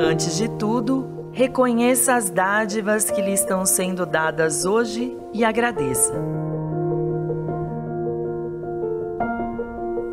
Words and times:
Antes 0.00 0.36
de 0.36 0.48
tudo, 0.48 1.30
reconheça 1.32 2.14
as 2.14 2.30
dádivas 2.30 3.10
que 3.10 3.20
lhe 3.20 3.32
estão 3.32 3.66
sendo 3.66 4.06
dadas 4.06 4.64
hoje 4.64 5.18
e 5.34 5.44
agradeça. 5.44 6.14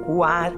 O 0.07 0.23
ar, 0.23 0.51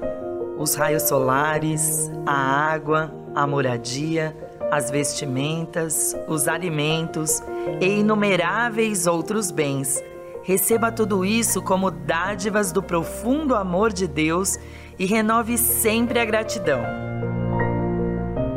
os 0.57 0.75
raios 0.75 1.03
solares, 1.03 2.09
a 2.25 2.71
água, 2.71 3.13
a 3.35 3.45
moradia, 3.45 4.33
as 4.71 4.89
vestimentas, 4.89 6.15
os 6.29 6.47
alimentos 6.47 7.43
e 7.81 7.99
inumeráveis 7.99 9.07
outros 9.07 9.51
bens. 9.51 10.01
Receba 10.41 10.89
tudo 10.89 11.25
isso 11.25 11.61
como 11.61 11.91
dádivas 11.91 12.71
do 12.71 12.81
profundo 12.81 13.55
amor 13.55 13.91
de 13.91 14.07
Deus 14.07 14.57
e 14.97 15.05
renove 15.05 15.57
sempre 15.57 16.17
a 16.17 16.23
gratidão. 16.23 17.06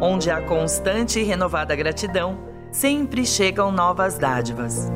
Onde 0.02 0.30
há 0.30 0.40
constante 0.40 1.20
e 1.20 1.22
renovada 1.22 1.77
gratidão, 1.77 2.38
sempre 2.72 3.27
chegam 3.27 3.70
novas 3.70 4.16
dádivas. 4.16 4.91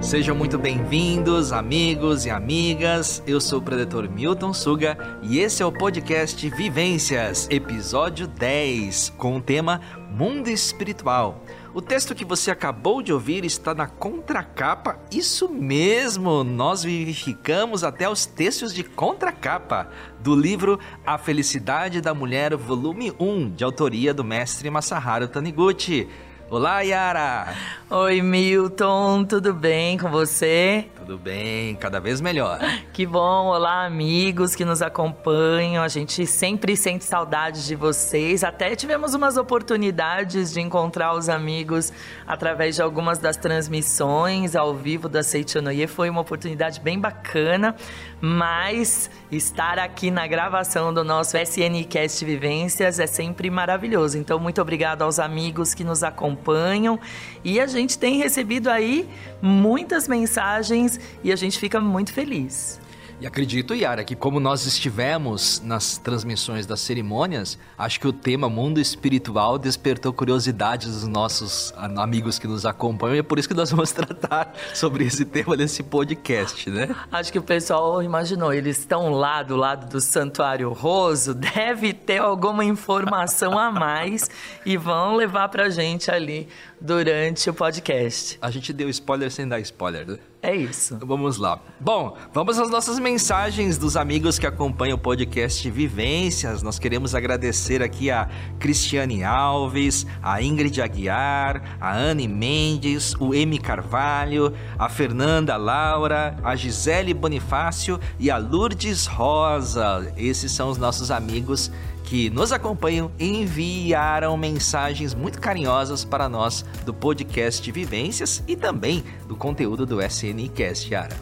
Sejam 0.00 0.36
muito 0.36 0.56
bem-vindos, 0.56 1.52
amigos 1.52 2.24
e 2.26 2.30
amigas. 2.30 3.20
Eu 3.26 3.40
sou 3.40 3.58
o 3.58 3.62
Predetor 3.62 4.08
Milton 4.08 4.54
Suga 4.54 4.96
e 5.20 5.40
esse 5.40 5.60
é 5.60 5.66
o 5.66 5.72
podcast 5.72 6.48
Vivências, 6.48 7.48
episódio 7.50 8.28
10, 8.28 9.14
com 9.18 9.36
o 9.36 9.42
tema 9.42 9.80
Mundo 10.10 10.48
Espiritual. 10.48 11.42
O 11.74 11.82
texto 11.82 12.14
que 12.14 12.24
você 12.24 12.50
acabou 12.50 13.02
de 13.02 13.12
ouvir 13.12 13.44
está 13.44 13.74
na 13.74 13.86
contracapa. 13.86 14.98
Isso 15.12 15.50
mesmo, 15.50 16.42
nós 16.42 16.82
vivificamos 16.82 17.84
até 17.84 18.08
os 18.08 18.24
textos 18.24 18.72
de 18.72 18.82
contracapa 18.82 19.90
do 20.20 20.34
livro 20.34 20.80
A 21.04 21.18
Felicidade 21.18 22.00
da 22.00 22.14
Mulher, 22.14 22.56
volume 22.56 23.12
1, 23.20 23.50
de 23.50 23.64
autoria 23.64 24.14
do 24.14 24.24
mestre 24.24 24.70
Masaharu 24.70 25.28
Taniguchi. 25.28 26.08
Olá, 26.50 26.80
Yara! 26.80 27.54
Oi, 27.90 28.22
Milton, 28.22 29.24
tudo 29.24 29.52
bem 29.52 29.98
com 29.98 30.10
você? 30.10 30.86
Tudo 31.08 31.16
bem, 31.16 31.74
cada 31.76 31.98
vez 31.98 32.20
melhor. 32.20 32.58
Que 32.92 33.06
bom, 33.06 33.46
olá 33.46 33.86
amigos 33.86 34.54
que 34.54 34.62
nos 34.62 34.82
acompanham. 34.82 35.82
A 35.82 35.88
gente 35.88 36.26
sempre 36.26 36.76
sente 36.76 37.02
saudades 37.02 37.64
de 37.64 37.74
vocês. 37.74 38.44
Até 38.44 38.76
tivemos 38.76 39.14
umas 39.14 39.38
oportunidades 39.38 40.52
de 40.52 40.60
encontrar 40.60 41.14
os 41.14 41.30
amigos 41.30 41.90
através 42.26 42.74
de 42.74 42.82
algumas 42.82 43.16
das 43.18 43.38
transmissões 43.38 44.54
ao 44.54 44.74
vivo 44.74 45.08
da 45.08 45.22
Seichonoye. 45.22 45.86
Foi 45.86 46.10
uma 46.10 46.20
oportunidade 46.20 46.78
bem 46.78 47.00
bacana, 47.00 47.74
mas 48.20 49.10
estar 49.32 49.78
aqui 49.78 50.10
na 50.10 50.26
gravação 50.26 50.92
do 50.92 51.02
nosso 51.02 51.38
SNCast 51.38 52.22
Vivências 52.22 53.00
é 53.00 53.06
sempre 53.06 53.48
maravilhoso. 53.48 54.18
Então, 54.18 54.38
muito 54.38 54.60
obrigado 54.60 55.00
aos 55.00 55.18
amigos 55.18 55.72
que 55.72 55.84
nos 55.84 56.02
acompanham 56.02 57.00
e 57.42 57.58
a 57.58 57.66
gente 57.66 57.98
tem 57.98 58.18
recebido 58.18 58.68
aí 58.68 59.08
muitas 59.40 60.06
mensagens 60.06 60.97
e 61.22 61.32
a 61.32 61.36
gente 61.36 61.58
fica 61.58 61.80
muito 61.80 62.12
feliz. 62.12 62.80
E 63.20 63.26
acredito, 63.26 63.74
Yara, 63.74 64.04
que 64.04 64.14
como 64.14 64.38
nós 64.38 64.64
estivemos 64.64 65.60
nas 65.64 65.98
transmissões 65.98 66.66
das 66.66 66.78
cerimônias, 66.78 67.58
acho 67.76 67.98
que 67.98 68.06
o 68.06 68.12
tema 68.12 68.48
mundo 68.48 68.78
espiritual 68.78 69.58
despertou 69.58 70.12
curiosidade 70.12 70.86
dos 70.86 71.04
nossos 71.04 71.74
amigos 71.76 72.38
que 72.38 72.46
nos 72.46 72.64
acompanham 72.64 73.16
e 73.16 73.18
é 73.18 73.22
por 73.24 73.36
isso 73.36 73.48
que 73.48 73.54
nós 73.54 73.72
vamos 73.72 73.90
tratar 73.92 74.54
sobre 74.72 75.04
esse 75.04 75.24
tema 75.24 75.56
nesse 75.56 75.82
podcast, 75.82 76.70
né? 76.70 76.94
Acho 77.10 77.32
que 77.32 77.40
o 77.40 77.42
pessoal 77.42 78.00
imaginou, 78.04 78.52
eles 78.52 78.78
estão 78.78 79.10
lá 79.10 79.42
do 79.42 79.56
lado 79.56 79.88
do 79.88 80.00
Santuário 80.00 80.72
Roso, 80.72 81.34
deve 81.54 81.92
ter 81.92 82.18
alguma 82.18 82.64
informação 82.64 83.58
a 83.58 83.72
mais 83.72 84.30
e 84.64 84.76
vão 84.76 85.16
levar 85.16 85.48
pra 85.48 85.68
gente 85.70 86.08
ali 86.08 86.46
durante 86.80 87.48
o 87.50 87.54
podcast. 87.54 88.38
A 88.40 88.50
gente 88.50 88.72
deu 88.72 88.88
spoiler 88.88 89.30
sem 89.30 89.46
dar 89.46 89.60
spoiler, 89.60 90.06
né? 90.06 90.18
É 90.40 90.54
isso. 90.54 90.96
Vamos 91.02 91.36
lá. 91.36 91.60
Bom, 91.80 92.16
vamos 92.32 92.60
às 92.60 92.70
nossas 92.70 93.00
mensagens 93.00 93.76
dos 93.76 93.96
amigos 93.96 94.38
que 94.38 94.46
acompanham 94.46 94.94
o 94.94 95.00
podcast 95.00 95.68
Vivências. 95.68 96.62
Nós 96.62 96.78
queremos 96.78 97.12
agradecer 97.12 97.82
aqui 97.82 98.08
a 98.08 98.28
Cristiane 98.60 99.24
Alves, 99.24 100.06
a 100.22 100.40
Ingrid 100.40 100.80
Aguiar, 100.80 101.76
a 101.80 101.96
Anne 101.96 102.28
Mendes, 102.28 103.14
o 103.18 103.34
M 103.34 103.58
Carvalho, 103.58 104.54
a 104.78 104.88
Fernanda 104.88 105.56
Laura, 105.56 106.36
a 106.44 106.54
Gisele 106.54 107.12
Bonifácio 107.12 107.98
e 108.16 108.30
a 108.30 108.38
Lourdes 108.38 109.06
Rosa. 109.06 110.12
Esses 110.16 110.52
são 110.52 110.70
os 110.70 110.78
nossos 110.78 111.10
amigos 111.10 111.68
que 112.08 112.30
nos 112.30 112.52
acompanham 112.52 113.10
enviaram 113.18 114.34
mensagens 114.34 115.12
muito 115.12 115.38
carinhosas 115.38 116.06
para 116.06 116.26
nós 116.26 116.64
do 116.86 116.94
podcast 116.94 117.70
Vivências 117.70 118.42
e 118.48 118.56
também 118.56 119.04
do 119.26 119.36
conteúdo 119.36 119.84
do 119.84 120.00
SNCast, 120.00 120.90
Yara. 120.90 121.14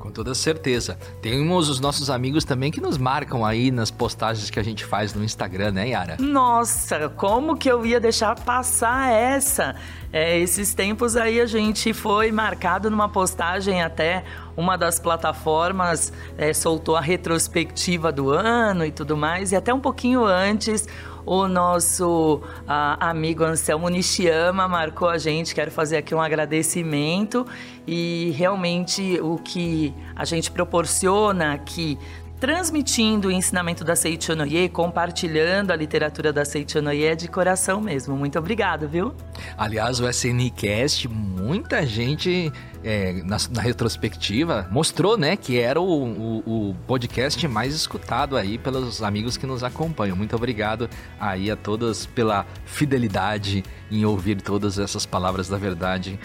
Com 0.02 0.10
toda 0.10 0.34
certeza. 0.34 0.98
Temos 1.22 1.70
os 1.70 1.80
nossos 1.80 2.10
amigos 2.10 2.44
também 2.44 2.72
que 2.72 2.82
nos 2.82 2.98
marcam 2.98 3.46
aí 3.46 3.70
nas 3.70 3.92
postagens 3.92 4.50
que 4.50 4.60
a 4.60 4.64
gente 4.64 4.84
faz 4.84 5.14
no 5.14 5.24
Instagram, 5.24 5.74
né, 5.74 5.90
Yara? 5.90 6.18
Nossa, 6.20 7.08
como 7.10 7.56
que 7.56 7.70
eu 7.70 7.86
ia 7.86 8.00
deixar 8.00 8.34
passar 8.40 9.12
essa? 9.14 9.76
É, 10.12 10.40
esses 10.40 10.74
tempos 10.74 11.16
aí 11.16 11.40
a 11.40 11.46
gente 11.46 11.94
foi 11.94 12.32
marcado 12.32 12.90
numa 12.90 13.08
postagem 13.08 13.84
até 13.84 14.26
uma 14.58 14.76
das 14.76 15.00
plataformas 15.00 16.12
é, 16.36 16.52
soltou 16.52 16.96
a 16.96 17.02
retrospectiva 17.02 18.12
do 18.12 18.32
ano 18.32 18.84
e 18.84 18.92
tudo 18.92 19.16
mais, 19.16 19.52
e 19.52 19.56
até 19.56 19.72
um 19.72 19.80
pouquinho 19.80 20.26
antes 20.26 20.88
o 21.26 21.48
nosso 21.48 22.42
a, 22.68 23.10
amigo 23.10 23.44
Anselmo 23.44 23.90
Nishiyama 23.90 24.68
marcou 24.68 25.10
a 25.10 25.18
gente. 25.18 25.54
Quero 25.54 25.72
fazer 25.72 25.98
aqui 25.98 26.14
um 26.14 26.22
agradecimento 26.22 27.46
e 27.88 28.34
realmente 28.36 29.20
o 29.22 29.38
que 29.38 29.94
a 30.16 30.26
gente 30.26 30.52
proporciona 30.52 31.54
aqui 31.54 31.98
transmitindo 32.42 33.28
o 33.28 33.32
ensinamento 33.32 33.84
da 33.84 33.96
Seichonoye, 33.96 34.68
compartilhando 34.68 35.70
a 35.70 35.76
literatura 35.76 36.34
da 36.34 36.44
Seichonoye 36.44 37.06
é 37.06 37.16
de 37.16 37.28
coração 37.28 37.80
mesmo. 37.80 38.18
Muito 38.18 38.40
obrigado, 38.40 38.90
viu? 38.90 39.14
Aliás, 39.56 40.00
o 40.00 40.10
SNCast, 40.10 41.08
muita 41.08 41.86
gente 41.86 42.52
é, 42.84 43.14
na, 43.22 43.38
na, 43.52 43.62
retrospectiva 43.62 44.68
mostrou, 44.72 45.20
né, 45.20 45.38
que 45.38 45.60
era 45.60 45.80
o, 45.80 45.86
o, 45.86 46.70
o, 46.70 46.76
podcast 46.88 47.48
mais 47.48 47.76
escutado 47.76 48.36
aí 48.36 48.58
pelos 48.58 49.04
amigos 49.04 49.38
que 49.38 49.46
nos 49.46 49.64
acompanham. 49.64 50.16
Muito 50.18 50.36
obrigado 50.36 50.90
aí 51.20 51.52
a 51.52 51.56
todos 51.56 52.08
pela 52.08 52.48
fidelidade 52.66 53.64
em 53.92 54.04
ouvir 54.04 54.42
todas 54.42 54.80
essas 54.80 55.06
palavras 55.06 55.48
da 55.48 55.60
verdade 55.60 56.20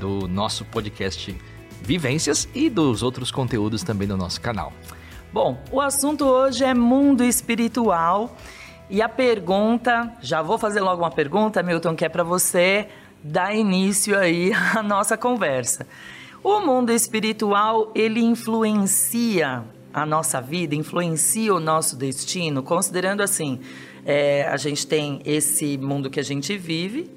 do 0.00 0.26
nosso 0.26 0.64
podcast 0.64 1.32
Vivências 1.80 2.48
e 2.52 2.68
dos 2.68 3.04
outros 3.04 3.30
conteúdos 3.30 3.84
também 3.84 4.08
do 4.08 4.16
nosso 4.16 4.40
canal. 4.40 4.72
Bom, 5.32 5.56
o 5.70 5.80
assunto 5.80 6.24
hoje 6.24 6.64
é 6.64 6.74
mundo 6.74 7.22
espiritual. 7.22 8.36
E 8.88 9.00
a 9.00 9.08
pergunta, 9.08 10.12
já 10.20 10.42
vou 10.42 10.58
fazer 10.58 10.80
logo 10.80 11.02
uma 11.02 11.10
pergunta, 11.10 11.62
Milton, 11.62 11.94
que 11.94 12.04
é 12.04 12.08
para 12.08 12.24
você 12.24 12.88
dar 13.22 13.54
início 13.54 14.18
aí 14.18 14.50
à 14.74 14.82
nossa 14.82 15.16
conversa. 15.16 15.86
O 16.42 16.58
mundo 16.58 16.90
espiritual, 16.90 17.92
ele 17.94 18.20
influencia 18.20 19.62
a 19.94 20.04
nossa 20.04 20.40
vida, 20.40 20.74
influencia 20.74 21.54
o 21.54 21.60
nosso 21.60 21.94
destino, 21.94 22.60
considerando 22.60 23.20
assim, 23.20 23.60
é, 24.04 24.48
a 24.48 24.56
gente 24.56 24.84
tem 24.84 25.22
esse 25.24 25.78
mundo 25.78 26.10
que 26.10 26.18
a 26.18 26.24
gente 26.24 26.58
vive, 26.58 27.08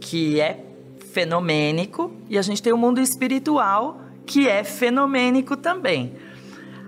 que 0.00 0.40
é 0.40 0.64
fenomênico, 1.12 2.14
e 2.30 2.38
a 2.38 2.42
gente 2.42 2.62
tem 2.62 2.72
o 2.72 2.78
mundo 2.78 2.98
espiritual, 2.98 4.00
que 4.24 4.48
é 4.48 4.64
fenomênico 4.64 5.54
também. 5.54 6.14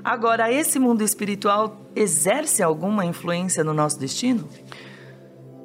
Agora, 0.02 0.50
esse 0.50 0.79
mundo 0.79 1.02
espiritual 1.02 1.76
exerce 1.94 2.62
alguma 2.62 3.05
influência 3.05 3.62
no 3.62 3.75
nosso 3.75 3.99
destino? 3.99 4.49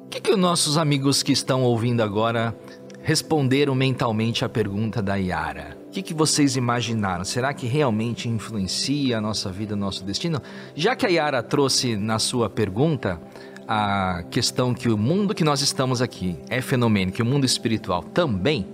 O 0.04 0.08
que, 0.08 0.20
que 0.20 0.30
os 0.30 0.38
nossos 0.38 0.76
amigos 0.76 1.22
que 1.22 1.32
estão 1.32 1.62
ouvindo 1.62 2.02
agora 2.02 2.54
responderam 3.02 3.74
mentalmente 3.74 4.44
à 4.44 4.48
pergunta 4.48 5.00
da 5.00 5.16
Yara? 5.16 5.76
O 5.86 5.90
que, 5.90 6.02
que 6.02 6.12
vocês 6.12 6.56
imaginaram? 6.56 7.24
Será 7.24 7.54
que 7.54 7.66
realmente 7.66 8.28
influencia 8.28 9.16
a 9.16 9.20
nossa 9.20 9.50
vida, 9.50 9.74
nosso 9.74 10.04
destino? 10.04 10.40
Já 10.74 10.94
que 10.94 11.06
a 11.06 11.08
Yara 11.08 11.42
trouxe 11.42 11.96
na 11.96 12.18
sua 12.18 12.50
pergunta 12.50 13.20
a 13.66 14.22
questão 14.30 14.74
que 14.74 14.88
o 14.88 14.98
mundo 14.98 15.34
que 15.34 15.42
nós 15.42 15.62
estamos 15.62 16.02
aqui 16.02 16.38
é 16.50 16.60
fenomênico, 16.60 17.16
que 17.16 17.22
o 17.22 17.26
mundo 17.26 17.46
espiritual 17.46 18.02
também, 18.02 18.66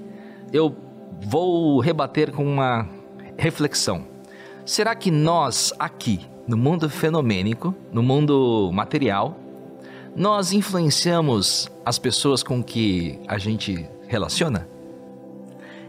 eu 0.52 0.76
vou 1.22 1.78
rebater 1.78 2.32
com 2.32 2.44
uma 2.44 2.88
reflexão. 3.38 4.11
Será 4.64 4.94
que 4.94 5.10
nós 5.10 5.72
aqui, 5.76 6.20
no 6.46 6.56
mundo 6.56 6.88
fenomênico, 6.88 7.74
no 7.92 8.02
mundo 8.02 8.70
material, 8.72 9.36
nós 10.14 10.52
influenciamos 10.52 11.68
as 11.84 11.98
pessoas 11.98 12.44
com 12.44 12.62
que 12.62 13.18
a 13.26 13.38
gente 13.38 13.88
relaciona? 14.06 14.68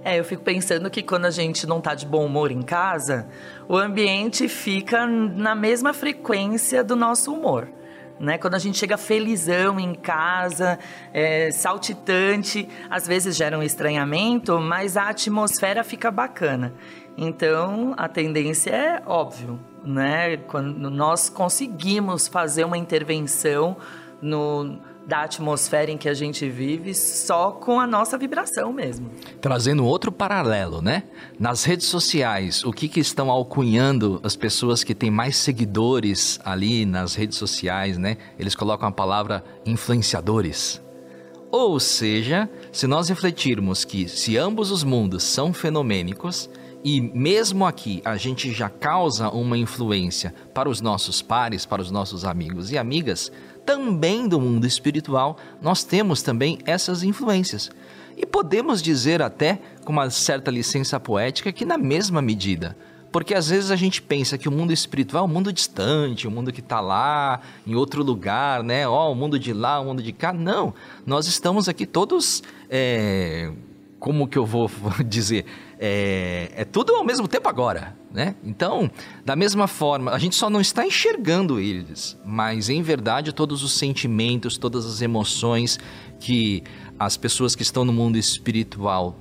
É, 0.04 0.20
eu 0.20 0.24
fico 0.24 0.44
pensando 0.44 0.90
que 0.90 1.04
quando 1.04 1.25
a 1.25 1.30
gente 1.30 1.68
não 1.68 1.80
tá 1.80 1.94
de 1.94 2.06
bom 2.06 2.25
humor 2.25 2.52
em 2.52 2.64
casa, 2.64 3.28
o 3.70 3.78
ambiente 3.78 4.50
fica 4.50 5.06
na 5.06 5.54
mesma 5.54 5.94
frequência 5.94 6.84
do 6.84 6.96
nosso 6.96 7.31
humor. 7.31 7.70
Né? 8.20 8.38
Quando 8.38 8.56
a 8.56 8.60
gente 8.60 8.78
chega 8.78 8.98
felizão 8.98 9.80
em 9.80 9.94
casa, 9.94 10.80
é, 11.14 11.52
saltitante, 11.52 12.68
às 12.90 13.08
vezes 13.08 13.36
gera 13.36 13.58
um 13.58 13.64
estranhamento, 13.64 14.60
mas 14.60 14.98
a 14.98 15.10
atmosfera 15.10 15.84
fica 15.84 16.10
bacana. 16.10 16.74
Então, 17.18 17.94
a 17.98 18.07
tendência 18.07 18.71
é 18.71 19.04
óbvio, 19.06 19.60
né? 19.83 20.38
Quando 20.38 20.89
nós 20.89 21.30
conseguimos 21.30 22.27
fazer 22.27 22.63
uma 22.63 22.77
intervenção 22.77 23.77
no 24.21 24.80
da 25.06 25.24
atmosfera 25.24 25.92
em 25.92 25.98
que 25.98 26.07
a 26.07 26.13
gente 26.13 26.48
vive 26.50 26.94
só 26.94 27.51
com 27.51 27.80
a 27.80 27.86
nossa 27.86 28.18
vibração 28.18 28.71
mesmo. 28.71 29.10
Trazendo 29.42 29.86
outro 29.86 30.12
paralelo, 30.12 30.81
né? 30.81 31.04
Nas 31.38 31.63
redes 31.63 31.88
sociais, 31.88 32.63
o 32.63 32.71
que, 32.71 32.88
que 32.88 33.00
estão 33.00 33.30
alcunhando 33.30 34.19
as 34.24 34.36
pessoas 34.36 34.83
que 34.83 34.95
têm 34.95 35.12
mais 35.12 35.36
seguidores 35.36 36.39
ali 36.45 36.86
nas 36.86 37.15
redes 37.15 37.38
sociais, 37.38 37.98
né? 37.98 38.18
Eles 38.39 38.56
colocam 38.56 38.88
a 38.88 38.92
palavra 38.92 39.44
influenciadores. 39.65 40.81
Ou 41.51 41.80
seja, 41.80 42.50
se 42.71 42.88
nós 42.88 43.10
refletirmos 43.10 43.86
que 43.86 44.07
se 44.07 44.38
ambos 44.38 44.71
os 44.71 44.83
mundos 44.83 45.24
são 45.24 45.54
fenomênicos, 45.54 46.50
e 46.83 47.00
mesmo 47.00 47.65
aqui 47.65 48.01
a 48.03 48.18
gente 48.18 48.51
já 48.51 48.68
causa 48.68 49.30
uma 49.30 49.57
influência 49.57 50.33
para 50.53 50.68
os 50.68 50.81
nossos 50.81 51.21
pares, 51.21 51.65
para 51.65 51.81
os 51.81 51.89
nossos 51.89 52.25
amigos 52.25 52.71
e 52.71 52.77
amigas, 52.77 53.31
também 53.65 54.27
do 54.27 54.39
mundo 54.39 54.68
espiritual, 54.68 55.38
nós 55.62 55.83
temos 55.83 56.21
também 56.21 56.59
essas 56.65 57.01
influências. 57.01 57.71
E 58.18 58.25
podemos 58.25 58.81
dizer 58.81 59.21
até, 59.21 59.59
com 59.85 59.94
uma 59.94 60.09
certa 60.09 60.51
licença 60.51 61.00
poética, 61.00 61.51
que 61.51 61.65
na 61.65 61.77
mesma 61.77 62.21
medida. 62.21 62.75
Porque 63.13 63.33
às 63.33 63.47
vezes 63.47 63.71
a 63.71 63.75
gente 63.75 64.01
pensa 64.01 64.38
que 64.38 64.50
o 64.50 64.51
mundo 64.51 64.74
espiritual 64.74 65.25
é 65.25 65.27
um 65.27 65.31
mundo 65.31 65.53
distante, 65.53 66.27
um 66.27 66.31
mundo 66.31 66.51
que 66.51 66.59
está 66.59 66.81
lá, 66.81 67.39
em 67.65 67.75
outro 67.75 68.03
lugar, 68.03 68.63
né? 68.63 68.88
Ó, 68.88 69.07
oh, 69.07 69.12
o 69.12 69.15
mundo 69.15 69.39
de 69.39 69.53
lá, 69.53 69.79
o 69.79 69.86
mundo 69.86 70.01
de 70.01 70.12
cá. 70.12 70.33
Não, 70.33 70.74
nós 71.06 71.27
estamos 71.27 71.69
aqui 71.69 71.86
todos. 71.86 72.44
É... 72.69 73.51
Como 74.00 74.27
que 74.27 74.38
eu 74.38 74.45
vou 74.45 74.69
dizer? 75.07 75.45
É, 75.80 76.52
é 76.56 76.66
tudo 76.66 76.94
ao 76.96 77.04
mesmo 77.04 77.28
tempo 77.28 77.50
agora, 77.50 77.96
né? 78.12 78.36
Então, 78.44 78.90
da 79.25 79.36
mesma 79.36 79.68
forma, 79.68 80.12
a 80.12 80.20
gente 80.20 80.36
só 80.36 80.50
não 80.50 80.62
está 80.62 80.86
enxergando 80.86 81.60
eles, 81.60 82.18
mas 82.25 82.70
em 82.70 82.81
verdade 82.81 83.34
todos 83.34 83.64
os 83.64 83.74
sentimentos, 83.74 84.58
todas 84.58 84.86
as 84.86 85.02
emoções 85.02 85.80
que 86.20 86.64
as 86.98 87.18
pessoas 87.18 87.56
que 87.56 87.64
estão 87.64 87.84
no 87.84 87.92
mundo 87.92 88.18
espiritual 88.18 89.18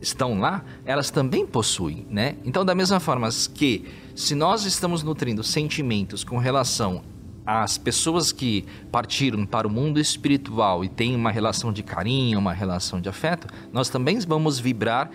estão 0.00 0.40
lá, 0.40 0.64
elas 0.84 1.10
também 1.10 1.46
possuem, 1.46 2.06
né? 2.10 2.36
Então, 2.44 2.64
da 2.64 2.74
mesma 2.74 2.98
forma 2.98 3.28
que 3.54 3.84
se 4.14 4.34
nós 4.34 4.64
estamos 4.64 5.02
nutrindo 5.02 5.42
sentimentos 5.42 6.24
com 6.24 6.36
relação 6.38 7.02
às 7.46 7.78
pessoas 7.78 8.32
que 8.32 8.64
partiram 8.90 9.46
para 9.46 9.66
o 9.66 9.70
mundo 9.70 9.98
espiritual 9.98 10.84
e 10.84 10.88
têm 10.88 11.14
uma 11.14 11.30
relação 11.30 11.72
de 11.72 11.82
carinho, 11.82 12.38
uma 12.38 12.52
relação 12.52 13.00
de 13.00 13.08
afeto, 13.08 13.46
nós 13.72 13.88
também 13.88 14.18
vamos 14.20 14.58
vibrar 14.58 15.10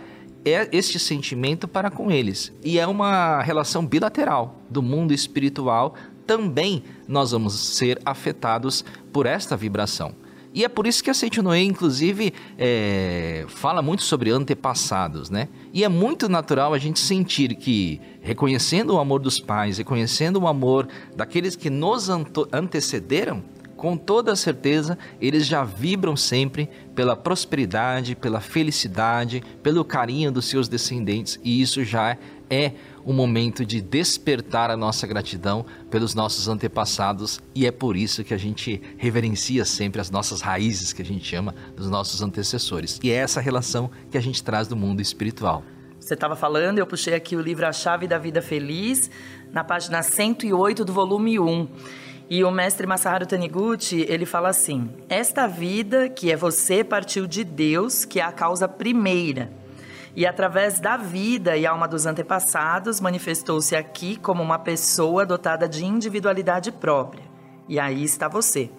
é 0.47 0.69
este 0.71 0.99
sentimento 0.99 1.67
para 1.67 1.89
com 1.89 2.11
eles. 2.11 2.53
E 2.63 2.79
é 2.79 2.88
uma 2.88 3.41
relação 3.41 3.85
bilateral 3.85 4.61
do 4.69 4.81
mundo 4.81 5.13
espiritual. 5.13 5.95
Também 6.25 6.83
nós 7.07 7.31
vamos 7.31 7.53
ser 7.53 7.99
afetados 8.05 8.83
por 9.11 9.25
esta 9.25 9.55
vibração. 9.55 10.15
E 10.53 10.63
é 10.63 10.67
por 10.69 10.88
isso 10.88 11.03
que 11.03 11.09
a 11.11 11.13
Seite 11.13 11.39
Noé, 11.39 11.61
inclusive, 11.61 12.33
é, 12.57 13.45
fala 13.47 13.81
muito 13.81 14.01
sobre 14.01 14.31
antepassados, 14.31 15.29
né? 15.29 15.49
E 15.71 15.83
é 15.83 15.89
muito 15.89 16.27
natural 16.27 16.73
a 16.73 16.79
gente 16.79 17.00
sentir 17.00 17.53
que, 17.55 18.01
reconhecendo 18.21 18.95
o 18.95 19.00
amor 19.00 19.19
dos 19.19 19.39
pais, 19.39 19.77
reconhecendo 19.77 20.38
o 20.38 20.47
amor 20.47 20.88
daqueles 21.15 21.55
que 21.55 21.69
nos 21.69 22.09
antecederam, 22.51 23.43
com 23.77 23.95
toda 23.95 24.35
certeza, 24.35 24.97
eles 25.21 25.45
já 25.45 25.63
vibram 25.63 26.18
sempre 26.18 26.68
pela 26.95 27.15
prosperidade, 27.15 28.15
pela 28.15 28.41
felicidade, 28.41 29.44
pelo 29.62 29.85
carinho 29.85 30.31
dos 30.31 30.45
seus 30.45 30.68
descendentes, 30.68 31.39
e 31.44 31.62
isso 31.62 31.83
já 31.83 32.18
é 32.50 32.71
um 33.06 33.13
momento 33.13 33.65
de 33.65 33.79
despertar 33.79 34.71
a 34.71 34.75
nossa 34.75 35.06
gratidão 35.06 35.65
pelos 35.89 36.15
nossos 36.15 36.47
antepassados, 36.47 37.39
e 37.53 37.68
é 37.68 37.71
por 37.71 37.95
isso 37.95 38.24
que 38.24 38.33
a 38.33 38.38
gente 38.38 38.81
reverencia 38.97 39.63
sempre 39.63 40.01
as 40.01 40.09
nossas 40.09 40.41
raízes, 40.41 40.91
que 40.91 41.03
a 41.03 41.06
gente 41.06 41.24
chama 41.24 41.53
dos 41.75 41.89
nossos 41.89 42.21
antecessores. 42.21 43.00
E 43.03 43.12
é 43.12 43.15
essa 43.15 43.39
relação 43.39 43.91
que 44.09 44.18
a 44.18 44.21
gente 44.21 44.44
traz 44.44 44.68
do 44.68 44.75
mundo 44.75 45.01
espiritual. 45.01 45.63
Você 46.00 46.15
estava 46.15 46.35
falando, 46.35 46.79
eu 46.79 46.88
puxei 46.88 47.13
aqui 47.13 47.35
o 47.35 47.41
livro 47.41 47.68
A 47.68 47.71
Chave 47.71 48.07
da 48.07 48.18
Vida 48.18 48.41
Feliz, 48.41 49.12
na 49.51 49.63
página 49.63 50.01
108 50.01 50.83
do 50.83 50.94
volume 50.94 51.39
1. 51.39 51.68
E 52.29 52.44
o 52.44 52.51
mestre 52.51 52.85
Masaharu 52.85 53.25
Taniguchi, 53.25 54.06
ele 54.09 54.25
fala 54.25 54.50
assim: 54.50 54.89
Esta 55.07 55.47
vida 55.47 56.09
que 56.09 56.31
é 56.31 56.35
você 56.35 56.83
partiu 56.83 57.25
de 57.25 57.44
Deus, 57.44 58.03
que 58.03 58.19
é 58.19 58.24
a 58.24 58.33
causa 58.33 58.68
primeira. 58.68 59.50
E 60.13 60.25
através 60.25 60.79
da 60.79 60.97
vida 60.97 61.56
e 61.56 61.65
alma 61.65 61.88
dos 61.88 62.06
antepassados, 62.06 63.00
manifestou-se 63.00 63.75
aqui 63.75 64.17
como 64.17 64.43
uma 64.43 64.60
pessoa 64.60 65.25
dotada 65.25 65.69
de 65.69 65.86
individualidade 65.86 66.72
própria. 66.72 67.24
E 67.69 67.79
aí 67.79 68.03
está 68.03 68.27
você. 68.27 68.69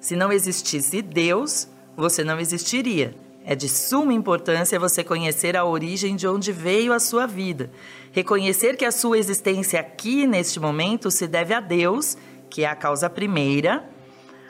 Se 0.00 0.16
não 0.16 0.32
existisse 0.32 1.02
Deus, 1.02 1.68
você 1.96 2.24
não 2.24 2.40
existiria. 2.40 3.14
É 3.44 3.54
de 3.54 3.68
suma 3.68 4.12
importância 4.12 4.78
você 4.78 5.04
conhecer 5.04 5.56
a 5.56 5.64
origem 5.64 6.16
de 6.16 6.26
onde 6.26 6.52
veio 6.52 6.92
a 6.92 6.98
sua 6.98 7.26
vida. 7.26 7.70
Reconhecer 8.12 8.76
que 8.76 8.84
a 8.84 8.92
sua 8.92 9.18
existência 9.18 9.78
aqui, 9.80 10.26
neste 10.26 10.58
momento, 10.58 11.10
se 11.10 11.26
deve 11.26 11.54
a 11.54 11.60
Deus 11.60 12.16
que 12.50 12.64
é 12.64 12.66
a 12.66 12.76
causa 12.76 13.08
primeira, 13.08 13.88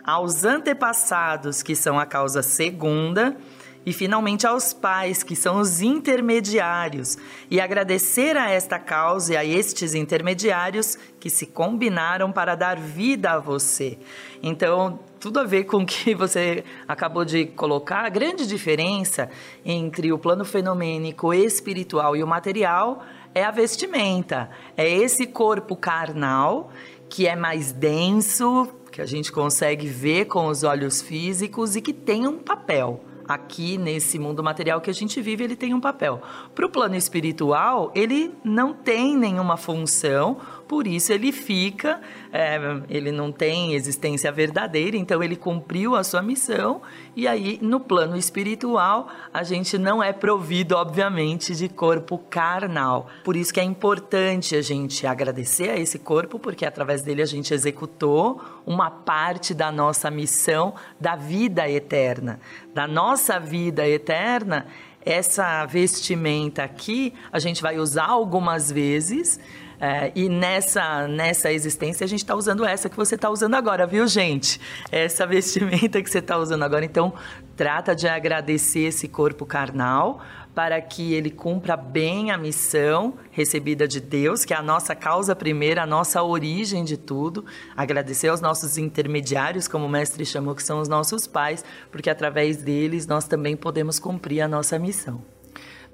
aos 0.05 0.45
antepassados, 0.45 1.63
que 1.63 1.75
são 1.75 1.99
a 1.99 2.07
causa 2.07 2.43
segunda, 2.43 3.37
e 3.85 3.93
finalmente 3.93 4.47
aos 4.47 4.73
pais, 4.73 5.23
que 5.23 5.35
são 5.35 5.61
os 5.61 5.81
intermediários, 5.81 7.17
e 7.51 7.61
agradecer 7.61 8.37
a 8.37 8.51
esta 8.51 8.79
causa 8.79 9.33
e 9.33 9.37
a 9.37 9.45
estes 9.45 9.95
intermediários 9.95 10.99
que 11.19 11.31
se 11.31 11.47
combinaram 11.47 12.31
para 12.31 12.55
dar 12.55 12.79
vida 12.79 13.33
a 13.33 13.39
você. 13.39 13.99
Então, 14.43 14.99
tudo 15.19 15.41
a 15.41 15.45
ver 15.45 15.65
com 15.65 15.79
o 15.79 15.87
que 15.87 16.13
você 16.17 16.65
acabou 16.87 17.25
de 17.25 17.47
colocar, 17.47 18.05
a 18.05 18.09
grande 18.09 18.47
diferença 18.47 19.31
entre 19.65 20.13
o 20.13 20.19
plano 20.19 20.45
fenomênico 20.45 21.33
espiritual 21.33 22.15
e 22.15 22.23
o 22.23 22.27
material 22.27 23.03
é 23.35 23.45
a 23.45 23.51
vestimenta, 23.51 24.51
é 24.77 24.89
esse 24.89 25.27
corpo 25.27 25.77
carnal 25.77 26.71
que 27.09 27.27
é 27.27 27.35
mais 27.35 27.73
denso, 27.73 28.69
que 28.91 29.01
a 29.01 29.07
gente 29.07 29.31
consegue 29.33 29.87
ver 29.87 30.27
com 30.27 30.47
os 30.47 30.63
olhos 30.63 31.01
físicos 31.01 31.77
e 31.77 31.81
que 31.81 31.93
tem 31.93 32.27
um 32.27 32.39
papel 32.39 33.05
aqui 33.29 33.77
nesse 33.77 34.19
mundo 34.19 34.43
material 34.43 34.81
que 34.81 34.89
a 34.89 34.95
gente 34.95 35.21
vive, 35.21 35.45
ele 35.45 35.55
tem 35.55 35.75
um 35.75 35.81
papel. 35.81 36.23
Para 36.55 36.65
o 36.65 36.71
plano 36.71 36.97
espiritual, 36.97 37.93
ele 37.95 38.35
não 38.43 38.73
tem 38.73 39.17
nenhuma 39.17 39.59
função, 39.59 40.39
por 40.69 40.87
isso 40.87 41.13
ele 41.13 41.33
fica, 41.33 42.01
é, 42.31 42.59
ele 42.91 43.11
não 43.11 43.33
tem 43.33 43.75
existência 43.75 44.31
verdadeira, 44.31 44.97
então 44.97 45.23
ele 45.23 45.35
cumpriu 45.35 45.97
a 45.97 46.05
sua 46.05 46.21
missão, 46.21 46.83
e 47.17 47.27
aí 47.27 47.59
no 47.63 47.81
plano 47.81 48.17
espiritual 48.17 49.09
a 49.33 49.43
gente 49.43 49.79
não 49.79 50.03
é 50.03 50.13
provido, 50.13 50.77
obviamente, 50.77 51.57
de 51.57 51.69
corpo 51.71 52.19
carnal. 52.19 53.09
Por 53.25 53.35
isso 53.35 53.53
que 53.53 53.61
é 53.61 53.65
importante 53.65 54.55
a 54.55 54.61
gente 54.61 55.07
agradecer 55.07 55.71
a 55.71 55.79
esse 55.79 55.99
corpo, 55.99 56.39
porque 56.39 56.67
através 56.67 57.01
dele 57.01 57.23
a 57.23 57.27
gente 57.27 57.55
executou 57.55 58.41
uma 58.67 58.91
parte 58.91 59.55
da 59.55 59.73
nossa 59.73 60.11
missão 60.11 60.75
da 61.01 61.17
vida 61.17 61.69
eterna. 61.69 62.39
Da 62.75 62.87
nossa 62.87 63.41
vida 63.41 63.89
eterna, 63.89 64.67
essa 65.05 65.65
vestimenta 65.65 66.63
aqui 66.63 67.15
a 67.33 67.39
gente 67.39 67.63
vai 67.63 67.79
usar 67.79 68.09
algumas 68.09 68.71
vezes 68.71 69.41
É, 69.81 70.11
e 70.15 70.29
nessa, 70.29 71.07
nessa 71.07 71.53
existência 71.53 72.05
a 72.05 72.09
gente 72.09 72.21
está 72.21 72.35
usando 72.35 72.65
essa 72.65 72.89
que 72.89 72.97
você 72.97 73.15
está 73.15 73.31
usando 73.31 73.55
agora, 73.55 73.87
viu, 73.87 74.07
gente? 74.09 74.61
Essa 74.91 75.27
vestimenta 75.27 76.03
que 76.03 76.11
você 76.11 76.19
está 76.19 76.37
usando 76.37 76.65
agora. 76.65 76.85
Então, 76.85 77.13
trata 77.57 77.95
de 77.95 78.09
agradecer 78.09 78.81
esse 78.81 79.07
corpo 79.07 79.47
carnal 79.47 80.21
para 80.59 80.81
que 80.81 81.15
ele 81.15 81.31
cumpra 81.31 81.77
bem 81.77 82.33
a 82.33 82.37
missão 82.37 83.15
recebida 83.31 83.87
de 83.87 84.01
Deus, 84.01 84.45
que 84.45 84.53
é 84.53 84.57
a 84.57 84.63
nossa 84.63 84.93
causa 84.93 85.37
primeira, 85.37 85.85
a 85.85 85.87
nossa 85.87 86.21
origem 86.21 86.83
de 86.83 86.97
tudo. 86.97 87.45
Agradecer 87.77 88.27
aos 88.27 88.41
nossos 88.41 88.77
intermediários, 88.77 89.69
como 89.69 89.87
o 89.87 89.89
mestre 89.89 90.27
chamou, 90.27 90.57
que 90.57 90.63
são 90.65 90.81
os 90.81 90.89
nossos 90.89 91.29
pais, 91.29 91.65
porque 91.93 92.11
através 92.11 92.57
deles 92.57 93.07
nós 93.07 93.25
também 93.29 93.57
podemos 93.57 94.01
cumprir 94.01 94.41
a 94.41 94.49
nossa 94.49 94.77
missão. 94.81 95.23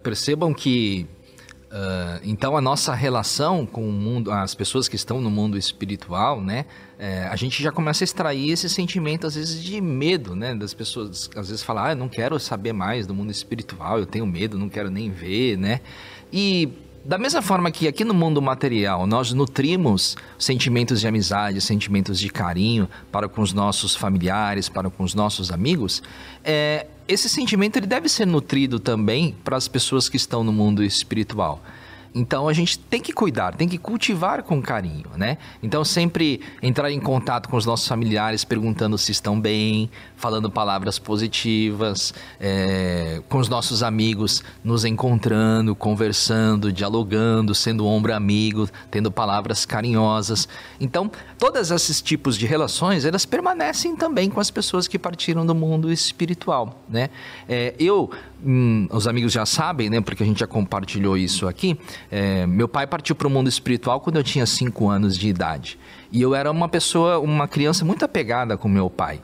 Percebam 0.02 0.54
que 0.54 1.06
Uh, 1.75 2.21
então 2.23 2.57
a 2.57 2.61
nossa 2.61 2.95
relação 2.95 3.66
com 3.66 3.88
o 3.88 3.90
mundo, 3.90 4.31
as 4.31 4.54
pessoas 4.54 4.87
que 4.87 4.95
estão 4.95 5.21
no 5.21 5.28
mundo 5.28 5.59
espiritual, 5.59 6.40
né, 6.40 6.66
é, 6.97 7.26
a 7.26 7.35
gente 7.35 7.61
já 7.61 7.73
começa 7.73 8.04
a 8.04 8.07
extrair 8.07 8.50
esse 8.50 8.69
sentimento 8.69 9.26
às 9.26 9.35
vezes 9.35 9.61
de 9.61 9.81
medo, 9.81 10.37
né, 10.37 10.54
das 10.54 10.73
pessoas 10.73 11.28
às 11.35 11.49
vezes 11.49 11.64
falar, 11.64 11.88
ah, 11.88 11.90
eu 11.90 11.97
não 11.97 12.09
quero 12.09 12.38
saber 12.38 12.73
mais 12.73 13.09
do 13.09 13.14
mundo 13.14 13.33
espiritual, 13.33 13.99
eu 13.99 14.07
tenho 14.07 14.25
medo, 14.25 14.57
não 14.57 14.69
quero 14.69 14.88
nem 14.88 15.11
ver, 15.11 15.59
né, 15.59 15.81
e 16.33 16.69
da 17.04 17.19
mesma 17.19 17.43
forma 17.43 17.73
que 17.73 17.88
aqui 17.88 18.04
no 18.04 18.14
mundo 18.14 18.40
material 18.40 19.04
nós 19.04 19.33
nutrimos 19.33 20.16
sentimentos 20.38 21.00
de 21.00 21.09
amizade, 21.09 21.61
sentimentos 21.61 22.21
de 22.21 22.31
carinho 22.31 22.88
para 23.11 23.28
com 23.28 23.43
os 23.43 23.52
nossos 23.52 23.97
familiares, 23.97 24.69
para 24.69 24.88
com 24.88 25.02
os 25.02 25.12
nossos 25.12 25.50
amigos, 25.50 26.04
é, 26.45 26.87
esse 27.06 27.28
sentimento 27.28 27.76
ele 27.76 27.87
deve 27.87 28.08
ser 28.08 28.26
nutrido 28.26 28.78
também 28.80 29.34
para 29.44 29.56
as 29.56 29.68
pessoas 29.68 30.08
que 30.08 30.16
estão 30.16 30.42
no 30.42 30.52
mundo 30.52 30.82
espiritual. 30.82 31.62
Então 32.14 32.47
a 32.47 32.52
gente 32.52 32.78
tem 32.78 33.00
que 33.00 33.12
cuidar, 33.12 33.56
tem 33.56 33.68
que 33.68 33.76
cultivar 33.76 34.44
com 34.44 34.62
carinho, 34.62 35.06
né? 35.16 35.37
Então 35.61 35.85
sempre 35.85 36.40
entrar 36.62 36.90
em 36.92 37.00
contato 37.00 37.49
com 37.49 37.56
os 37.56 37.66
nossos 37.66 37.88
familiares, 37.88 38.44
perguntando 38.44 38.97
se 38.97 39.11
estão 39.11 39.40
bem, 39.40 39.90
falando 40.14 40.49
palavras 40.49 40.97
positivas, 40.97 42.14
é, 42.38 43.21
com 43.28 43.38
os 43.38 43.49
nossos 43.49 43.83
amigos, 43.83 44.44
nos 44.62 44.85
encontrando, 44.85 45.75
conversando, 45.75 46.73
dialogando, 46.73 47.52
sendo 47.52 47.85
ombro 47.85 48.14
amigo, 48.14 48.68
tendo 48.92 49.11
palavras 49.11 49.66
carinhosas. 49.66 50.49
Então 50.80 51.11
todos 51.37 51.73
esses 51.73 52.00
tipos 52.00 52.38
de 52.38 52.47
relações 52.47 53.04
elas 53.04 53.26
permanecem 53.26 53.97
também 53.97 54.30
com 54.30 54.38
as 54.38 54.52
pessoas 54.52 54.87
que 54.87 55.00
partiram 55.00 55.44
do 55.44 55.54
mundo 55.54 55.90
espiritual, 55.90 56.80
né? 56.88 57.11
É, 57.49 57.75
eu 57.76 58.09
hum, 58.44 58.87
os 58.90 59.09
amigos 59.09 59.33
já 59.33 59.47
sabem, 59.47 59.90
né? 59.90 60.00
Porque 60.00 60.23
a 60.23 60.26
gente 60.26 60.38
já 60.38 60.47
compartilhou 60.47 61.16
isso 61.16 61.49
aqui. 61.49 61.76
É, 62.11 62.46
meu 62.46 62.68
pai 62.68 62.87
partiu 62.87 63.14
para 63.14 63.26
o 63.26 63.30
mundo 63.30 63.49
espiritual 63.49 64.00
quando 64.00 64.16
eu 64.16 64.25
tinha 64.25 64.46
5 64.46 64.88
anos 64.88 65.16
de 65.16 65.28
idade. 65.28 65.78
E 66.12 66.20
eu 66.23 66.34
era 66.34 66.50
uma 66.50 66.68
pessoa, 66.68 67.18
uma 67.18 67.49
criança 67.49 67.84
muito 67.84 68.04
apegada 68.04 68.56
com 68.56 68.68
meu 68.68 68.88
pai. 68.88 69.20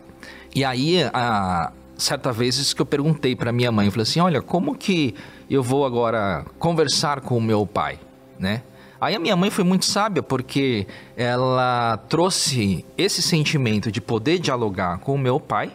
E 0.55 0.65
aí, 0.65 1.03
a, 1.13 1.73
certa 1.97 2.33
vez 2.33 2.73
que 2.73 2.83
eu 2.83 2.87
perguntei 2.87 3.37
para 3.37 3.53
minha 3.53 3.71
mãe, 3.71 3.87
eu 3.87 3.93
falei 3.93 4.03
assim, 4.03 4.21
olha, 4.21 4.43
como 4.43 4.75
que 4.75 5.15
eu 5.49 5.63
vou 5.63 5.85
agora 5.85 6.45
conversar 6.59 7.21
com 7.21 7.37
o 7.37 7.41
meu 7.41 7.67
pai, 7.67 7.99
né? 8.39 8.63
Aí 9.01 9.15
a 9.15 9.19
minha 9.19 9.35
mãe 9.35 9.49
foi 9.49 9.65
muito 9.65 9.87
sábia 9.87 10.23
porque 10.23 10.87
ela 11.17 11.97
trouxe 12.09 12.85
esse 12.99 13.23
sentimento 13.23 13.91
de 13.91 14.01
poder 14.01 14.39
dialogar 14.39 14.99
com 14.99 15.15
o 15.15 15.19
meu 15.19 15.41
pai 15.41 15.73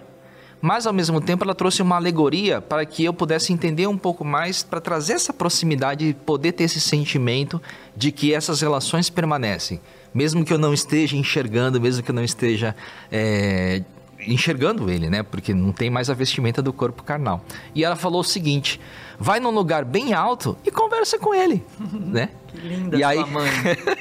mas 0.62 0.88
ao 0.88 0.94
mesmo 0.94 1.22
tempo 1.22 1.44
ela 1.44 1.54
trouxe 1.54 1.82
uma 1.82 1.96
alegoria 1.96 2.62
para 2.62 2.86
que 2.86 3.04
eu 3.04 3.14
pudesse 3.14 3.54
entender 3.54 3.88
um 3.88 3.98
pouco 3.98 4.24
mais, 4.24 4.64
para 4.64 4.82
trazer 4.82 5.14
essa 5.14 5.32
proximidade 5.32 6.06
e 6.06 6.14
poder 6.14 6.54
ter 6.54 6.64
esse 6.64 6.80
sentimento 6.80 7.62
de 7.96 8.12
que 8.12 8.34
essas 8.34 8.62
relações 8.62 9.10
permanecem, 9.10 9.80
mesmo 10.14 10.44
que 10.44 10.54
eu 10.54 10.58
não 10.58 10.74
esteja 10.74 11.16
enxergando, 11.16 11.80
mesmo 11.80 12.04
que 12.04 12.12
eu 12.12 12.16
não 12.16 12.24
esteja 12.24 12.76
é, 13.12 13.84
enxergando 14.28 14.90
ele, 14.90 15.10
né? 15.10 15.24
Porque 15.24 15.54
não 15.54 15.72
tem 15.72 15.90
mais 15.90 16.10
a 16.10 16.14
vestimenta 16.14 16.62
do 16.62 16.74
corpo 16.74 17.04
carnal. 17.04 17.44
E 17.74 17.84
ela 17.84 17.96
falou 17.96 18.22
o 18.22 18.24
seguinte: 18.24 18.80
vai 19.20 19.40
num 19.40 19.52
lugar 19.52 19.86
bem 19.86 20.14
alto 20.14 20.58
e 20.66 20.72
conversa 20.72 21.18
com 21.18 21.34
ele, 21.34 21.64
né? 21.94 22.30
Que 22.48 22.58
linda 22.58 22.98
e 22.98 23.04
aí... 23.04 23.26
mãe. 23.26 23.50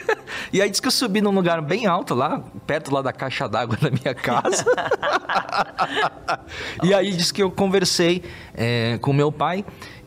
e 0.53 0.63
aí 0.63 0.71
diz 0.71 0.81
que 0.81 0.87
eu 0.87 0.93
subi 0.93 1.21
num 1.21 1.33
lugar 1.33 1.61
bem 1.61 1.87
alto 1.87 2.15
lá, 2.15 2.43
perto 2.67 2.93
lá 2.93 3.03
da 3.03 3.13
caixa 3.13 3.49
d'água 3.49 3.77
da 3.77 3.91
minha 3.91 4.15
casa. 4.15 4.65
e 6.83 6.95
aí 6.95 7.13
diz 7.13 7.33
que 7.33 7.43
eu 7.43 7.51
conversei 7.51 8.23
é, 8.55 8.99
com 9.01 9.13
meu 9.13 9.33
pai 9.33 9.65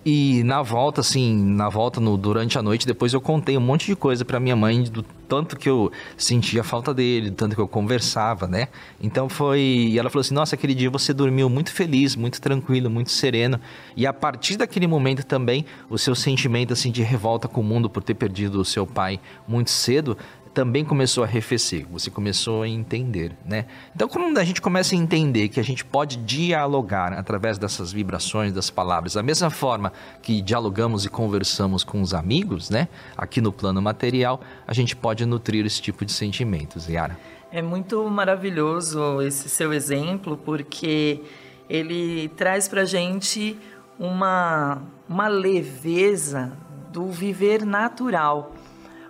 e 0.09 0.41
na 0.41 0.61
volta, 0.61 1.01
assim, 1.01 1.35
na 1.35 1.67
volta 1.67 1.99
no, 1.99 2.15
durante 2.15 2.57
a 2.57 2.61
noite, 2.61 2.87
depois 2.87 3.11
eu 3.11 3.19
contei 3.19 3.57
um 3.57 3.59
monte 3.59 3.87
de 3.87 3.93
coisa 3.93 4.23
para 4.23 4.39
minha 4.39 4.55
mãe 4.55 4.83
do 4.83 5.03
tanto 5.27 5.57
que 5.57 5.67
eu 5.67 5.91
sentia 6.15 6.63
falta 6.63 6.93
dele, 6.93 7.29
do 7.29 7.35
tanto 7.35 7.53
que 7.53 7.59
eu 7.59 7.67
conversava, 7.67 8.47
né? 8.47 8.69
Então 9.01 9.27
foi. 9.27 9.59
E 9.59 9.99
ela 9.99 10.09
falou 10.09 10.21
assim: 10.21 10.33
Nossa, 10.33 10.55
aquele 10.55 10.73
dia 10.73 10.89
você 10.89 11.13
dormiu 11.13 11.49
muito 11.49 11.73
feliz, 11.73 12.15
muito 12.15 12.39
tranquilo, 12.39 12.89
muito 12.89 13.11
sereno. 13.11 13.59
E 13.97 14.07
a 14.07 14.13
partir 14.13 14.55
daquele 14.55 14.87
momento 14.87 15.25
também, 15.25 15.65
o 15.89 15.97
seu 15.97 16.15
sentimento 16.15 16.71
assim 16.71 16.89
de 16.89 17.03
revolta 17.03 17.49
com 17.49 17.59
o 17.59 17.63
mundo 17.63 17.89
por 17.89 18.01
ter 18.01 18.13
perdido 18.13 18.61
o 18.61 18.65
seu 18.65 18.87
pai 18.87 19.19
muito 19.45 19.69
cedo 19.69 20.17
também 20.57 20.83
começou 20.83 21.23
a 21.23 21.27
arrefecer, 21.27 21.85
você 21.87 22.09
começou 22.09 22.63
a 22.63 22.67
entender, 22.67 23.31
né? 23.45 23.67
Então, 23.95 24.09
quando 24.09 24.39
a 24.39 24.43
gente 24.43 24.59
começa 24.59 24.95
a 24.95 24.97
entender 24.97 25.49
que 25.49 25.59
a 25.59 25.63
gente 25.63 25.85
pode 25.85 26.17
dialogar 26.17 27.13
através 27.13 27.59
dessas 27.59 27.91
vibrações 27.91 28.51
das 28.51 28.71
palavras, 28.71 29.13
da 29.13 29.21
mesma 29.21 29.51
forma 29.51 29.93
que 30.19 30.41
dialogamos 30.41 31.05
e 31.05 31.09
conversamos 31.09 31.83
com 31.83 32.01
os 32.01 32.11
amigos, 32.11 32.71
né? 32.71 32.87
Aqui 33.15 33.39
no 33.39 33.51
plano 33.51 33.79
material, 33.83 34.41
a 34.65 34.73
gente 34.73 34.95
pode 34.95 35.27
nutrir 35.27 35.63
esse 35.63 35.79
tipo 35.79 36.03
de 36.03 36.11
sentimentos, 36.11 36.89
Yara. 36.89 37.19
É 37.51 37.61
muito 37.61 38.03
maravilhoso 38.09 39.21
esse 39.21 39.49
seu 39.49 39.71
exemplo, 39.71 40.37
porque 40.43 41.21
ele 41.69 42.29
traz 42.29 42.67
para 42.67 42.83
gente 42.83 43.55
uma, 43.99 44.81
uma 45.07 45.27
leveza 45.27 46.51
do 46.91 47.11
viver 47.11 47.63
natural 47.63 48.56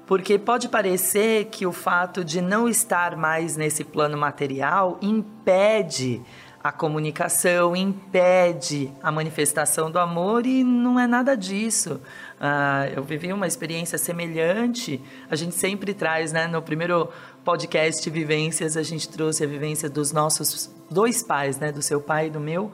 porque 0.08 0.40
pode 0.40 0.70
parecer 0.70 1.50
que 1.52 1.68
o 1.68 1.74
fato 1.74 2.24
de 2.24 2.42
não 2.42 2.68
estar 2.68 3.18
mais 3.18 3.58
nesse 3.58 3.84
plano 3.84 4.18
material 4.18 4.98
impede 5.02 6.22
a 6.64 6.72
comunicação, 6.72 7.76
impede 7.76 8.90
a 9.04 9.12
manifestação 9.12 9.92
do 9.92 10.00
amor 10.00 10.46
e 10.46 10.64
não 10.64 10.98
é 10.98 11.06
nada 11.06 11.36
disso. 11.36 12.02
Uh, 12.40 12.94
eu 12.96 13.04
vivi 13.04 13.32
uma 13.34 13.48
experiência 13.48 13.98
semelhante. 13.98 15.02
A 15.30 15.36
gente 15.36 15.56
sempre 15.56 15.94
traz, 15.94 16.32
né? 16.32 16.48
No 16.48 16.62
primeiro 16.62 17.10
podcast 17.44 18.10
Vivências, 18.10 18.78
a 18.78 18.84
gente 18.84 19.10
trouxe 19.10 19.44
a 19.44 19.48
vivência 19.48 19.90
dos 19.90 20.14
nossos 20.14 20.74
dois 20.90 21.22
pais, 21.22 21.60
né? 21.60 21.72
Do 21.72 21.82
seu 21.82 22.00
pai 22.00 22.28
e 22.28 22.30
do 22.30 22.40
meu. 22.40 22.72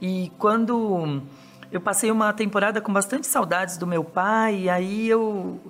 E 0.00 0.32
quando 0.36 1.22
eu 1.70 1.80
passei 1.80 2.10
uma 2.10 2.32
temporada 2.32 2.80
com 2.80 2.92
bastante 2.92 3.26
saudades 3.28 3.76
do 3.76 3.86
meu 3.86 4.02
pai, 4.02 4.62
e 4.62 4.70
aí 4.70 5.08
eu 5.08 5.60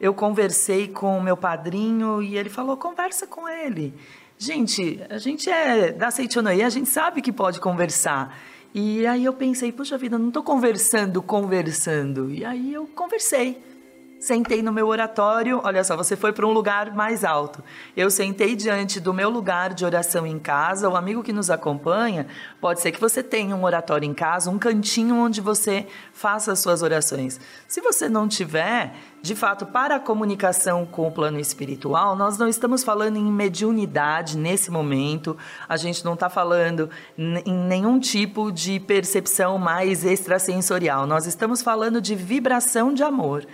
eu 0.00 0.14
conversei 0.14 0.88
com 0.88 1.18
o 1.18 1.22
meu 1.22 1.36
padrinho 1.36 2.22
e 2.22 2.36
ele 2.36 2.48
falou: 2.48 2.76
conversa 2.76 3.26
com 3.26 3.48
ele. 3.48 3.94
Gente, 4.36 5.00
a 5.10 5.18
gente 5.18 5.50
é 5.50 5.90
da 5.90 6.10
Seichonoye, 6.10 6.62
a 6.62 6.70
gente 6.70 6.88
sabe 6.88 7.20
que 7.20 7.32
pode 7.32 7.60
conversar. 7.60 8.38
E 8.72 9.06
aí 9.06 9.24
eu 9.24 9.32
pensei, 9.32 9.72
puxa 9.72 9.98
vida, 9.98 10.18
não 10.18 10.28
estou 10.28 10.42
conversando, 10.42 11.20
conversando. 11.22 12.30
E 12.30 12.44
aí 12.44 12.72
eu 12.72 12.86
conversei. 12.86 13.60
Sentei 14.20 14.62
no 14.62 14.72
meu 14.72 14.88
oratório, 14.88 15.60
olha 15.62 15.84
só, 15.84 15.96
você 15.96 16.16
foi 16.16 16.32
para 16.32 16.44
um 16.44 16.50
lugar 16.50 16.92
mais 16.92 17.24
alto. 17.24 17.62
Eu 17.96 18.10
sentei 18.10 18.56
diante 18.56 18.98
do 18.98 19.14
meu 19.14 19.30
lugar 19.30 19.72
de 19.72 19.84
oração 19.84 20.26
em 20.26 20.40
casa. 20.40 20.88
O 20.88 20.96
amigo 20.96 21.22
que 21.22 21.32
nos 21.32 21.50
acompanha, 21.50 22.26
pode 22.60 22.80
ser 22.80 22.90
que 22.90 23.00
você 23.00 23.22
tenha 23.22 23.54
um 23.54 23.62
oratório 23.62 24.04
em 24.04 24.12
casa, 24.12 24.50
um 24.50 24.58
cantinho 24.58 25.14
onde 25.14 25.40
você 25.40 25.86
faça 26.12 26.50
as 26.50 26.58
suas 26.58 26.82
orações. 26.82 27.40
Se 27.68 27.80
você 27.80 28.08
não 28.08 28.26
tiver, 28.26 28.92
de 29.22 29.36
fato, 29.36 29.64
para 29.64 29.94
a 29.94 30.00
comunicação 30.00 30.84
com 30.84 31.06
o 31.06 31.12
plano 31.12 31.38
espiritual, 31.38 32.16
nós 32.16 32.36
não 32.36 32.48
estamos 32.48 32.82
falando 32.82 33.16
em 33.16 33.24
mediunidade 33.24 34.36
nesse 34.36 34.68
momento, 34.68 35.36
a 35.68 35.76
gente 35.76 36.04
não 36.04 36.14
está 36.14 36.28
falando 36.28 36.90
em 37.16 37.54
nenhum 37.54 38.00
tipo 38.00 38.50
de 38.50 38.80
percepção 38.80 39.58
mais 39.58 40.04
extrasensorial, 40.04 41.06
nós 41.06 41.24
estamos 41.24 41.62
falando 41.62 42.00
de 42.00 42.16
vibração 42.16 42.92
de 42.92 43.04
amor. 43.04 43.46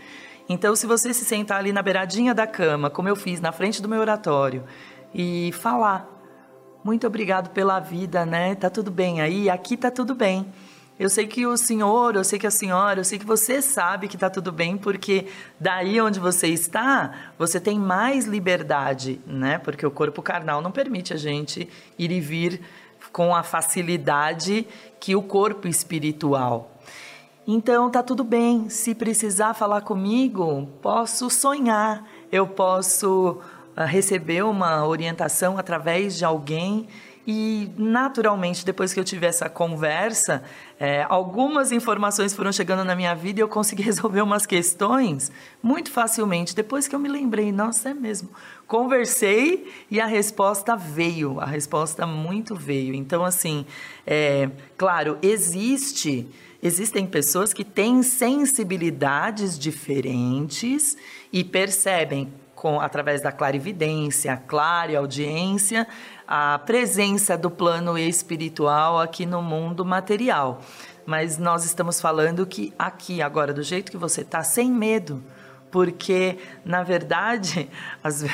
Então, 0.48 0.76
se 0.76 0.86
você 0.86 1.14
se 1.14 1.24
sentar 1.24 1.58
ali 1.58 1.72
na 1.72 1.82
beiradinha 1.82 2.34
da 2.34 2.46
cama, 2.46 2.90
como 2.90 3.08
eu 3.08 3.16
fiz 3.16 3.40
na 3.40 3.50
frente 3.50 3.80
do 3.80 3.88
meu 3.88 4.00
oratório, 4.00 4.64
e 5.14 5.52
falar: 5.52 6.06
Muito 6.82 7.06
obrigado 7.06 7.50
pela 7.50 7.80
vida, 7.80 8.26
né? 8.26 8.54
Tá 8.54 8.68
tudo 8.68 8.90
bem 8.90 9.20
aí? 9.20 9.48
Aqui 9.48 9.76
tá 9.76 9.90
tudo 9.90 10.14
bem. 10.14 10.46
Eu 10.96 11.10
sei 11.10 11.26
que 11.26 11.44
o 11.44 11.56
senhor, 11.56 12.14
eu 12.14 12.22
sei 12.22 12.38
que 12.38 12.46
a 12.46 12.52
senhora, 12.52 13.00
eu 13.00 13.04
sei 13.04 13.18
que 13.18 13.26
você 13.26 13.60
sabe 13.60 14.06
que 14.06 14.14
está 14.16 14.30
tudo 14.30 14.52
bem, 14.52 14.76
porque 14.76 15.26
daí 15.58 16.00
onde 16.00 16.20
você 16.20 16.46
está, 16.46 17.32
você 17.36 17.58
tem 17.58 17.80
mais 17.80 18.26
liberdade, 18.26 19.20
né? 19.26 19.58
Porque 19.58 19.84
o 19.84 19.90
corpo 19.90 20.22
carnal 20.22 20.60
não 20.60 20.70
permite 20.70 21.12
a 21.12 21.16
gente 21.16 21.68
ir 21.98 22.12
e 22.12 22.20
vir 22.20 22.60
com 23.10 23.34
a 23.34 23.42
facilidade 23.42 24.66
que 25.00 25.16
o 25.16 25.22
corpo 25.22 25.66
espiritual 25.66 26.73
então 27.46 27.90
tá 27.90 28.02
tudo 28.02 28.24
bem. 28.24 28.68
Se 28.68 28.94
precisar 28.94 29.54
falar 29.54 29.82
comigo, 29.82 30.68
posso 30.80 31.28
sonhar. 31.28 32.04
eu 32.32 32.46
posso 32.46 33.40
uh, 33.76 33.84
receber 33.86 34.42
uma 34.44 34.86
orientação 34.86 35.58
através 35.58 36.16
de 36.16 36.24
alguém 36.24 36.88
e 37.26 37.70
naturalmente, 37.78 38.66
depois 38.66 38.92
que 38.92 39.00
eu 39.00 39.04
tive 39.04 39.24
essa 39.24 39.48
conversa, 39.48 40.42
é, 40.78 41.06
algumas 41.08 41.72
informações 41.72 42.34
foram 42.34 42.52
chegando 42.52 42.84
na 42.84 42.94
minha 42.94 43.14
vida 43.14 43.40
e 43.40 43.42
eu 43.42 43.48
consegui 43.48 43.80
resolver 43.84 44.20
umas 44.20 44.44
questões 44.44 45.32
muito 45.62 45.90
facilmente. 45.90 46.54
Depois 46.54 46.86
que 46.86 46.94
eu 46.94 46.98
me 46.98 47.08
lembrei, 47.08 47.50
nossa, 47.50 47.90
é 47.90 47.94
mesmo. 47.94 48.28
Conversei 48.66 49.72
e 49.90 50.00
a 50.00 50.06
resposta 50.06 50.76
veio, 50.76 51.40
a 51.40 51.46
resposta 51.46 52.06
muito 52.06 52.54
veio. 52.54 52.94
Então, 52.94 53.24
assim, 53.24 53.64
é, 54.06 54.50
claro, 54.76 55.18
existe. 55.22 56.28
Existem 56.64 57.06
pessoas 57.06 57.52
que 57.52 57.62
têm 57.62 58.02
sensibilidades 58.02 59.58
diferentes 59.58 60.96
e 61.30 61.44
percebem 61.44 62.32
com, 62.54 62.80
através 62.80 63.20
da 63.20 63.30
clarividência, 63.30 64.34
clara 64.46 64.98
audiência, 64.98 65.86
a 66.26 66.58
presença 66.58 67.36
do 67.36 67.50
plano 67.50 67.98
espiritual 67.98 68.98
aqui 68.98 69.26
no 69.26 69.42
mundo 69.42 69.84
material. 69.84 70.62
Mas 71.04 71.36
nós 71.36 71.66
estamos 71.66 72.00
falando 72.00 72.46
que 72.46 72.72
aqui, 72.78 73.20
agora, 73.20 73.52
do 73.52 73.62
jeito 73.62 73.92
que 73.92 73.98
você 73.98 74.22
está, 74.22 74.42
sem 74.42 74.70
medo. 74.70 75.22
Porque, 75.70 76.38
na 76.64 76.82
verdade, 76.82 77.68
as... 78.02 78.24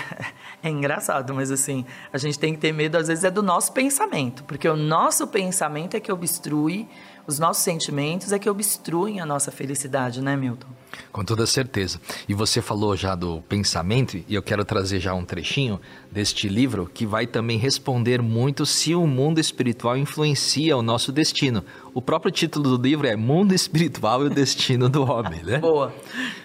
é 0.62 0.68
engraçado, 0.68 1.34
mas 1.34 1.50
assim, 1.50 1.84
a 2.12 2.18
gente 2.18 2.38
tem 2.38 2.54
que 2.54 2.60
ter 2.60 2.70
medo, 2.70 2.96
às 2.96 3.08
vezes, 3.08 3.24
é 3.24 3.30
do 3.30 3.42
nosso 3.42 3.72
pensamento. 3.72 4.44
Porque 4.44 4.68
o 4.68 4.76
nosso 4.76 5.26
pensamento 5.26 5.96
é 5.96 6.00
que 6.00 6.12
obstrui 6.12 6.88
os 7.26 7.38
nossos 7.38 7.62
sentimentos 7.62 8.32
é 8.32 8.38
que 8.38 8.48
obstruem 8.48 9.20
a 9.20 9.26
nossa 9.26 9.50
felicidade, 9.50 10.20
né, 10.20 10.36
Milton? 10.36 10.68
Com 11.12 11.24
toda 11.24 11.46
certeza. 11.46 12.00
E 12.28 12.34
você 12.34 12.60
falou 12.60 12.96
já 12.96 13.14
do 13.14 13.40
pensamento, 13.42 14.22
e 14.28 14.34
eu 14.34 14.42
quero 14.42 14.64
trazer 14.64 15.00
já 15.00 15.14
um 15.14 15.24
trechinho 15.24 15.80
deste 16.10 16.48
livro 16.48 16.90
que 16.92 17.06
vai 17.06 17.26
também 17.26 17.58
responder 17.58 18.20
muito 18.20 18.66
se 18.66 18.94
o 18.94 19.06
mundo 19.06 19.40
espiritual 19.40 19.96
influencia 19.96 20.76
o 20.76 20.82
nosso 20.82 21.12
destino. 21.12 21.64
O 21.94 22.02
próprio 22.02 22.30
título 22.30 22.76
do 22.76 22.82
livro 22.82 23.06
é 23.06 23.16
Mundo 23.16 23.52
Espiritual 23.52 24.24
e 24.24 24.26
o 24.26 24.30
Destino 24.30 24.88
do 24.88 25.02
Homem, 25.02 25.42
né? 25.42 25.58
Boa. 25.62 25.92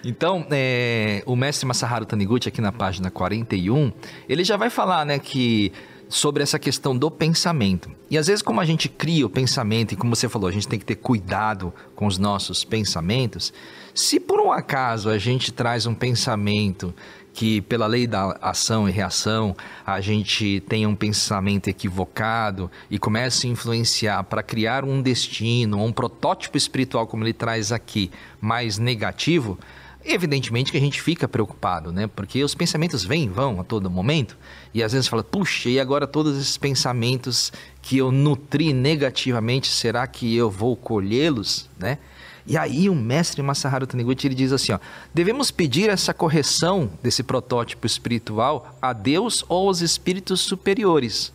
Então, 0.04 0.46
é, 0.52 1.24
o 1.26 1.36
mestre 1.36 1.68
Masaharu 1.68 2.06
Taniguchi, 2.06 2.50
aqui 2.50 2.62
na 2.62 2.72
página 2.72 3.12
41, 3.12 3.92
ele 4.28 4.44
já 4.44 4.58
vai 4.58 4.70
falar, 4.70 5.06
né, 5.06 5.20
que 5.20 5.72
sobre 6.10 6.44
essa 6.44 6.58
questão 6.58 6.98
do 6.98 7.10
pensamento. 7.12 7.90
E 8.10 8.18
às 8.18 8.28
vezes, 8.28 8.42
como 8.42 8.62
a 8.62 8.66
gente 8.66 8.88
cria 8.88 9.26
o 9.26 9.30
pensamento, 9.30 9.94
e 9.94 9.96
como 9.96 10.16
você 10.16 10.30
falou, 10.30 10.48
a 10.48 10.52
gente 10.52 10.68
tem 10.68 10.78
que 10.78 10.86
ter 10.86 10.96
cuidado 10.96 11.74
com 11.96 12.06
os 12.06 12.18
nossos 12.18 12.64
pensamentos, 12.64 13.52
se 13.94 14.20
por 14.20 14.40
um 14.40 14.52
acaso 14.52 15.10
a 15.10 15.18
gente 15.18 15.52
traz 15.52 15.86
um 15.88 15.96
pensamento 15.96 16.94
que, 17.34 17.62
pela 17.62 17.88
lei 17.88 18.08
da 18.08 18.38
ação 18.42 18.88
e 18.88 18.92
reação, 18.92 19.56
a 19.86 20.00
gente 20.00 20.64
tenha 20.70 20.88
um 20.88 20.96
pensamento 20.96 21.68
equivocado 21.68 22.72
e 22.90 22.98
comece 22.98 23.48
a 23.48 23.50
influenciar 23.50 24.24
para 24.24 24.44
criar 24.44 24.86
um 24.86 25.02
destino, 25.02 25.84
um 25.84 25.92
protótipo 25.92 26.58
espiritual, 26.58 27.08
como 27.08 27.24
ele 27.24 27.34
traz 27.34 27.72
aqui, 27.72 28.12
mais 28.40 28.78
negativo 28.78 29.58
Evidentemente 30.08 30.72
que 30.72 30.78
a 30.78 30.82
gente 30.82 31.02
fica 31.02 31.28
preocupado, 31.28 31.92
né? 31.92 32.06
Porque 32.06 32.44
os 32.44 32.54
pensamentos 32.54 33.04
vêm 33.04 33.24
e 33.24 33.28
vão 33.28 33.60
a 33.60 33.64
todo 33.64 33.90
momento. 33.90 34.38
E 34.72 34.84
às 34.84 34.94
vezes 34.94 35.08
fala, 35.08 35.24
puxa, 35.24 35.68
e 35.68 35.80
agora 35.80 36.06
todos 36.06 36.38
esses 36.38 36.58
pensamentos 36.60 37.52
que 37.86 38.00
eu 38.00 38.12
nutri 38.12 38.74
negativamente, 38.74 39.68
será 39.68 40.08
que 40.08 40.36
eu 40.36 40.50
vou 40.50 40.76
colhê-los, 40.76 41.70
né? 41.78 42.00
E 42.48 42.58
aí 42.58 42.90
o 42.90 42.96
mestre 42.96 43.44
Masaharu 43.44 43.86
Taniguchi 43.86 44.26
ele 44.26 44.34
diz 44.34 44.52
assim, 44.52 44.72
ó, 44.72 44.80
devemos 45.14 45.52
pedir 45.52 45.88
essa 45.88 46.12
correção 46.12 46.90
desse 47.04 47.22
protótipo 47.22 47.86
espiritual 47.86 48.76
a 48.82 48.92
Deus 48.92 49.46
ou 49.48 49.68
aos 49.68 49.82
espíritos 49.82 50.42
superiores. 50.42 51.32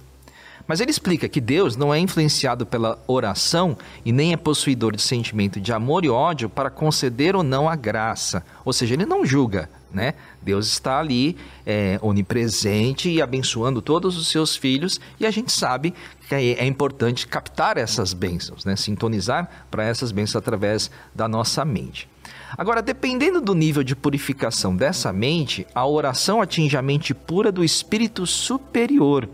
Mas 0.67 0.81
ele 0.81 0.91
explica 0.91 1.29
que 1.29 1.41
Deus 1.41 1.77
não 1.77 1.95
é 1.95 2.01
influenciado 2.01 2.67
pela 2.67 2.99
oração 3.07 3.79
e 4.05 4.11
nem 4.11 4.33
é 4.33 4.37
possuidor 4.37 4.97
de 4.97 5.03
sentimento 5.03 5.61
de 5.61 5.73
amor 5.73 6.05
e 6.05 6.09
ódio 6.09 6.51
para 6.51 6.69
conceder 6.69 7.37
ou 7.37 7.45
não 7.45 7.69
a 7.69 7.77
graça. 7.77 8.45
Ou 8.65 8.73
seja, 8.73 8.95
ele 8.95 9.07
não 9.07 9.25
julga, 9.25 9.71
né? 9.93 10.15
Deus 10.43 10.67
está 10.67 10.99
ali 10.99 11.37
é, 11.67 11.99
onipresente 12.03 13.11
e 13.11 13.21
abençoando 13.21 13.83
todos 13.83 14.17
os 14.17 14.29
seus 14.29 14.57
filhos 14.57 15.01
e 15.19 15.27
a 15.27 15.31
gente 15.31 15.53
sabe 15.53 15.95
que 16.29 16.35
é, 16.35 16.53
é 16.53 16.67
importante 16.67 17.27
captar 17.27 17.77
essas 17.77 18.13
bênçãos, 18.13 18.65
né? 18.65 18.77
Sintonizar 18.77 19.67
para 19.71 19.85
essas 19.85 20.13
bênçãos 20.13 20.37
através 20.37 20.91
da 21.15 21.29
nossa 21.29 21.65
mente. 21.65 22.09
Agora, 22.57 22.83
dependendo 22.83 23.41
do 23.41 23.55
nível 23.55 23.83
de 23.83 23.95
purificação 23.95 24.75
dessa 24.75 25.13
mente, 25.13 25.67
a 25.75 25.87
oração 25.87 26.43
atinge 26.43 26.77
a 26.77 26.83
mente 26.83 27.15
pura 27.15 27.53
do 27.53 27.65
espírito 27.65 28.27
superior 28.27 29.29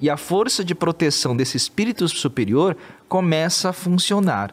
e 0.00 0.10
a 0.10 0.16
força 0.16 0.64
de 0.64 0.74
proteção 0.74 1.36
desse 1.36 1.56
espírito 1.56 2.08
superior 2.08 2.76
começa 3.08 3.68
a 3.68 3.72
funcionar. 3.72 4.52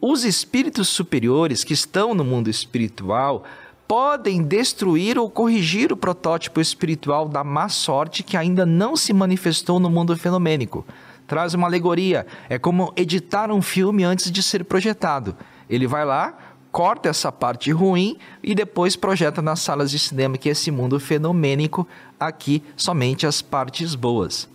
Os 0.00 0.24
espíritos 0.24 0.88
superiores 0.88 1.62
que 1.62 1.72
estão 1.72 2.14
no 2.14 2.24
mundo 2.24 2.50
espiritual 2.50 3.44
podem 3.90 4.40
destruir 4.40 5.18
ou 5.18 5.28
corrigir 5.28 5.92
o 5.92 5.96
protótipo 5.96 6.60
espiritual 6.60 7.28
da 7.28 7.42
má 7.42 7.68
sorte 7.68 8.22
que 8.22 8.36
ainda 8.36 8.64
não 8.64 8.94
se 8.94 9.12
manifestou 9.12 9.80
no 9.80 9.90
mundo 9.90 10.16
fenomênico. 10.16 10.86
Traz 11.26 11.54
uma 11.54 11.66
alegoria, 11.66 12.24
é 12.48 12.56
como 12.56 12.92
editar 12.94 13.50
um 13.50 13.60
filme 13.60 14.04
antes 14.04 14.30
de 14.30 14.44
ser 14.44 14.64
projetado. 14.64 15.34
Ele 15.68 15.88
vai 15.88 16.04
lá, 16.04 16.38
corta 16.70 17.08
essa 17.08 17.32
parte 17.32 17.72
ruim 17.72 18.16
e 18.44 18.54
depois 18.54 18.94
projeta 18.94 19.42
nas 19.42 19.58
salas 19.58 19.90
de 19.90 19.98
cinema 19.98 20.38
que 20.38 20.48
é 20.48 20.52
esse 20.52 20.70
mundo 20.70 21.00
fenomênico, 21.00 21.84
aqui 22.20 22.62
somente 22.76 23.26
as 23.26 23.42
partes 23.42 23.96
boas. 23.96 24.48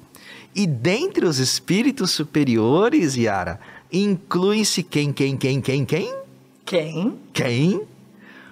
E 0.56 0.65
dentre 0.65 1.26
os 1.26 1.39
espíritos 1.39 2.12
superiores, 2.12 3.17
Yara, 3.17 3.60
inclui-se 3.91 4.82
quem, 4.82 5.12
quem, 5.12 5.36
quem, 5.36 5.60
quem, 5.60 5.84
quem? 5.84 6.15
Quem? 6.63 7.19
Quem? 7.34 7.95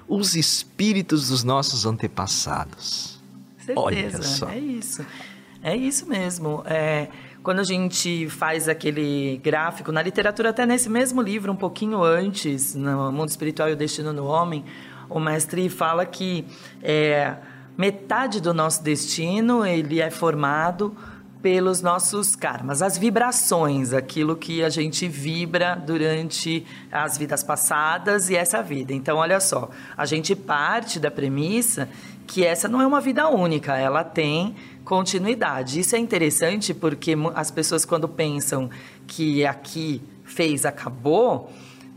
Os 0.08 0.36
espíritos 0.36 1.30
dos 1.30 1.44
nossos 1.44 1.86
antepassados. 1.86 3.20
Certeza, 3.58 3.80
Olha 3.80 4.22
só. 4.22 4.50
é 4.50 4.60
isso. 4.60 5.06
É 5.62 5.76
isso 5.76 6.06
mesmo. 6.06 6.62
É, 6.66 7.08
quando 7.42 7.60
a 7.60 7.64
gente 7.64 8.28
faz 8.30 8.68
aquele 8.68 9.40
gráfico, 9.44 9.92
na 9.92 10.02
literatura, 10.02 10.50
até 10.50 10.66
nesse 10.66 10.90
mesmo 10.90 11.22
livro, 11.22 11.52
um 11.52 11.56
pouquinho 11.56 12.04
antes, 12.04 12.76
no 12.76 13.12
Mundo 13.12 13.30
Espiritual 13.30 13.70
e 13.70 13.74
o 13.74 13.76
Destino 13.76 14.14
do 14.14 14.26
Homem, 14.26 14.66
o 15.10 15.20
mestre 15.20 15.70
fala 15.70 16.06
que 16.06 16.46
é, 16.82 17.36
metade 17.78 18.42
do 18.42 18.54
nosso 18.54 18.84
destino 18.84 19.66
ele 19.66 20.02
é 20.02 20.10
formado 20.10 20.96
pelos 21.44 21.82
nossos 21.82 22.38
karmas, 22.38 22.82
as 22.82 22.98
vibrações, 22.98 23.92
aquilo 23.92 24.34
que 24.34 24.64
a 24.64 24.70
gente 24.70 25.10
vibra 25.10 25.76
durante 25.76 26.66
as 26.90 27.18
vidas 27.18 27.44
passadas 27.44 28.30
e 28.30 28.36
essa 28.38 28.64
vida. 28.64 28.94
Então, 28.94 29.18
olha 29.18 29.42
só, 29.42 29.70
a 29.98 30.06
gente 30.06 30.38
parte 30.38 31.02
da 31.02 31.12
premissa 31.12 31.90
que 32.26 32.46
essa 32.46 32.70
não 32.70 32.82
é 32.82 32.88
uma 32.88 33.02
vida 33.02 33.28
única, 33.28 33.76
ela 33.76 34.06
tem 34.06 34.56
continuidade. 34.86 35.82
Isso 35.82 35.98
é 35.98 36.00
interessante 36.00 36.74
porque 36.74 37.14
as 37.36 37.52
pessoas, 37.52 37.84
quando 37.84 38.08
pensam 38.08 38.70
que 39.06 39.46
aqui 39.46 40.02
fez, 40.24 40.66
acabou, 40.66 41.52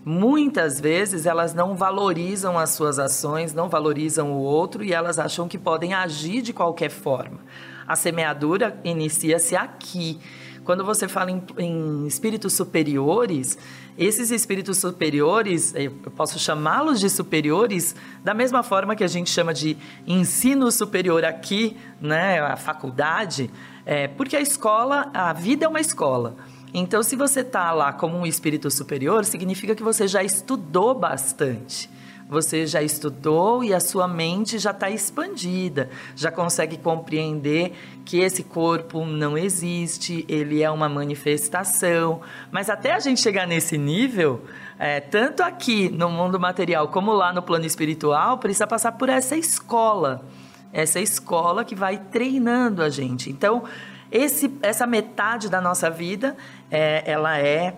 muitas 0.05 0.81
vezes 0.81 1.25
elas 1.25 1.55
não 1.55 1.77
valorizam 1.77 2.59
as 2.59 2.71
suas 2.71 2.99
ações, 2.99 3.55
não 3.55 3.69
valorizam 3.69 4.33
o 4.33 4.41
outro 4.41 4.83
e 4.83 4.93
elas 4.93 5.21
acham 5.21 5.47
que 5.47 5.57
podem 5.57 5.95
agir 5.95 6.43
de 6.43 6.53
qualquer 6.53 6.91
forma 6.91 7.39
a 7.87 7.97
semeadura 7.97 8.79
inicia-se 8.85 9.55
aqui. 9.57 10.19
Quando 10.65 10.85
você 10.85 11.07
fala 11.07 11.31
em, 11.31 11.43
em 11.59 12.07
espíritos 12.07 12.53
superiores, 12.53 13.57
esses 13.97 14.31
espíritos 14.31 14.79
superiores, 14.79 15.73
eu 15.77 15.93
posso 16.17 16.39
chamá-los 16.39 16.99
de 16.99 17.09
superiores 17.09 17.95
da 18.25 18.35
mesma 18.35 18.63
forma 18.63 18.97
que 18.97 19.05
a 19.05 19.07
gente 19.07 19.31
chama 19.31 19.55
de 19.55 19.77
ensino 20.07 20.71
superior 20.73 21.25
aqui, 21.25 21.77
né, 22.01 22.41
a 22.41 22.57
faculdade, 22.57 23.49
é, 23.87 24.09
porque 24.09 24.37
a 24.37 24.41
escola, 24.41 25.09
a 25.15 25.33
vida 25.33 25.65
é 25.65 25.69
uma 25.69 25.81
escola. 25.81 26.37
Então, 26.75 27.03
se 27.03 27.17
você 27.17 27.41
está 27.41 27.73
lá 27.73 27.93
como 27.93 28.19
um 28.19 28.27
espírito 28.27 28.71
superior, 28.71 29.25
significa 29.25 29.75
que 29.75 29.83
você 29.83 30.07
já 30.07 30.23
estudou 30.23 30.95
bastante. 30.95 31.89
Você 32.29 32.67
já 32.67 32.83
estudou 32.83 33.63
e 33.63 33.73
a 33.73 33.79
sua 33.79 34.09
mente 34.09 34.59
já 34.59 34.73
está 34.73 34.91
expandida, 34.91 35.89
já 36.17 36.29
consegue 36.29 36.77
compreender 36.77 37.73
que 38.05 38.19
esse 38.19 38.43
corpo 38.43 39.05
não 39.05 39.39
existe, 39.39 40.25
ele 40.29 40.61
é 40.61 40.69
uma 40.69 40.89
manifestação. 40.89 42.21
Mas 42.51 42.69
até 42.69 42.93
a 42.95 42.99
gente 42.99 43.21
chegar 43.21 43.47
nesse 43.47 43.79
nível, 43.79 44.43
é, 44.77 44.99
tanto 44.99 45.41
aqui 45.41 45.89
no 45.89 46.11
mundo 46.11 46.39
material 46.39 46.89
como 46.89 47.13
lá 47.13 47.33
no 47.33 47.43
plano 47.43 47.65
espiritual, 47.65 48.39
precisa 48.39 48.67
passar 48.67 48.93
por 48.93 49.09
essa 49.09 49.37
escola. 49.37 50.25
Essa 50.73 50.99
escola 50.99 51.65
que 51.65 51.77
vai 51.77 51.97
treinando 51.97 52.83
a 52.83 52.91
gente. 52.91 53.31
Então, 53.31 53.63
esse, 54.11 54.53
essa 54.63 54.85
metade 54.85 55.49
da 55.49 55.61
nossa 55.61 55.89
vida, 55.89 56.37
é, 56.73 57.05
ela 57.07 57.39
é, 57.39 57.77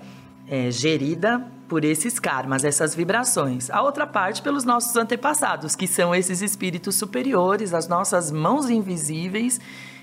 é 0.49 0.71
gerida 0.71 1.58
por 1.69 1.85
esses 1.85 2.19
karmas, 2.19 2.65
essas 2.65 2.95
vibrações. 2.95 3.71
A 3.71 3.83
outra 3.83 4.07
parte 4.07 4.41
pelos 4.41 4.65
nossos 4.65 4.97
antepassados, 4.97 5.77
que 5.77 5.87
são 5.87 6.15
esses 6.15 6.41
espíritos 6.41 6.95
superiores, 6.95 7.75
as 7.75 7.87
nossas 7.87 8.33
mãos 8.33 8.71
invisíveis 8.71 9.61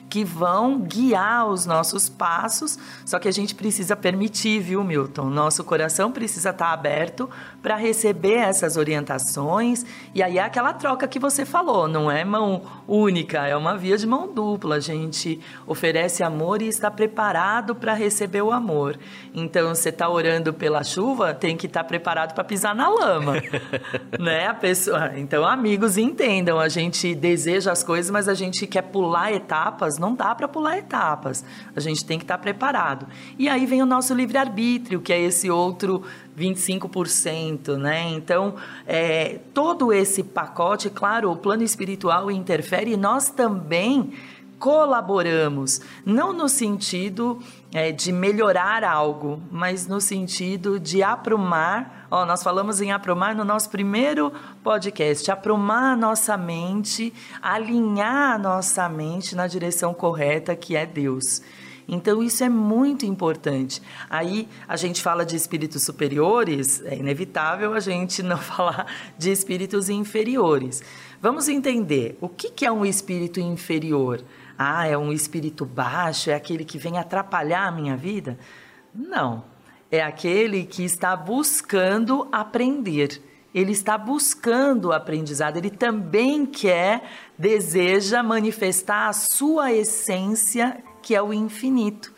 que 0.10 0.24
vão 0.24 0.80
guiar 0.80 1.48
os 1.48 1.66
nossos 1.66 2.08
passos, 2.08 2.78
só 3.06 3.20
que 3.20 3.28
a 3.28 3.32
gente 3.32 3.56
precisa 3.56 3.96
permitir, 3.96 4.60
viu, 4.62 4.84
Milton? 4.84 5.30
Nosso 5.30 5.64
coração 5.64 6.12
precisa 6.12 6.52
estar 6.52 6.72
aberto 6.72 7.30
para 7.62 7.76
receber 7.76 8.36
essas 8.36 8.78
orientações. 8.78 9.86
E 10.14 10.22
aí 10.22 10.38
é 10.38 10.44
aquela 10.44 10.74
troca 10.74 11.08
que 11.08 11.20
você 11.20 11.46
falou, 11.46 11.88
não 11.88 12.10
é 12.10 12.24
mão 12.24 12.62
única, 12.88 13.48
é 13.48 13.56
uma 13.56 13.76
via 13.76 13.98
de 13.98 14.06
mão 14.06 14.32
dupla. 14.32 14.76
A 14.76 14.80
gente 14.80 15.40
oferece 15.66 16.24
amor 16.24 16.62
e 16.62 16.68
está 16.68 16.92
preparado 16.92 17.76
para 17.76 17.94
receber 17.94 18.42
o 18.42 18.52
amor. 18.52 18.98
Então, 19.34 19.74
você 19.74 19.90
está 19.90 20.08
orando 20.08 20.54
pela 20.54 20.84
chuva, 20.84 21.34
tem 21.34 21.58
que 21.58 21.66
estar 21.66 21.84
preparado 21.84 22.34
para 22.34 22.44
pisar 22.44 22.76
na 22.76 22.88
lama, 22.88 23.34
né? 24.20 24.48
A 24.48 24.54
pessoa, 24.54 25.12
então, 25.18 25.46
amigos, 25.46 25.98
entendam, 25.98 26.60
a 26.60 26.70
gente 26.70 27.14
deseja 27.16 27.72
as 27.72 27.84
coisas, 27.84 28.12
mas 28.12 28.30
a 28.30 28.34
gente 28.34 28.66
quer 28.68 28.84
pular 28.84 29.34
etapas 29.34 29.95
etapas, 29.96 30.00
não 30.00 30.14
dá 30.14 30.36
para 30.36 30.48
pular 30.48 30.78
etapas. 30.78 31.44
A 31.76 31.80
gente 31.80 32.06
tem 32.06 32.18
que 32.18 32.24
estar 32.24 32.38
tá 32.38 32.42
preparado. 32.42 33.08
E 33.38 33.48
aí 33.50 33.66
vem 33.66 33.82
o 33.82 33.86
nosso 33.86 34.14
livre-arbítrio, 34.14 35.02
que 35.02 35.14
é 35.14 35.22
esse 35.22 35.50
outro 35.50 36.04
25%, 36.38 37.78
né? 37.78 38.10
Então, 38.10 38.56
é, 38.86 39.40
todo 39.54 39.92
esse 39.94 40.24
pacote, 40.24 40.90
claro, 40.90 41.32
o 41.32 41.36
plano 41.36 41.64
espiritual 41.64 42.30
interfere 42.30 42.94
e 42.94 42.98
nós 42.98 43.30
também 43.30 44.14
colaboramos, 44.58 45.82
não 46.06 46.32
no 46.32 46.48
sentido 46.48 47.40
é, 47.76 47.92
de 47.92 48.10
melhorar 48.10 48.86
algo, 48.86 49.44
mas 49.52 49.86
no 49.86 50.00
sentido 50.00 50.80
de 50.80 51.04
aprumar. 51.04 52.08
Ó, 52.10 52.26
nós 52.26 52.42
falamos 52.42 52.80
em 52.80 52.94
aprumar 52.94 53.36
no 53.36 53.44
nosso 53.44 53.70
primeiro 53.70 54.32
podcast, 54.64 55.30
aprumar 55.30 55.92
a 55.92 55.98
nossa 55.98 56.38
mente, 56.38 57.14
alinhar 57.42 58.36
a 58.36 58.38
nossa 58.38 58.88
mente 58.88 59.36
na 59.36 59.46
direção 59.46 59.94
correta 59.94 60.56
que 60.56 60.74
é 60.78 60.86
Deus. 60.86 61.42
Então, 61.86 62.24
isso 62.24 62.46
é 62.46 62.50
muito 62.50 63.06
importante. 63.06 63.82
Aí, 64.10 64.48
a 64.66 64.78
gente 64.78 65.02
fala 65.02 65.26
de 65.26 65.36
espíritos 65.36 65.84
superiores, 65.84 66.82
é 66.86 66.96
inevitável 66.96 67.74
a 67.74 67.82
gente 67.82 68.24
não 68.24 68.38
falar 68.40 68.88
de 69.18 69.32
espíritos 69.32 69.90
inferiores. 69.90 70.82
Vamos 71.22 71.50
entender 71.50 72.18
o 72.22 72.30
que 72.30 72.66
é 72.66 72.72
um 72.72 72.86
espírito 72.86 73.42
inferior 73.42 74.24
ah, 74.58 74.88
é 74.88 74.98
um 74.98 75.12
espírito 75.12 75.66
baixo, 75.66 76.30
é 76.30 76.34
aquele 76.34 76.64
que 76.64 76.78
vem 76.78 76.98
atrapalhar 76.98 77.68
a 77.68 77.72
minha 77.72 77.96
vida? 77.96 78.38
Não. 78.94 79.44
É 79.92 80.02
aquele 80.02 80.66
que 80.66 80.84
está 80.84 81.16
buscando 81.16 82.28
aprender. 82.32 83.22
Ele 83.54 83.72
está 83.72 83.98
buscando 83.98 84.90
o 84.90 84.92
aprendizado, 84.92 85.58
ele 85.58 85.70
também 85.70 86.46
quer, 86.46 87.04
deseja 87.38 88.22
manifestar 88.22 89.08
a 89.08 89.14
sua 89.14 89.72
essência, 89.72 90.84
que 91.02 91.16
é 91.16 91.22
o 91.22 91.34
infinito. 91.34 92.14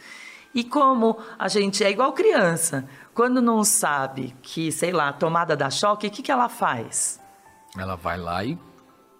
E 0.53 0.63
como 0.63 1.17
a 1.37 1.47
gente 1.47 1.83
é 1.83 1.91
igual 1.91 2.13
criança, 2.13 2.89
quando 3.13 3.41
não 3.41 3.63
sabe 3.63 4.35
que, 4.41 4.71
sei 4.71 4.91
lá, 4.91 5.09
a 5.09 5.13
tomada 5.13 5.55
dá 5.55 5.69
choque, 5.69 6.07
o 6.07 6.11
que, 6.11 6.23
que 6.23 6.31
ela 6.31 6.49
faz? 6.49 7.19
Ela 7.77 7.95
vai 7.95 8.17
lá 8.17 8.43
e 8.43 8.57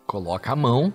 coloca 0.07 0.51
a 0.51 0.55
mão 0.55 0.91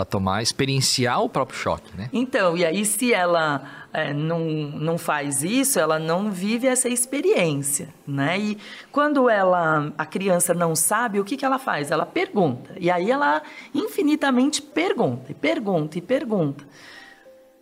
para 0.00 0.04
tomar, 0.06 0.42
experienciar 0.42 1.22
o 1.22 1.28
próprio 1.28 1.58
choque, 1.58 1.94
né? 1.94 2.08
Então, 2.10 2.56
e 2.56 2.64
aí 2.64 2.86
se 2.86 3.12
ela 3.12 3.62
é, 3.92 4.14
não, 4.14 4.40
não 4.40 4.96
faz 4.96 5.42
isso, 5.42 5.78
ela 5.78 5.98
não 5.98 6.30
vive 6.30 6.66
essa 6.66 6.88
experiência, 6.88 7.88
né? 8.06 8.38
E 8.38 8.58
quando 8.90 9.28
ela, 9.28 9.92
a 9.98 10.06
criança 10.06 10.54
não 10.54 10.74
sabe, 10.74 11.20
o 11.20 11.24
que, 11.24 11.36
que 11.36 11.44
ela 11.44 11.58
faz? 11.58 11.90
Ela 11.90 12.06
pergunta. 12.06 12.74
E 12.78 12.90
aí 12.90 13.10
ela 13.10 13.42
infinitamente 13.74 14.62
pergunta, 14.62 15.32
e 15.32 15.34
pergunta, 15.34 15.98
e 15.98 16.00
pergunta. 16.00 16.64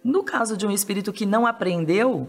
No 0.04 0.22
caso 0.22 0.56
de 0.56 0.64
um 0.64 0.70
espírito 0.70 1.12
que 1.12 1.26
não 1.26 1.44
aprendeu, 1.44 2.28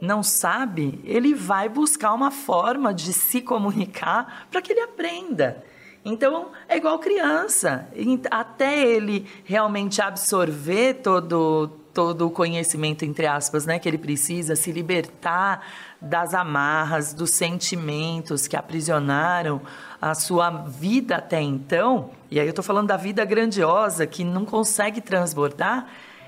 não 0.00 0.22
sabe, 0.22 0.98
ele 1.04 1.34
vai 1.34 1.68
buscar 1.68 2.14
uma 2.14 2.30
forma 2.30 2.94
de 2.94 3.12
se 3.12 3.42
comunicar 3.42 4.46
para 4.50 4.62
que 4.62 4.72
ele 4.72 4.80
aprenda. 4.80 5.62
Então, 6.04 6.48
é 6.68 6.76
igual 6.76 6.98
criança. 6.98 7.86
Até 8.30 8.84
ele 8.84 9.26
realmente 9.44 10.02
absorver 10.02 10.94
todo, 10.94 11.70
todo 11.94 12.26
o 12.26 12.30
conhecimento, 12.30 13.04
entre 13.04 13.26
aspas, 13.26 13.66
né, 13.66 13.78
que 13.78 13.88
ele 13.88 13.98
precisa, 13.98 14.56
se 14.56 14.72
libertar 14.72 15.64
das 16.00 16.34
amarras, 16.34 17.14
dos 17.14 17.30
sentimentos 17.30 18.48
que 18.48 18.56
aprisionaram 18.56 19.60
a 20.00 20.14
sua 20.14 20.50
vida 20.50 21.16
até 21.16 21.40
então, 21.40 22.10
e 22.28 22.40
aí 22.40 22.46
eu 22.46 22.50
estou 22.50 22.64
falando 22.64 22.88
da 22.88 22.96
vida 22.96 23.24
grandiosa 23.24 24.04
que 24.04 24.24
não 24.24 24.44
consegue 24.44 25.00
transbordar, 25.00 25.86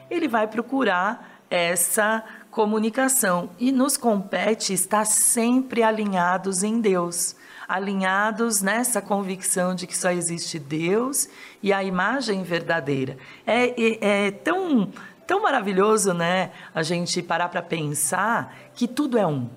ele 0.08 0.28
vai 0.28 0.46
procurar 0.46 1.40
essa 1.50 2.22
comunicação. 2.52 3.50
E 3.58 3.72
nos 3.72 3.96
compete 3.96 4.72
estar 4.72 5.04
sempre 5.04 5.82
alinhados 5.82 6.62
em 6.62 6.80
Deus 6.80 7.34
alinhados 7.68 8.62
nessa 8.62 9.00
convicção 9.00 9.74
de 9.74 9.87
que 9.87 9.96
só 9.96 10.11
existe 10.11 10.59
Deus 10.59 11.29
e 11.62 11.72
a 11.72 11.83
imagem 11.83 12.42
verdadeira. 12.42 13.16
É, 13.46 13.68
é, 13.68 14.27
é 14.27 14.31
tão, 14.31 14.92
tão 15.27 15.42
maravilhoso, 15.42 16.12
né? 16.12 16.50
A 16.74 16.83
gente 16.83 17.22
parar 17.22 17.48
para 17.48 17.62
pensar 17.62 18.55
que 18.74 18.87
tudo 18.87 19.18
é 19.18 19.27
um. 19.27 19.48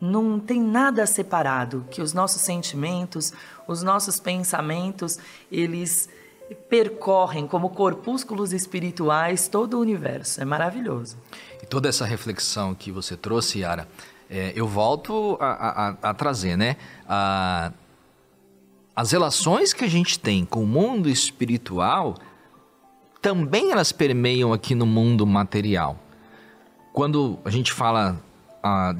Não 0.00 0.40
tem 0.40 0.60
nada 0.60 1.06
separado, 1.06 1.86
que 1.90 2.02
os 2.02 2.12
nossos 2.12 2.42
sentimentos, 2.42 3.32
os 3.68 3.82
nossos 3.82 4.18
pensamentos, 4.18 5.18
eles 5.50 6.08
percorrem 6.68 7.46
como 7.46 7.70
corpúsculos 7.70 8.52
espirituais 8.52 9.48
todo 9.48 9.74
o 9.74 9.80
universo. 9.80 10.40
É 10.40 10.44
maravilhoso. 10.44 11.16
E 11.62 11.66
toda 11.66 11.88
essa 11.88 12.04
reflexão 12.04 12.74
que 12.74 12.90
você 12.90 13.16
trouxe, 13.16 13.60
Yara, 13.60 13.86
é, 14.32 14.50
eu 14.56 14.66
volto 14.66 15.36
a, 15.38 15.90
a, 16.02 16.10
a 16.10 16.14
trazer, 16.14 16.56
né? 16.56 16.76
A, 17.06 17.70
as 18.96 19.12
relações 19.12 19.74
que 19.74 19.84
a 19.84 19.88
gente 19.88 20.18
tem 20.18 20.46
com 20.46 20.62
o 20.62 20.66
mundo 20.66 21.08
espiritual 21.10 22.14
também 23.20 23.70
elas 23.70 23.92
permeiam 23.92 24.52
aqui 24.52 24.74
no 24.74 24.86
mundo 24.86 25.26
material. 25.26 25.98
Quando 26.94 27.38
a 27.44 27.50
gente 27.50 27.72
fala 27.72 28.18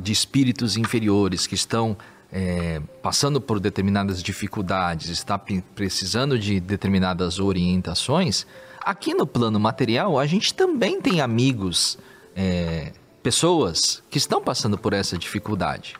de 0.02 0.12
espíritos 0.12 0.76
inferiores 0.76 1.46
que 1.46 1.54
estão 1.54 1.96
é, 2.30 2.80
passando 3.02 3.40
por 3.40 3.58
determinadas 3.58 4.22
dificuldades, 4.22 5.08
está 5.08 5.38
precisando 5.38 6.38
de 6.38 6.60
determinadas 6.60 7.38
orientações, 7.38 8.46
aqui 8.80 9.14
no 9.14 9.26
plano 9.26 9.58
material 9.58 10.18
a 10.18 10.26
gente 10.26 10.52
também 10.52 11.00
tem 11.00 11.20
amigos 11.20 11.98
é, 12.34 12.92
pessoas 13.22 14.02
que 14.10 14.18
estão 14.18 14.42
passando 14.42 14.76
por 14.76 14.92
essa 14.92 15.16
dificuldade. 15.16 15.94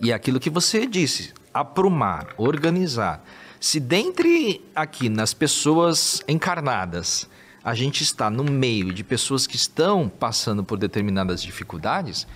E 0.00 0.12
é 0.12 0.14
aquilo 0.14 0.38
que 0.38 0.50
você 0.50 0.86
disse, 0.86 1.32
aprumar, 1.52 2.28
organizar. 2.36 3.24
Se 3.58 3.80
dentre 3.80 4.64
aqui 4.74 5.08
nas 5.08 5.34
pessoas 5.34 6.22
encarnadas, 6.28 7.28
a 7.64 7.74
gente 7.74 8.02
está 8.02 8.30
no 8.30 8.44
meio 8.44 8.92
de 8.92 9.02
pessoas 9.02 9.46
que 9.46 9.56
estão 9.56 10.08
passando 10.08 10.62
por 10.62 10.78
determinadas 10.78 11.42
dificuldades, 11.42 12.26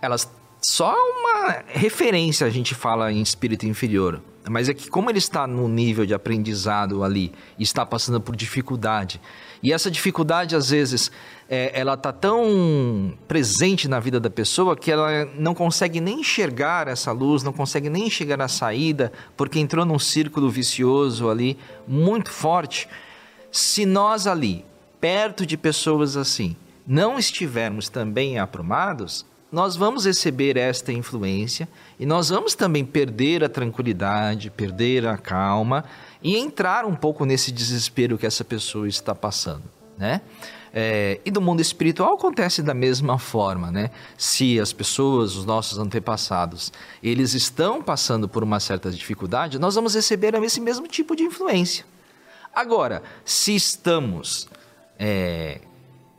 elas 0.00 0.28
só 0.60 0.94
uma 0.94 1.62
referência 1.66 2.46
a 2.46 2.50
gente 2.50 2.74
fala 2.74 3.12
em 3.12 3.20
espírito 3.20 3.66
inferior, 3.66 4.22
mas 4.48 4.68
é 4.68 4.74
que 4.74 4.90
como 4.90 5.08
ele 5.08 5.18
está 5.18 5.46
no 5.46 5.68
nível 5.68 6.04
de 6.04 6.14
aprendizado 6.14 7.04
ali 7.04 7.32
está 7.58 7.86
passando 7.86 8.20
por 8.20 8.34
dificuldade, 8.34 9.20
e 9.62 9.72
essa 9.72 9.90
dificuldade 9.90 10.56
às 10.56 10.70
vezes 10.70 11.10
é, 11.48 11.70
ela 11.78 11.94
está 11.94 12.12
tão 12.12 13.14
presente 13.28 13.86
na 13.86 14.00
vida 14.00 14.18
da 14.18 14.30
pessoa 14.30 14.76
que 14.76 14.90
ela 14.90 15.24
não 15.38 15.54
consegue 15.54 16.00
nem 16.00 16.20
enxergar 16.20 16.88
essa 16.88 17.12
luz, 17.12 17.42
não 17.42 17.52
consegue 17.52 17.88
nem 17.88 18.06
enxergar 18.06 18.40
a 18.40 18.48
saída, 18.48 19.12
porque 19.36 19.60
entrou 19.60 19.84
num 19.84 19.98
círculo 19.98 20.50
vicioso 20.50 21.28
ali 21.28 21.56
muito 21.86 22.30
forte. 22.30 22.88
Se 23.52 23.86
nós 23.86 24.26
ali, 24.26 24.64
perto 25.00 25.44
de 25.44 25.56
pessoas 25.56 26.16
assim, 26.16 26.56
não 26.86 27.18
estivermos 27.18 27.88
também 27.88 28.38
aprumados, 28.38 29.24
nós 29.52 29.76
vamos 29.76 30.06
receber 30.06 30.56
esta 30.56 30.90
influência 30.90 31.68
e 32.00 32.06
nós 32.06 32.30
vamos 32.30 32.54
também 32.54 32.86
perder 32.86 33.44
a 33.44 33.50
tranquilidade, 33.50 34.50
perder 34.50 35.06
a 35.06 35.18
calma 35.18 35.84
e 36.22 36.38
entrar 36.38 36.86
um 36.86 36.94
pouco 36.94 37.26
nesse 37.26 37.52
desespero 37.52 38.16
que 38.16 38.24
essa 38.24 38.42
pessoa 38.42 38.88
está 38.88 39.14
passando, 39.14 39.64
né? 39.98 40.22
É, 40.74 41.20
e 41.22 41.30
do 41.30 41.38
mundo 41.38 41.60
espiritual 41.60 42.14
acontece 42.14 42.62
da 42.62 42.72
mesma 42.72 43.18
forma, 43.18 43.70
né? 43.70 43.90
Se 44.16 44.58
as 44.58 44.72
pessoas, 44.72 45.36
os 45.36 45.44
nossos 45.44 45.78
antepassados, 45.78 46.72
eles 47.02 47.34
estão 47.34 47.82
passando 47.82 48.26
por 48.26 48.42
uma 48.42 48.58
certa 48.58 48.90
dificuldade, 48.90 49.58
nós 49.58 49.74
vamos 49.74 49.94
receber 49.94 50.34
esse 50.42 50.62
mesmo 50.62 50.88
tipo 50.88 51.14
de 51.14 51.24
influência. 51.24 51.84
Agora, 52.54 53.02
se 53.22 53.54
estamos 53.54 54.48
é, 54.98 55.60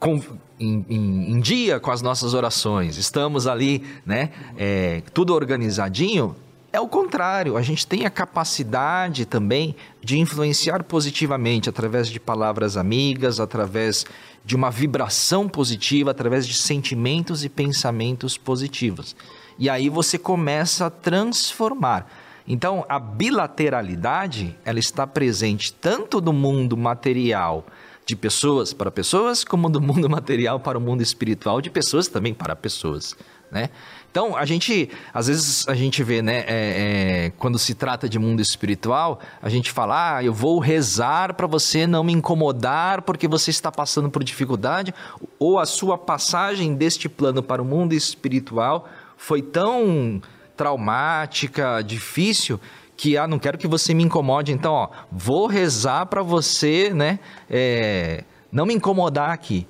com, 0.03 0.21
em, 0.59 0.85
em, 0.89 1.31
em, 1.31 1.39
dia 1.39 1.79
com 1.79 1.89
as 1.89 2.01
nossas 2.01 2.33
orações, 2.33 2.97
estamos 2.97 3.47
ali, 3.47 3.81
né, 4.05 4.31
é, 4.57 5.01
tudo 5.13 5.33
organizadinho, 5.33 6.35
é 6.73 6.79
o 6.79 6.89
contrário, 6.89 7.55
a 7.55 7.61
gente 7.61 7.87
tem 7.87 8.05
a 8.05 8.09
capacidade 8.09 9.25
também 9.25 9.73
de 10.01 10.19
influenciar 10.19 10.83
positivamente 10.83 11.69
através 11.69 12.09
de 12.09 12.19
palavras 12.19 12.75
amigas, 12.75 13.39
através 13.39 14.05
de 14.43 14.57
uma 14.57 14.69
vibração 14.69 15.47
positiva, 15.47 16.11
através 16.11 16.45
de 16.45 16.55
sentimentos 16.55 17.45
e 17.45 17.49
pensamentos 17.49 18.37
positivos. 18.37 19.15
E 19.57 19.69
aí 19.69 19.87
você 19.87 20.17
começa 20.17 20.87
a 20.87 20.89
transformar. 20.89 22.11
Então, 22.45 22.85
a 22.89 22.99
bilateralidade, 22.99 24.53
ela 24.65 24.79
está 24.79 25.07
presente 25.07 25.71
tanto 25.71 26.19
no 26.19 26.33
mundo 26.33 26.75
material 26.75 27.65
de 28.05 28.15
pessoas 28.15 28.73
para 28.73 28.91
pessoas, 28.91 29.43
como 29.43 29.69
do 29.69 29.81
mundo 29.81 30.07
material 30.09 30.59
para 30.59 30.77
o 30.77 30.81
mundo 30.81 31.01
espiritual 31.01 31.61
de 31.61 31.69
pessoas 31.69 32.07
também 32.07 32.33
para 32.33 32.55
pessoas, 32.55 33.15
né? 33.51 33.69
Então, 34.13 34.37
a 34.37 34.45
gente, 34.45 34.91
às 35.11 35.25
vezes, 35.25 35.67
a 35.67 35.73
gente 35.73 36.03
vê, 36.03 36.21
né, 36.21 36.45
é, 36.45 36.45
é, 36.47 37.29
quando 37.31 37.57
se 37.57 37.73
trata 37.73 38.07
de 38.07 38.19
mundo 38.19 38.43
espiritual, 38.43 39.19
a 39.41 39.49
gente 39.49 39.71
fala, 39.71 40.17
ah, 40.17 40.23
eu 40.23 40.31
vou 40.31 40.59
rezar 40.59 41.33
para 41.33 41.47
você 41.47 41.87
não 41.87 42.03
me 42.03 42.13
incomodar 42.13 43.01
porque 43.01 43.27
você 43.27 43.49
está 43.49 43.71
passando 43.71 44.11
por 44.11 44.23
dificuldade, 44.23 44.93
ou 45.39 45.57
a 45.57 45.65
sua 45.65 45.97
passagem 45.97 46.75
deste 46.75 47.09
plano 47.09 47.41
para 47.41 47.59
o 47.59 47.65
mundo 47.65 47.93
espiritual 47.93 48.87
foi 49.17 49.41
tão 49.41 50.21
traumática, 50.55 51.81
difícil, 51.81 52.59
que 53.03 53.17
ah, 53.17 53.27
não 53.27 53.37
quero 53.37 53.57
que 53.57 53.67
você 53.67 53.93
me 53.93 54.01
incomode, 54.01 54.53
então, 54.53 54.71
ó, 54.71 54.89
vou 55.11 55.45
rezar 55.45 56.05
para 56.05 56.23
você, 56.23 56.93
né, 56.93 57.19
é, 57.49 58.23
não 58.49 58.65
me 58.65 58.73
incomodar 58.73 59.31
aqui. 59.31 59.67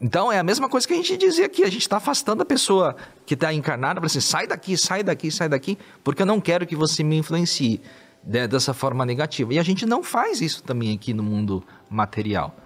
Então 0.00 0.32
é 0.32 0.40
a 0.40 0.42
mesma 0.42 0.68
coisa 0.68 0.84
que 0.84 0.92
a 0.92 0.96
gente 0.96 1.16
dizia 1.16 1.46
aqui, 1.46 1.62
a 1.62 1.70
gente 1.70 1.82
está 1.82 1.98
afastando 1.98 2.42
a 2.42 2.44
pessoa 2.44 2.96
que 3.24 3.34
está 3.34 3.54
encarnada, 3.54 4.00
para 4.00 4.06
assim, 4.06 4.18
sai 4.18 4.48
daqui, 4.48 4.76
sai 4.76 5.04
daqui, 5.04 5.30
sai 5.30 5.48
daqui, 5.48 5.78
porque 6.02 6.22
eu 6.22 6.26
não 6.26 6.40
quero 6.40 6.66
que 6.66 6.74
você 6.74 7.04
me 7.04 7.16
influencie 7.16 7.80
né, 8.26 8.48
dessa 8.48 8.74
forma 8.74 9.06
negativa. 9.06 9.54
E 9.54 9.58
a 9.60 9.62
gente 9.62 9.86
não 9.86 10.02
faz 10.02 10.40
isso 10.40 10.60
também 10.64 10.92
aqui 10.96 11.14
no 11.14 11.22
mundo 11.22 11.62
material. 11.88 12.56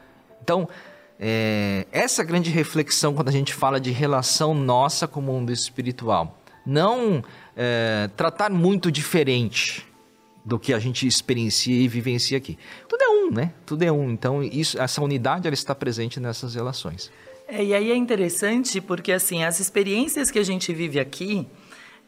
Então, 0.42 0.66
é, 1.20 1.86
essa 1.92 2.24
grande 2.24 2.48
reflexão 2.48 3.12
quando 3.12 3.28
a 3.28 3.32
gente 3.32 3.52
fala 3.52 3.78
de 3.78 3.90
relação 3.90 4.54
nossa 4.54 5.06
com 5.06 5.20
o 5.20 5.22
mundo 5.22 5.52
espiritual. 5.52 6.38
Não 6.64 7.22
é, 7.54 8.08
tratar 8.16 8.50
muito 8.50 8.90
diferente 8.90 9.86
do 10.48 10.58
que 10.58 10.72
a 10.72 10.78
gente 10.78 11.06
experiencia 11.06 11.74
e 11.74 11.86
vivencia 11.86 12.38
aqui. 12.38 12.58
Tudo 12.88 13.02
é 13.02 13.08
um, 13.08 13.30
né? 13.30 13.52
Tudo 13.66 13.82
é 13.82 13.92
um. 13.92 14.10
Então, 14.10 14.42
isso, 14.42 14.80
essa 14.80 15.02
unidade 15.02 15.46
ela 15.46 15.52
está 15.52 15.74
presente 15.74 16.18
nessas 16.18 16.54
relações. 16.54 17.12
É, 17.46 17.62
e 17.62 17.74
aí 17.74 17.92
é 17.92 17.96
interessante 17.96 18.80
porque 18.80 19.12
assim 19.12 19.44
as 19.44 19.60
experiências 19.60 20.30
que 20.30 20.38
a 20.38 20.42
gente 20.42 20.72
vive 20.72 20.98
aqui, 20.98 21.46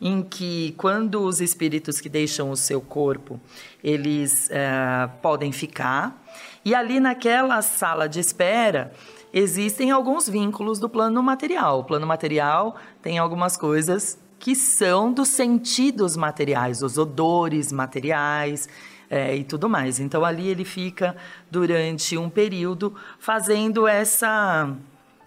em 0.00 0.22
que, 0.22 0.74
quando 0.76 1.22
os 1.22 1.40
espíritos 1.40 2.00
que 2.00 2.08
deixam 2.08 2.50
o 2.50 2.56
seu 2.56 2.80
corpo, 2.80 3.40
eles 3.82 4.48
é, 4.50 5.08
podem 5.20 5.52
ficar, 5.52 6.24
e 6.64 6.74
ali 6.74 7.00
naquela 7.00 7.60
sala 7.62 8.08
de 8.08 8.20
espera 8.20 8.92
existem 9.32 9.90
alguns 9.90 10.28
vínculos 10.28 10.78
do 10.78 10.88
plano 10.88 11.22
material. 11.22 11.80
O 11.80 11.84
plano 11.84 12.06
material 12.06 12.76
tem 13.02 13.18
algumas 13.18 13.56
coisas 13.56 14.18
que 14.38 14.54
são 14.54 15.12
dos 15.12 15.28
sentidos 15.28 16.16
materiais, 16.16 16.82
os 16.82 16.96
odores 16.96 17.72
materiais 17.72 18.68
é, 19.10 19.34
e 19.34 19.44
tudo 19.44 19.68
mais. 19.68 19.98
Então 19.98 20.24
ali 20.24 20.48
ele 20.48 20.64
fica 20.64 21.16
durante 21.50 22.16
um 22.16 22.30
período 22.30 22.94
fazendo 23.18 23.86
essa 23.86 24.74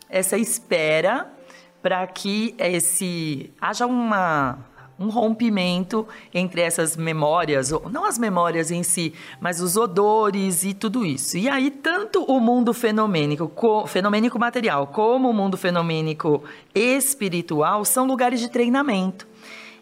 essa 0.10 0.38
espera 0.38 1.32
para 1.82 2.06
que 2.08 2.56
esse 2.58 3.52
haja 3.60 3.86
uma 3.86 4.60
um 5.02 5.10
rompimento 5.10 6.08
entre 6.32 6.62
essas 6.62 6.96
memórias, 6.96 7.72
não 7.92 8.06
as 8.06 8.20
memórias 8.20 8.70
em 8.70 8.84
si, 8.84 9.14
mas 9.40 9.60
os 9.60 9.76
odores 9.76 10.64
e 10.64 10.76
tudo 10.76 11.04
isso. 11.04 11.40
E 11.40 11.50
aí, 11.50 11.72
tanto 11.72 12.24
o 12.24 12.40
mundo 12.40 12.72
fenomênico, 12.72 13.52
fenomênico 13.88 14.38
material, 14.38 14.86
como 14.86 15.28
o 15.28 15.34
mundo 15.34 15.58
fenomênico 15.58 16.44
espiritual 16.76 17.84
são 17.84 18.06
lugares 18.06 18.40
de 18.40 18.48
treinamento. 18.48 19.28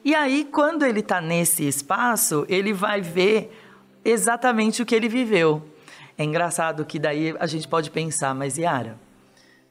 E 0.05 0.15
aí, 0.15 0.47
quando 0.49 0.85
ele 0.85 1.01
está 1.01 1.19
nesse 1.19 1.67
espaço, 1.67 2.45
ele 2.47 2.71
vai 2.71 3.01
ver 3.01 3.51
exatamente 4.05 4.81
o 4.81 4.85
que 4.85 4.95
ele 4.95 5.09
viveu. 5.09 5.62
É 6.17 6.23
engraçado 6.23 6.85
que 6.85 6.97
daí 6.97 7.35
a 7.38 7.45
gente 7.45 7.67
pode 7.67 7.91
pensar, 7.91 8.33
mas 8.33 8.57
Yara, 8.57 8.97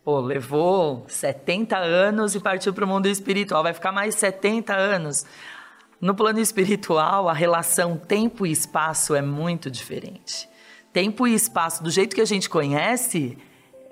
Pô, 0.05 0.21
levou 0.21 1.05
70 1.09 1.77
anos 1.77 2.35
e 2.35 2.41
partiu 2.41 2.73
para 2.73 2.85
o 2.85 2.89
mundo 2.89 3.07
espiritual, 3.07 3.63
vai 3.63 3.75
ficar 3.75 3.93
mais 3.93 4.15
70 4.15 4.75
anos. 4.75 5.27
No 6.01 6.15
plano 6.15 6.39
espiritual, 6.39 7.29
a 7.29 7.33
relação 7.33 7.97
tempo 7.97 8.47
e 8.47 8.53
espaço 8.53 9.15
é 9.15 9.21
muito 9.21 9.71
diferente. 9.71 10.49
Tempo 10.93 11.27
e 11.27 11.35
espaço, 11.35 11.83
do 11.83 11.91
jeito 11.91 12.15
que 12.15 12.21
a 12.21 12.25
gente 12.25 12.49
conhece, 12.49 13.37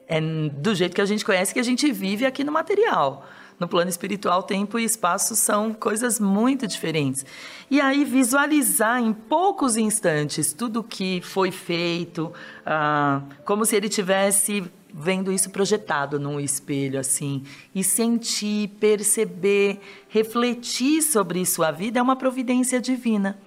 é 0.08 0.20
do 0.20 0.74
jeito 0.74 0.94
que 0.94 1.00
a 1.00 1.04
gente 1.06 1.24
conhece 1.24 1.52
que 1.52 1.60
a 1.60 1.64
gente 1.64 1.90
vive 1.90 2.24
aqui 2.24 2.44
no 2.44 2.52
material. 2.52 3.26
No 3.58 3.66
plano 3.66 3.88
espiritual, 3.88 4.42
tempo 4.42 4.78
e 4.78 4.84
espaço 4.84 5.34
são 5.34 5.72
coisas 5.72 6.20
muito 6.20 6.66
diferentes. 6.66 7.24
E 7.70 7.80
aí, 7.80 8.04
visualizar 8.04 9.00
em 9.00 9.12
poucos 9.12 9.76
instantes 9.76 10.52
tudo 10.52 10.82
que 10.82 11.20
foi 11.22 11.50
feito, 11.50 12.32
ah, 12.64 13.22
como 13.44 13.64
se 13.64 13.74
ele 13.74 13.88
tivesse 13.88 14.62
vendo 14.98 15.30
isso 15.30 15.50
projetado 15.50 16.18
num 16.18 16.40
espelho 16.40 16.98
assim 16.98 17.44
e 17.74 17.84
sentir, 17.84 18.68
perceber, 18.80 19.78
refletir 20.08 21.02
sobre 21.02 21.44
sua 21.44 21.70
vida 21.70 21.98
é 21.98 22.02
uma 22.02 22.16
providência 22.16 22.80
divina. 22.80 23.38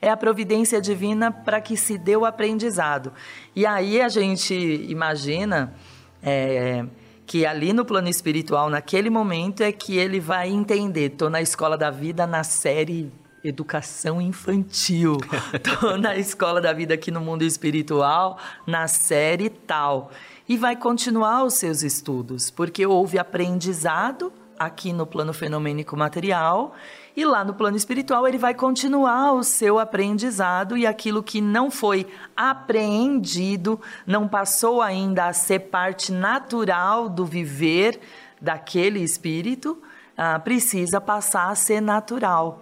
É 0.00 0.08
a 0.08 0.16
providência 0.16 0.80
divina 0.80 1.30
para 1.30 1.60
que 1.60 1.76
se 1.76 1.98
dê 1.98 2.16
o 2.16 2.24
aprendizado. 2.24 3.12
E 3.54 3.66
aí 3.66 4.00
a 4.00 4.08
gente 4.08 4.54
imagina 4.88 5.74
é, 6.22 6.84
que 7.26 7.46
ali 7.46 7.72
no 7.72 7.84
plano 7.84 8.08
espiritual, 8.08 8.68
naquele 8.68 9.10
momento, 9.10 9.62
é 9.62 9.70
que 9.70 9.96
ele 9.96 10.18
vai 10.18 10.50
entender. 10.50 11.12
Estou 11.12 11.30
na 11.30 11.40
escola 11.40 11.78
da 11.78 11.90
vida 11.90 12.26
na 12.26 12.42
série 12.42 13.12
educação 13.44 14.20
infantil. 14.20 15.18
Estou 15.54 15.96
na 15.98 16.16
escola 16.16 16.60
da 16.60 16.72
vida 16.72 16.94
aqui 16.94 17.10
no 17.12 17.20
mundo 17.20 17.42
espiritual, 17.42 18.38
na 18.66 18.88
série 18.88 19.48
tal 19.50 20.10
e 20.52 20.56
vai 20.58 20.76
continuar 20.76 21.44
os 21.44 21.54
seus 21.54 21.82
estudos, 21.82 22.50
porque 22.50 22.84
houve 22.84 23.18
aprendizado 23.18 24.30
aqui 24.58 24.92
no 24.92 25.06
plano 25.06 25.32
fenomênico 25.32 25.96
material 25.96 26.74
e 27.16 27.24
lá 27.24 27.42
no 27.42 27.54
plano 27.54 27.74
espiritual 27.74 28.28
ele 28.28 28.36
vai 28.36 28.52
continuar 28.52 29.32
o 29.32 29.42
seu 29.42 29.78
aprendizado 29.78 30.76
e 30.76 30.86
aquilo 30.86 31.22
que 31.22 31.40
não 31.40 31.70
foi 31.70 32.06
apreendido, 32.36 33.80
não 34.06 34.28
passou 34.28 34.82
ainda 34.82 35.24
a 35.24 35.32
ser 35.32 35.58
parte 35.70 36.12
natural 36.12 37.08
do 37.08 37.24
viver 37.24 37.98
daquele 38.38 39.00
espírito, 39.00 39.82
ah, 40.18 40.38
precisa 40.38 41.00
passar 41.00 41.48
a 41.48 41.54
ser 41.54 41.80
natural. 41.80 42.60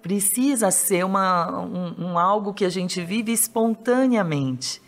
Precisa 0.00 0.70
ser 0.70 1.04
uma, 1.04 1.60
um, 1.60 1.94
um 1.98 2.18
algo 2.20 2.54
que 2.54 2.64
a 2.64 2.70
gente 2.70 3.00
vive 3.00 3.32
espontaneamente. 3.32 4.81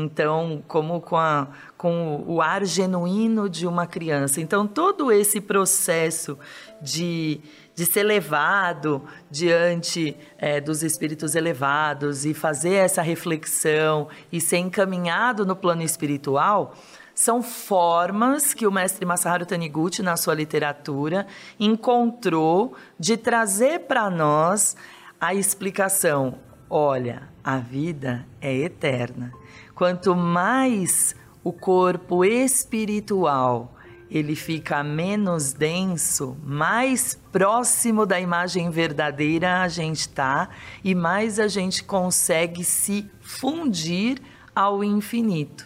Então, 0.00 0.62
como 0.68 1.00
com, 1.00 1.16
a, 1.16 1.48
com 1.76 2.22
o 2.24 2.40
ar 2.40 2.64
genuíno 2.64 3.48
de 3.48 3.66
uma 3.66 3.84
criança. 3.84 4.40
Então, 4.40 4.64
todo 4.64 5.10
esse 5.10 5.40
processo 5.40 6.38
de, 6.80 7.40
de 7.74 7.84
ser 7.84 8.04
levado 8.04 9.02
diante 9.28 10.16
é, 10.38 10.60
dos 10.60 10.84
espíritos 10.84 11.34
elevados 11.34 12.24
e 12.24 12.32
fazer 12.32 12.74
essa 12.74 13.02
reflexão 13.02 14.06
e 14.30 14.40
ser 14.40 14.58
encaminhado 14.58 15.44
no 15.44 15.56
plano 15.56 15.82
espiritual 15.82 16.76
são 17.12 17.42
formas 17.42 18.54
que 18.54 18.68
o 18.68 18.70
mestre 18.70 19.04
Masaharu 19.04 19.44
Taniguchi, 19.44 20.00
na 20.00 20.16
sua 20.16 20.34
literatura, 20.34 21.26
encontrou 21.58 22.76
de 22.96 23.16
trazer 23.16 23.80
para 23.80 24.08
nós 24.08 24.76
a 25.20 25.34
explicação. 25.34 26.38
Olha, 26.70 27.28
a 27.42 27.56
vida 27.56 28.24
é 28.40 28.54
eterna. 28.54 29.32
Quanto 29.78 30.12
mais 30.16 31.14
o 31.44 31.52
corpo 31.52 32.24
espiritual 32.24 33.76
ele 34.10 34.34
fica 34.34 34.82
menos 34.82 35.52
denso, 35.52 36.36
mais 36.42 37.14
próximo 37.30 38.04
da 38.04 38.18
imagem 38.18 38.70
verdadeira 38.70 39.62
a 39.62 39.68
gente 39.68 40.00
está 40.00 40.48
e 40.82 40.96
mais 40.96 41.38
a 41.38 41.46
gente 41.46 41.84
consegue 41.84 42.64
se 42.64 43.08
fundir 43.20 44.20
ao 44.52 44.82
infinito. 44.82 45.64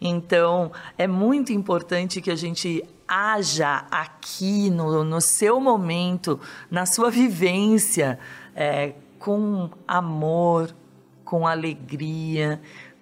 Então, 0.00 0.70
é 0.96 1.08
muito 1.08 1.52
importante 1.52 2.20
que 2.20 2.30
a 2.30 2.36
gente 2.36 2.84
haja 3.08 3.86
aqui 3.90 4.70
no, 4.70 5.02
no 5.02 5.20
seu 5.20 5.60
momento, 5.60 6.38
na 6.70 6.86
sua 6.86 7.10
vivência, 7.10 8.20
é, 8.54 8.94
com 9.18 9.68
amor, 9.84 10.72
com 11.28 11.46
alegria, 11.46 12.58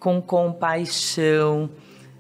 com 0.07 0.23
compaixão 0.23 1.69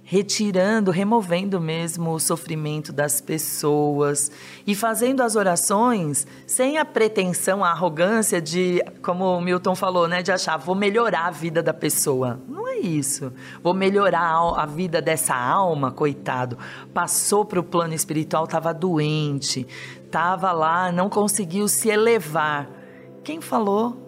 retirando, 0.03 0.90
removendo 0.90 1.61
mesmo 1.61 2.11
o 2.11 2.18
sofrimento 2.18 2.92
das 2.92 3.20
pessoas 3.20 4.29
e 4.66 4.75
fazendo 4.75 5.20
as 5.20 5.37
orações 5.37 6.27
sem 6.49 6.79
a 6.79 6.85
pretensão, 6.85 7.64
a 7.64 7.70
arrogância 7.70 8.42
de, 8.42 8.83
como 9.03 9.25
o 9.25 9.40
Milton 9.40 9.77
falou, 9.77 10.09
né, 10.09 10.20
de 10.20 10.33
achar 10.33 10.57
vou 10.57 10.75
melhorar 10.75 11.27
a 11.27 11.31
vida 11.31 11.62
da 11.62 11.72
pessoa. 11.72 12.40
Não 12.49 12.66
é 12.66 12.77
isso. 12.79 13.33
Vou 13.62 13.72
melhorar 13.72 14.35
a 14.57 14.66
vida 14.66 15.01
dessa 15.01 15.37
alma, 15.37 15.92
coitado. 15.92 16.59
Passou 16.92 17.44
para 17.44 17.61
o 17.61 17.62
plano 17.62 17.94
espiritual, 17.94 18.46
estava 18.46 18.75
doente, 18.75 19.64
estava 20.05 20.51
lá, 20.51 20.90
não 20.90 21.09
conseguiu 21.09 21.68
se 21.68 21.88
elevar. 21.88 22.68
Quem 23.22 23.40
falou? 23.40 24.05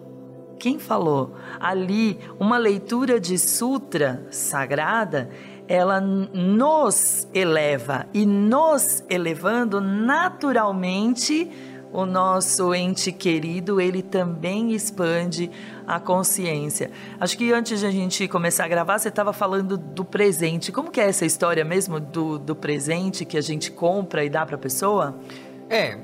Quem 0.59 0.77
falou? 0.77 1.35
Ali, 1.59 2.19
uma 2.37 2.57
leitura 2.57 3.19
de 3.19 3.39
sutra 3.39 4.27
sagrada 4.29 5.29
ela 5.69 6.01
nos 6.01 7.27
eleva 7.31 8.07
e 8.11 8.25
nos 8.25 9.03
elevando 9.07 9.79
naturalmente 9.79 11.47
o 11.93 12.05
nosso 12.05 12.73
ente 12.73 13.11
querido, 13.11 13.79
ele 13.79 14.01
também 14.01 14.73
expande 14.73 15.49
a 15.87 15.99
consciência. 15.99 16.91
Acho 17.19 17.37
que 17.37 17.51
antes 17.51 17.79
de 17.79 17.85
a 17.85 17.91
gente 17.91 18.27
começar 18.27 18.65
a 18.65 18.67
gravar, 18.67 18.97
você 18.99 19.09
estava 19.09 19.31
falando 19.31 19.77
do 19.77 20.03
presente. 20.05 20.71
Como 20.71 20.91
que 20.91 20.99
é 20.99 21.07
essa 21.07 21.25
história 21.25 21.63
mesmo 21.63 21.99
do, 21.99 22.37
do 22.37 22.55
presente 22.55 23.25
que 23.25 23.37
a 23.37 23.41
gente 23.41 23.71
compra 23.71 24.23
e 24.23 24.29
dá 24.29 24.45
para 24.45 24.55
a 24.55 24.59
pessoa? 24.59 25.19
É, 25.69 25.97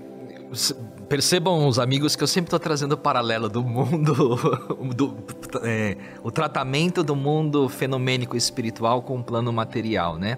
percebam 1.07 1.67
os 1.67 1.79
amigos 1.79 2.15
que 2.15 2.23
eu 2.23 2.27
sempre 2.27 2.47
estou 2.47 2.59
trazendo 2.59 2.93
o 2.93 2.97
paralelo 2.97 3.47
do 3.47 3.63
mundo, 3.63 4.13
do, 4.95 5.17
é, 5.63 5.97
o 6.23 6.31
tratamento 6.31 7.03
do 7.03 7.15
mundo 7.15 7.69
fenomênico 7.69 8.35
espiritual 8.35 9.01
com 9.01 9.19
o 9.19 9.23
plano 9.23 9.51
material, 9.53 10.17
né? 10.17 10.37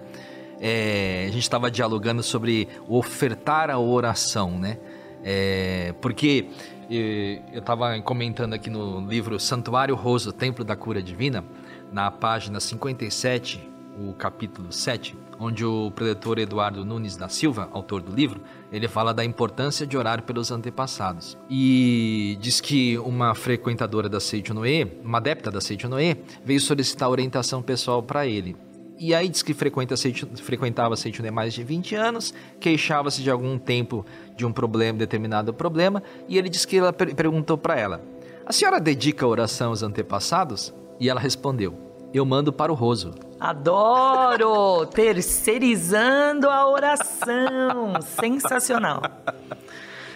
É, 0.60 1.26
a 1.28 1.32
gente 1.32 1.44
estava 1.44 1.70
dialogando 1.70 2.24
sobre 2.24 2.68
ofertar 2.88 3.70
a 3.70 3.80
oração, 3.80 4.58
né? 4.58 4.78
É, 5.24 5.94
porque 6.02 6.48
eu 6.90 7.60
estava 7.60 8.00
comentando 8.02 8.54
aqui 8.54 8.70
no 8.70 9.06
livro 9.08 9.40
Santuário 9.40 9.94
Roso, 9.96 10.32
Templo 10.32 10.64
da 10.64 10.76
Cura 10.76 11.02
Divina, 11.02 11.44
na 11.92 12.10
página 12.10 12.60
57, 12.60 13.70
o 14.00 14.14
capítulo 14.14 14.72
7, 14.72 15.16
onde 15.40 15.64
o 15.66 15.92
preletor 15.92 16.40
Eduardo 16.40 16.84
Nunes 16.84 17.16
da 17.16 17.30
Silva, 17.30 17.70
autor 17.72 18.02
do 18.02 18.14
livro, 18.14 18.42
ele 18.72 18.88
fala 18.88 19.14
da 19.14 19.24
importância 19.24 19.86
de 19.86 19.98
orar 19.98 20.24
pelos 20.24 20.52
antepassados. 20.52 21.38
E 21.50 22.38
diz 22.42 22.60
que 22.60 22.98
uma 23.00 23.34
frequentadora 23.36 24.10
da 24.10 24.20
Seijo 24.20 24.54
Noé, 24.54 24.88
uma 25.04 25.18
adepta 25.20 25.52
da 25.52 25.62
Seijo 25.62 25.88
Noé, 25.88 26.18
veio 26.44 26.60
solicitar 26.60 27.10
orientação 27.10 27.62
pessoal 27.62 28.02
para 28.02 28.26
ele. 28.26 28.56
E 29.00 29.14
aí 29.14 29.30
diz 29.30 29.44
que 29.44 29.54
frequenta 29.54 29.96
frequentava 30.38 30.96
a 30.96 30.98
Seijo 30.98 31.22
Noé 31.22 31.30
mais 31.30 31.54
de 31.54 31.64
20 31.64 31.96
anos, 31.96 32.34
queixava-se 32.60 33.22
de 33.22 33.30
algum 33.30 33.60
tempo 33.60 34.04
de 34.36 34.46
um 34.46 34.52
problema, 34.52 34.98
determinado 34.98 35.54
problema, 35.54 36.02
e 36.28 36.38
ele 36.38 36.50
diz 36.50 36.66
que 36.66 36.78
ela 36.78 36.92
per 36.92 37.14
perguntou 37.14 37.58
para 37.58 37.80
ela: 37.80 38.02
"A 38.44 38.52
senhora 38.52 38.80
dedica 38.80 39.28
oração 39.28 39.70
aos 39.70 39.84
antepassados?" 39.84 40.74
E 41.00 41.10
ela 41.10 41.20
respondeu: 41.20 41.87
eu 42.18 42.26
mando 42.26 42.52
para 42.52 42.72
o 42.72 42.76
Roso. 42.76 43.14
Adoro! 43.40 44.86
Terceirizando 44.88 46.50
a 46.50 46.68
oração. 46.68 47.94
Sensacional. 48.02 49.02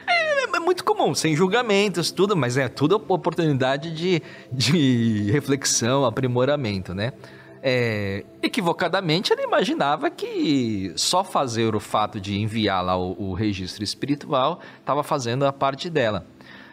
É, 0.08 0.44
é, 0.44 0.60
muito 0.60 0.84
comum, 0.84 1.14
sem 1.14 1.36
julgamentos, 1.36 2.12
tudo, 2.12 2.36
mas 2.36 2.58
é 2.58 2.68
tudo 2.68 2.96
oportunidade 3.08 3.94
de, 3.94 4.22
de 4.52 5.32
reflexão, 5.32 6.06
aprimoramento, 6.06 6.94
né? 6.94 7.14
É, 7.64 8.26
equivocadamente, 8.42 9.32
ela 9.32 9.44
imaginava 9.44 10.10
que 10.10 10.92
só 10.96 11.24
fazer 11.24 11.76
o 11.76 11.80
fato 11.80 12.20
de 12.20 12.40
enviar 12.40 12.84
lá 12.84 12.98
o, 12.98 13.16
o 13.30 13.34
registro 13.34 13.84
espiritual 13.84 14.60
estava 14.80 15.04
fazendo 15.04 15.46
a 15.46 15.54
parte 15.54 15.90
dela. 15.90 16.26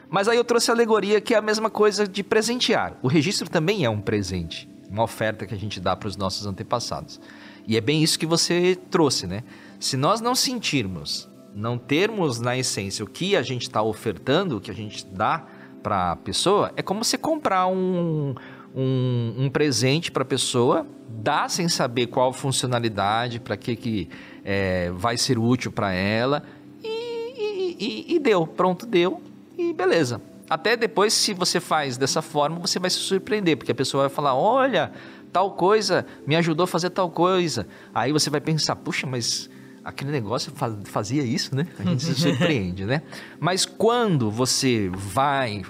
Mas 0.08 0.26
aí 0.26 0.38
eu 0.38 0.44
trouxe 0.44 0.70
a 0.70 0.74
alegoria 0.74 1.20
que 1.20 1.34
é 1.34 1.36
a 1.36 1.42
mesma 1.42 1.68
coisa 1.68 2.08
de 2.08 2.22
presentear. 2.22 2.94
O 3.02 3.08
registro 3.08 3.50
também 3.50 3.84
é 3.84 3.90
um 3.90 4.00
presente 4.00 4.66
uma 4.90 5.02
oferta 5.02 5.46
que 5.46 5.54
a 5.54 5.58
gente 5.58 5.80
dá 5.80 5.94
para 5.94 6.08
os 6.08 6.16
nossos 6.16 6.46
antepassados. 6.46 7.20
E 7.66 7.76
é 7.76 7.80
bem 7.80 8.02
isso 8.02 8.18
que 8.18 8.26
você 8.26 8.78
trouxe, 8.90 9.26
né? 9.26 9.42
Se 9.78 9.96
nós 9.96 10.20
não 10.20 10.34
sentirmos, 10.34 11.28
não 11.54 11.76
termos 11.76 12.40
na 12.40 12.56
essência 12.56 13.04
o 13.04 13.08
que 13.08 13.36
a 13.36 13.42
gente 13.42 13.62
está 13.62 13.82
ofertando, 13.82 14.56
o 14.56 14.60
que 14.60 14.70
a 14.70 14.74
gente 14.74 15.04
dá 15.06 15.46
para 15.82 16.12
a 16.12 16.16
pessoa, 16.16 16.72
é 16.76 16.82
como 16.82 17.04
você 17.04 17.18
comprar 17.18 17.66
um, 17.66 18.34
um, 18.74 19.34
um 19.38 19.50
presente 19.50 20.10
para 20.10 20.22
a 20.22 20.26
pessoa, 20.26 20.86
dá 21.08 21.48
sem 21.48 21.68
saber 21.68 22.08
qual 22.08 22.32
funcionalidade, 22.32 23.40
para 23.40 23.56
que, 23.56 23.76
que 23.76 24.08
é, 24.44 24.90
vai 24.90 25.16
ser 25.16 25.38
útil 25.38 25.70
para 25.70 25.92
ela, 25.92 26.42
e, 26.82 27.76
e, 27.78 28.14
e 28.14 28.18
deu, 28.18 28.46
pronto, 28.46 28.86
deu, 28.86 29.22
e 29.56 29.72
beleza. 29.72 30.20
Até 30.48 30.76
depois, 30.76 31.12
se 31.12 31.34
você 31.34 31.60
faz 31.60 31.96
dessa 31.96 32.22
forma, 32.22 32.58
você 32.58 32.78
vai 32.78 32.88
se 32.88 32.96
surpreender, 32.96 33.56
porque 33.56 33.72
a 33.72 33.74
pessoa 33.74 34.04
vai 34.04 34.10
falar: 34.10 34.34
olha, 34.34 34.92
tal 35.32 35.52
coisa 35.52 36.06
me 36.26 36.36
ajudou 36.36 36.64
a 36.64 36.66
fazer 36.66 36.90
tal 36.90 37.10
coisa. 37.10 37.66
Aí 37.94 38.12
você 38.12 38.30
vai 38.30 38.40
pensar: 38.40 38.76
puxa, 38.76 39.06
mas 39.06 39.50
aquele 39.84 40.10
negócio 40.10 40.52
fazia 40.84 41.22
isso, 41.22 41.54
né? 41.54 41.66
A 41.78 41.82
gente 41.82 42.02
se 42.02 42.14
surpreende, 42.20 42.84
né? 42.84 43.02
Mas 43.38 43.64
quando 43.66 44.30
você 44.30 44.90
vai 44.92 45.62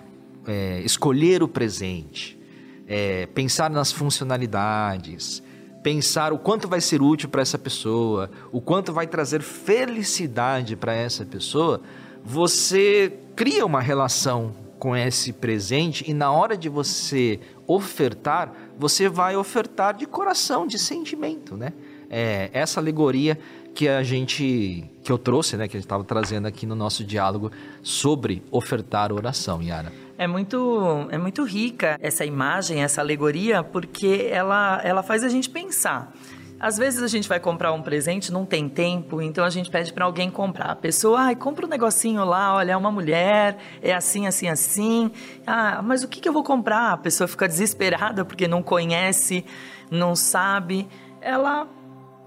é, 0.46 0.80
escolher 0.82 1.42
o 1.42 1.48
presente, 1.48 2.38
é, 2.86 3.26
pensar 3.26 3.70
nas 3.70 3.90
funcionalidades, 3.90 5.42
pensar 5.82 6.32
o 6.32 6.38
quanto 6.38 6.68
vai 6.68 6.80
ser 6.80 7.02
útil 7.02 7.28
para 7.28 7.42
essa 7.42 7.58
pessoa, 7.58 8.30
o 8.52 8.60
quanto 8.60 8.92
vai 8.92 9.06
trazer 9.06 9.42
felicidade 9.42 10.76
para 10.76 10.94
essa 10.94 11.24
pessoa, 11.24 11.80
você 12.24 13.12
cria 13.36 13.64
uma 13.64 13.80
relação 13.80 14.67
com 14.78 14.96
esse 14.96 15.32
presente 15.32 16.08
e 16.08 16.14
na 16.14 16.30
hora 16.30 16.56
de 16.56 16.68
você 16.68 17.40
ofertar, 17.66 18.52
você 18.78 19.08
vai 19.08 19.36
ofertar 19.36 19.94
de 19.94 20.06
coração, 20.06 20.66
de 20.66 20.78
sentimento, 20.78 21.56
né? 21.56 21.72
É 22.10 22.48
essa 22.52 22.80
alegoria 22.80 23.38
que 23.74 23.86
a 23.86 24.02
gente 24.02 24.90
que 25.02 25.12
eu 25.12 25.18
trouxe, 25.18 25.56
né, 25.56 25.68
que 25.68 25.76
a 25.76 25.78
gente 25.78 25.86
estava 25.86 26.02
trazendo 26.02 26.46
aqui 26.48 26.66
no 26.66 26.74
nosso 26.74 27.04
diálogo 27.04 27.52
sobre 27.82 28.42
ofertar 28.50 29.12
oração, 29.12 29.62
Yara. 29.62 29.92
É 30.16 30.26
muito 30.26 31.06
é 31.10 31.18
muito 31.18 31.44
rica 31.44 31.96
essa 32.00 32.24
imagem, 32.24 32.82
essa 32.82 33.00
alegoria, 33.00 33.62
porque 33.62 34.28
ela 34.30 34.80
ela 34.82 35.02
faz 35.02 35.22
a 35.22 35.28
gente 35.28 35.48
pensar. 35.50 36.12
Às 36.60 36.76
vezes 36.76 37.00
a 37.04 37.06
gente 37.06 37.28
vai 37.28 37.38
comprar 37.38 37.72
um 37.72 37.80
presente, 37.80 38.32
não 38.32 38.44
tem 38.44 38.68
tempo, 38.68 39.22
então 39.22 39.44
a 39.44 39.50
gente 39.50 39.70
pede 39.70 39.92
para 39.92 40.04
alguém 40.04 40.28
comprar. 40.28 40.70
A 40.72 40.76
pessoa, 40.76 41.20
ai, 41.20 41.36
compra 41.36 41.64
um 41.64 41.68
negocinho 41.68 42.24
lá, 42.24 42.56
olha, 42.56 42.72
é 42.72 42.76
uma 42.76 42.90
mulher, 42.90 43.56
é 43.80 43.94
assim, 43.94 44.26
assim, 44.26 44.48
assim. 44.48 45.12
Ah, 45.46 45.80
mas 45.82 46.02
o 46.02 46.08
que, 46.08 46.20
que 46.20 46.28
eu 46.28 46.32
vou 46.32 46.42
comprar? 46.42 46.92
A 46.92 46.96
pessoa 46.96 47.28
fica 47.28 47.46
desesperada 47.46 48.24
porque 48.24 48.48
não 48.48 48.60
conhece, 48.60 49.44
não 49.88 50.16
sabe. 50.16 50.88
Ela 51.20 51.68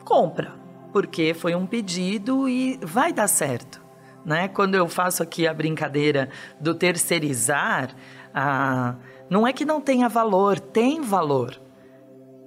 compra, 0.05 0.53
porque 0.93 1.33
foi 1.33 1.53
um 1.53 1.65
pedido 1.65 2.47
e 2.47 2.79
vai 2.81 3.11
dar 3.11 3.27
certo. 3.27 3.81
Né? 4.23 4.47
Quando 4.47 4.75
eu 4.75 4.87
faço 4.87 5.21
aqui 5.21 5.45
a 5.45 5.53
brincadeira 5.53 6.29
do 6.57 6.73
terceirizar, 6.73 7.89
ah, 8.33 8.95
não 9.29 9.45
é 9.45 9.51
que 9.51 9.65
não 9.65 9.81
tenha 9.81 10.07
valor, 10.07 10.57
tem 10.57 11.01
valor 11.01 11.59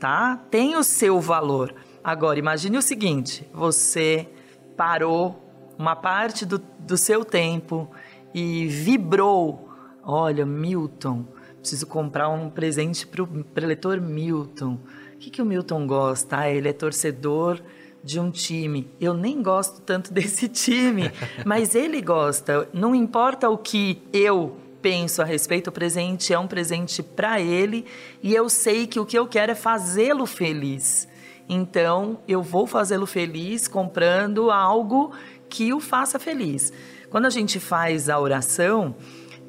tá? 0.04 0.38
Tem 0.50 0.76
o 0.76 0.84
seu 0.84 1.18
valor. 1.18 1.74
Agora, 2.02 2.38
imagine 2.38 2.76
o 2.76 2.82
seguinte: 2.82 3.48
você 3.54 4.28
parou 4.76 5.42
uma 5.78 5.96
parte 5.96 6.44
do, 6.44 6.60
do 6.78 6.98
seu 6.98 7.24
tempo 7.24 7.90
e 8.34 8.66
vibrou. 8.66 9.70
Olha, 10.02 10.44
Milton, 10.44 11.24
preciso 11.58 11.86
comprar 11.86 12.28
um 12.28 12.50
presente 12.50 13.06
para 13.06 13.22
o 13.22 13.26
preletor 13.26 13.98
Milton. 13.98 14.78
O 15.14 15.16
que, 15.16 15.30
que 15.30 15.40
o 15.40 15.46
Milton 15.46 15.86
gosta? 15.86 16.40
Ah, 16.40 16.50
ele 16.50 16.68
é 16.68 16.74
torcedor 16.74 17.62
de 18.02 18.20
um 18.20 18.30
time. 18.30 18.90
Eu 19.00 19.14
nem 19.14 19.42
gosto 19.42 19.80
tanto 19.80 20.12
desse 20.12 20.48
time, 20.48 21.10
mas 21.46 21.74
ele 21.74 22.02
gosta. 22.02 22.68
Não 22.74 22.94
importa 22.94 23.48
o 23.48 23.56
que 23.56 24.02
eu 24.12 24.58
penso 24.84 25.22
a 25.22 25.24
respeito, 25.24 25.68
o 25.68 25.72
presente 25.72 26.34
é 26.34 26.38
um 26.38 26.46
presente 26.46 27.02
para 27.02 27.40
ele 27.40 27.86
e 28.22 28.34
eu 28.34 28.50
sei 28.50 28.86
que 28.86 29.00
o 29.00 29.06
que 29.06 29.18
eu 29.18 29.26
quero 29.26 29.52
é 29.52 29.54
fazê-lo 29.54 30.26
feliz. 30.26 31.08
Então, 31.48 32.18
eu 32.28 32.42
vou 32.42 32.66
fazê-lo 32.66 33.06
feliz 33.06 33.66
comprando 33.66 34.50
algo 34.50 35.10
que 35.48 35.72
o 35.72 35.80
faça 35.80 36.18
feliz. 36.18 36.70
Quando 37.08 37.24
a 37.24 37.30
gente 37.30 37.58
faz 37.58 38.10
a 38.10 38.20
oração, 38.20 38.94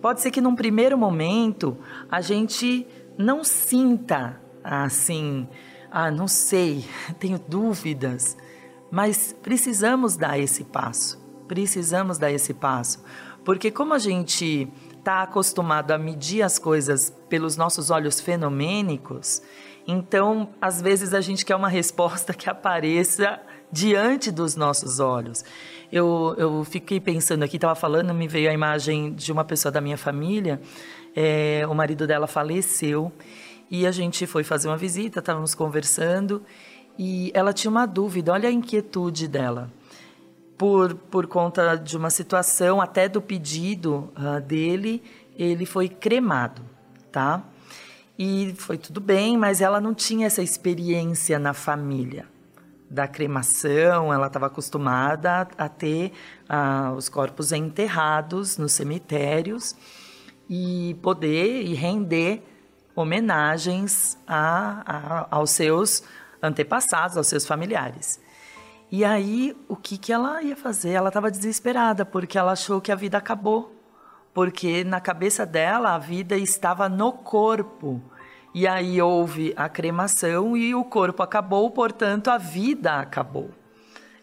pode 0.01 0.21
ser 0.21 0.31
que 0.31 0.39
num 0.39 0.55
primeiro 0.55 0.97
momento 0.97 1.77
a 2.09 2.21
gente 2.21 2.87
não 3.17 3.43
sinta 3.43 4.39
assim, 4.63 5.45
ah, 5.91 6.09
não 6.09 6.29
sei, 6.29 6.85
tenho 7.19 7.37
dúvidas, 7.37 8.37
mas 8.89 9.35
precisamos 9.43 10.15
dar 10.15 10.39
esse 10.39 10.63
passo. 10.63 11.21
Precisamos 11.45 12.17
dar 12.17 12.31
esse 12.31 12.53
passo, 12.53 13.03
porque 13.43 13.69
como 13.69 13.93
a 13.93 13.99
gente 13.99 14.71
está 15.05 15.21
acostumado 15.21 15.91
a 15.91 15.99
medir 15.99 16.41
as 16.41 16.57
coisas 16.57 17.15
pelos 17.29 17.55
nossos 17.55 17.91
olhos 17.91 18.19
fenomênicos, 18.19 19.39
então 19.87 20.49
às 20.59 20.81
vezes 20.81 21.13
a 21.13 21.21
gente 21.21 21.45
quer 21.45 21.55
uma 21.55 21.69
resposta 21.69 22.33
que 22.33 22.49
apareça 22.49 23.39
diante 23.71 24.31
dos 24.31 24.55
nossos 24.55 24.99
olhos. 24.99 25.45
Eu, 25.91 26.33
eu 26.39 26.63
fiquei 26.63 26.99
pensando 26.99 27.43
aqui, 27.43 27.57
estava 27.57 27.75
falando, 27.75 28.15
me 28.15 28.27
veio 28.27 28.49
a 28.49 28.53
imagem 28.53 29.13
de 29.13 29.31
uma 29.31 29.45
pessoa 29.45 29.71
da 29.71 29.79
minha 29.79 29.97
família, 29.97 30.59
é, 31.15 31.63
o 31.69 31.75
marido 31.75 32.07
dela 32.07 32.25
faleceu 32.25 33.11
e 33.69 33.85
a 33.85 33.91
gente 33.91 34.25
foi 34.25 34.43
fazer 34.43 34.67
uma 34.67 34.77
visita, 34.77 35.19
estávamos 35.19 35.53
conversando 35.53 36.41
e 36.97 37.31
ela 37.35 37.53
tinha 37.53 37.69
uma 37.69 37.85
dúvida, 37.85 38.33
olha 38.33 38.49
a 38.49 38.51
inquietude 38.51 39.27
dela. 39.27 39.71
Por, 40.57 40.95
por 40.95 41.27
conta 41.27 41.75
de 41.75 41.97
uma 41.97 42.09
situação, 42.09 42.79
até 42.79 43.09
do 43.09 43.21
pedido 43.21 44.09
uh, 44.17 44.39
dele, 44.39 45.03
ele 45.37 45.65
foi 45.65 45.89
cremado, 45.89 46.61
tá? 47.11 47.43
E 48.17 48.55
foi 48.57 48.77
tudo 48.77 49.01
bem, 49.01 49.37
mas 49.37 49.59
ela 49.59 49.81
não 49.81 49.93
tinha 49.93 50.27
essa 50.27 50.41
experiência 50.41 51.37
na 51.37 51.53
família 51.53 52.25
da 52.89 53.07
cremação, 53.07 54.13
ela 54.13 54.27
estava 54.27 54.45
acostumada 54.45 55.47
a, 55.57 55.65
a 55.65 55.69
ter 55.69 56.13
uh, 56.49 56.95
os 56.95 57.09
corpos 57.09 57.51
enterrados 57.51 58.57
nos 58.57 58.71
cemitérios 58.71 59.75
e 60.49 60.95
poder 61.01 61.63
e 61.63 61.73
render 61.73 62.43
homenagens 62.95 64.17
a, 64.27 64.83
a, 64.85 65.27
aos 65.35 65.51
seus 65.51 66.03
antepassados, 66.41 67.17
aos 67.17 67.27
seus 67.27 67.45
familiares. 67.45 68.19
E 68.91 69.03
aí, 69.03 69.55
o 69.67 69.75
que, 69.75 69.97
que 69.97 70.13
ela 70.13 70.41
ia 70.43 70.55
fazer? 70.55 70.91
Ela 70.91 71.09
estava 71.09 71.31
desesperada, 71.31 72.05
porque 72.05 72.37
ela 72.37 72.51
achou 72.51 72.79
que 72.79 72.91
a 72.91 72.95
vida 72.95 73.17
acabou. 73.17 73.75
Porque 74.33 74.83
na 74.83 75.01
cabeça 75.01 75.45
dela, 75.45 75.95
a 75.95 75.97
vida 75.97 76.37
estava 76.37 76.87
no 76.87 77.11
corpo. 77.11 78.01
E 78.53 78.67
aí 78.67 79.01
houve 79.01 79.53
a 79.57 79.67
cremação 79.67 80.55
e 80.55 80.73
o 80.73 80.83
corpo 80.83 81.21
acabou, 81.23 81.69
portanto, 81.71 82.29
a 82.29 82.37
vida 82.37 82.99
acabou. 82.99 83.49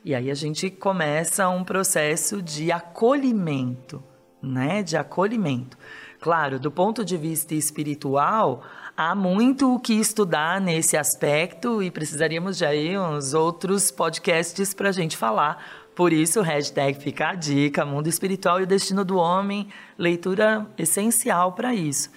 E 0.05 0.15
aí 0.15 0.31
a 0.31 0.35
gente 0.35 0.71
começa 0.71 1.49
um 1.49 1.63
processo 1.63 2.41
de 2.41 2.73
acolhimento, 2.73 4.03
né? 4.43 4.83
De 4.83 4.97
acolhimento. 4.97 5.77
Claro, 6.21 6.59
do 6.59 6.71
ponto 6.71 7.05
de 7.05 7.17
vista 7.17 7.55
espiritual, 7.55 8.63
há 9.11 9.15
muito 9.15 9.75
o 9.75 9.81
que 9.81 9.95
estudar 9.95 10.61
nesse 10.61 10.97
aspecto 10.97 11.83
e 11.83 11.91
precisaríamos 11.91 12.57
de 12.57 12.65
aí 12.65 12.97
uns 12.97 13.35
outros 13.35 13.91
podcasts 13.91 14.73
para 14.73 14.91
a 14.91 14.93
gente 14.93 15.17
falar. 15.17 15.65
Por 15.95 16.13
isso, 16.13 16.41
hashtag 16.41 16.99
fica 16.99 17.31
a 17.31 17.35
dica, 17.35 17.85
Mundo 17.85 18.07
Espiritual 18.07 18.61
e 18.61 18.63
o 18.63 18.67
Destino 18.67 19.05
do 19.05 19.17
Homem, 19.17 19.69
leitura 19.99 20.67
essencial 20.79 21.53
para 21.53 21.75
isso. 21.75 22.11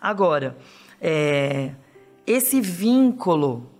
Agora, 0.00 0.56
é, 1.00 1.70
esse 2.26 2.60
vínculo, 2.60 3.70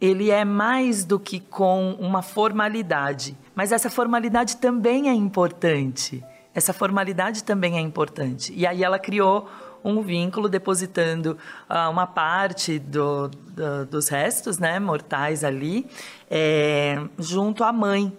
ele 0.00 0.30
é 0.30 0.44
mais 0.44 1.04
do 1.04 1.18
que 1.18 1.40
com 1.40 1.94
uma 1.98 2.22
formalidade, 2.22 3.36
mas 3.54 3.72
essa 3.72 3.90
formalidade 3.90 4.58
também 4.58 5.08
é 5.08 5.12
importante. 5.12 6.22
Essa 6.54 6.72
formalidade 6.72 7.42
também 7.42 7.76
é 7.76 7.80
importante. 7.80 8.52
E 8.54 8.66
aí 8.66 8.84
ela 8.84 8.98
criou 8.98 9.48
um 9.84 10.02
vínculo 10.02 10.48
depositando 10.48 11.36
uh, 11.68 11.90
uma 11.90 12.06
parte 12.06 12.78
do, 12.78 13.28
do, 13.28 13.86
dos 13.86 14.08
restos 14.08 14.58
né, 14.58 14.78
mortais 14.78 15.44
ali 15.44 15.86
é, 16.30 16.96
junto 17.18 17.64
à 17.64 17.72
mãe, 17.72 18.16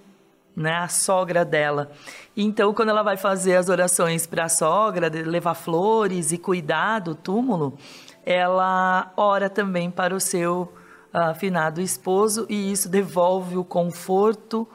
né, 0.55 0.75
a 0.75 0.87
sogra 0.87 1.43
dela. 1.43 1.91
Então, 2.35 2.73
quando 2.73 2.89
ela 2.89 3.03
vai 3.03 3.17
fazer 3.17 3.55
as 3.55 3.69
orações 3.69 4.27
para 4.27 4.45
a 4.45 4.49
sogra, 4.49 5.09
levar 5.09 5.53
flores 5.53 6.31
e 6.31 6.37
cuidar 6.37 6.99
do 6.99 7.15
túmulo, 7.15 7.77
ela 8.25 9.11
ora 9.17 9.49
também 9.49 9.89
para 9.89 10.15
o 10.15 10.19
seu 10.19 10.73
uh, 11.13 11.35
finado 11.35 11.81
esposo 11.81 12.45
e 12.49 12.71
isso 12.71 12.89
devolve 12.89 13.57
o 13.57 13.63
conforto 13.63 14.67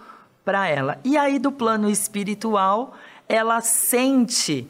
para 0.45 0.67
ela. 0.69 0.99
E 1.05 1.17
aí, 1.17 1.39
do 1.39 1.53
plano 1.53 1.91
espiritual, 1.91 2.95
ela 3.29 3.61
sente 3.61 4.67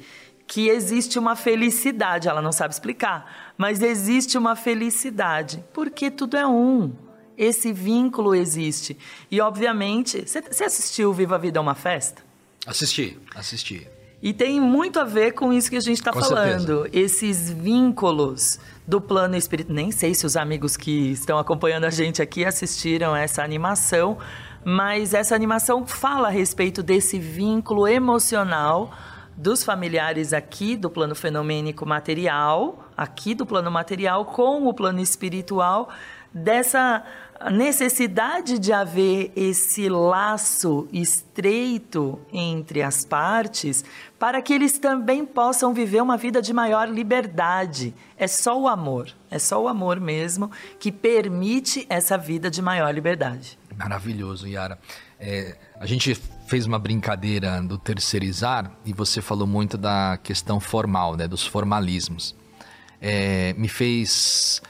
que 0.49 0.69
existe 0.69 1.19
uma 1.19 1.37
felicidade, 1.37 2.27
ela 2.27 2.41
não 2.41 2.51
sabe 2.51 2.73
explicar, 2.73 3.53
mas 3.59 3.83
existe 3.83 4.39
uma 4.39 4.57
felicidade, 4.57 5.63
porque 5.75 6.11
tudo 6.11 6.39
é 6.39 6.47
um. 6.47 6.91
Esse 7.37 7.73
vínculo 7.73 8.35
existe. 8.35 8.97
E, 9.31 9.41
obviamente, 9.41 10.25
você 10.27 10.65
assistiu 10.65 11.13
Viva 11.13 11.37
a 11.37 11.39
Vida 11.39 11.59
é 11.59 11.61
uma 11.61 11.75
Festa? 11.75 12.23
Assisti, 12.67 13.17
assisti. 13.37 13.87
E 14.21 14.33
tem 14.33 14.61
muito 14.61 14.99
a 14.99 15.05
ver 15.05 15.33
com 15.33 15.53
isso 15.53 15.71
que 15.71 15.77
a 15.77 15.81
gente 15.81 15.99
está 15.99 16.13
falando. 16.13 16.83
Certeza. 16.83 16.89
Esses 16.93 17.53
vínculos 17.53 18.59
do 18.85 19.01
plano 19.01 19.37
espiritual. 19.37 19.77
Nem 19.77 19.93
sei 19.93 20.15
se 20.15 20.27
os 20.27 20.37
amigos 20.37 20.77
que 20.77 21.13
estão 21.13 21.39
acompanhando 21.39 21.85
a 21.85 21.91
gente 21.91 22.21
aqui 22.21 22.45
assistiram 22.45 23.15
essa 23.15 23.45
animação, 23.45 24.19
mas 24.65 25.15
essa 25.15 25.37
animação 25.37 25.87
fala 25.87 26.29
a 26.29 26.31
respeito 26.31 26.83
desse 26.83 27.19
vínculo 27.19 27.87
emocional 27.87 28.93
dos 29.39 29.63
familiares 29.63 30.33
aqui 30.33 30.77
do 30.77 30.91
plano 30.91 31.15
fenomênico 31.15 31.87
material, 31.87 32.91
aqui 32.97 33.37
do 33.37 33.47
plano 33.47 33.71
material, 33.71 34.25
com 34.25 34.67
o 34.67 34.75
plano 34.75 34.99
espiritual, 34.99 35.91
dessa 36.35 37.05
necessidade 37.53 38.59
de 38.59 38.73
haver 38.73 39.31
esse 39.37 39.89
laço 39.89 40.89
estreito 40.93 42.19
entre 42.33 42.83
as 42.83 43.05
partes 43.05 43.85
para 44.19 44.43
que 44.43 44.53
eles 44.53 44.77
também 44.77 45.25
possam 45.25 45.73
viver 45.73 46.03
uma 46.03 46.17
vida 46.17 46.43
de 46.43 46.53
maior 46.53 46.89
liberdade. 46.89 47.95
É 48.17 48.27
só 48.27 48.61
o 48.61 48.67
amor, 48.67 49.09
é 49.31 49.39
só 49.39 49.63
o 49.63 49.69
amor 49.69 50.01
mesmo 50.01 50.51
que 50.81 50.91
permite 50.91 51.87
essa 51.89 52.19
vida 52.19 52.51
de 52.51 52.61
maior 52.61 52.93
liberdade. 52.93 53.57
Maravilhoso, 53.77 54.49
Yara. 54.49 54.77
É, 55.21 55.57
a 55.79 55.87
gente 55.87 56.21
fez 56.49 56.67
uma 56.67 56.79
brincadeira 56.79 57.61
do 57.61 57.77
terceirizar 57.77 58.73
e 58.85 58.93
você 58.93 59.21
falou 59.21 59.47
muito 59.47 59.77
da 59.77 60.19
questão 60.23 60.59
formal, 60.59 61.15
né, 61.15 61.29
dos 61.29 61.47
formalismos. 61.47 62.35
É, 63.01 63.53
me 63.53 63.69
fez 63.69 64.63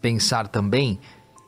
pensar 0.00 0.48
também 0.48 1.00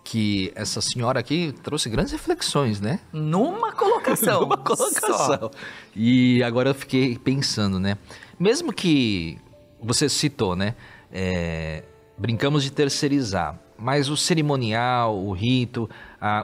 que 0.02 0.52
essa 0.54 0.80
senhora 0.80 1.20
aqui 1.20 1.54
trouxe 1.62 1.88
grandes 1.88 2.12
reflexões, 2.12 2.80
né? 2.80 3.00
Numa 3.12 3.72
colocação. 3.72 4.42
Numa 4.46 4.56
colocação. 4.56 5.18
Só. 5.18 5.50
E 5.94 6.42
agora 6.42 6.70
eu 6.70 6.74
fiquei 6.74 7.18
pensando, 7.18 7.80
né? 7.80 7.96
Mesmo 8.38 8.72
que 8.72 9.38
você 9.80 10.08
citou, 10.08 10.54
né? 10.54 10.74
É, 11.10 11.82
brincamos 12.16 12.62
de 12.62 12.70
terceirizar, 12.70 13.58
mas 13.78 14.08
o 14.08 14.16
cerimonial, 14.16 15.16
o 15.16 15.32
rito, 15.32 15.88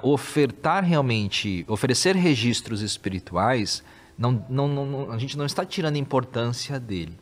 ofertar 0.02 0.84
realmente, 0.84 1.64
oferecer 1.68 2.14
registros 2.16 2.82
espirituais, 2.82 3.82
não, 4.18 4.44
não, 4.48 4.68
não, 4.68 5.10
a 5.10 5.18
gente 5.18 5.36
não 5.36 5.46
está 5.46 5.64
tirando 5.64 5.96
importância 5.96 6.78
dele. 6.78 7.18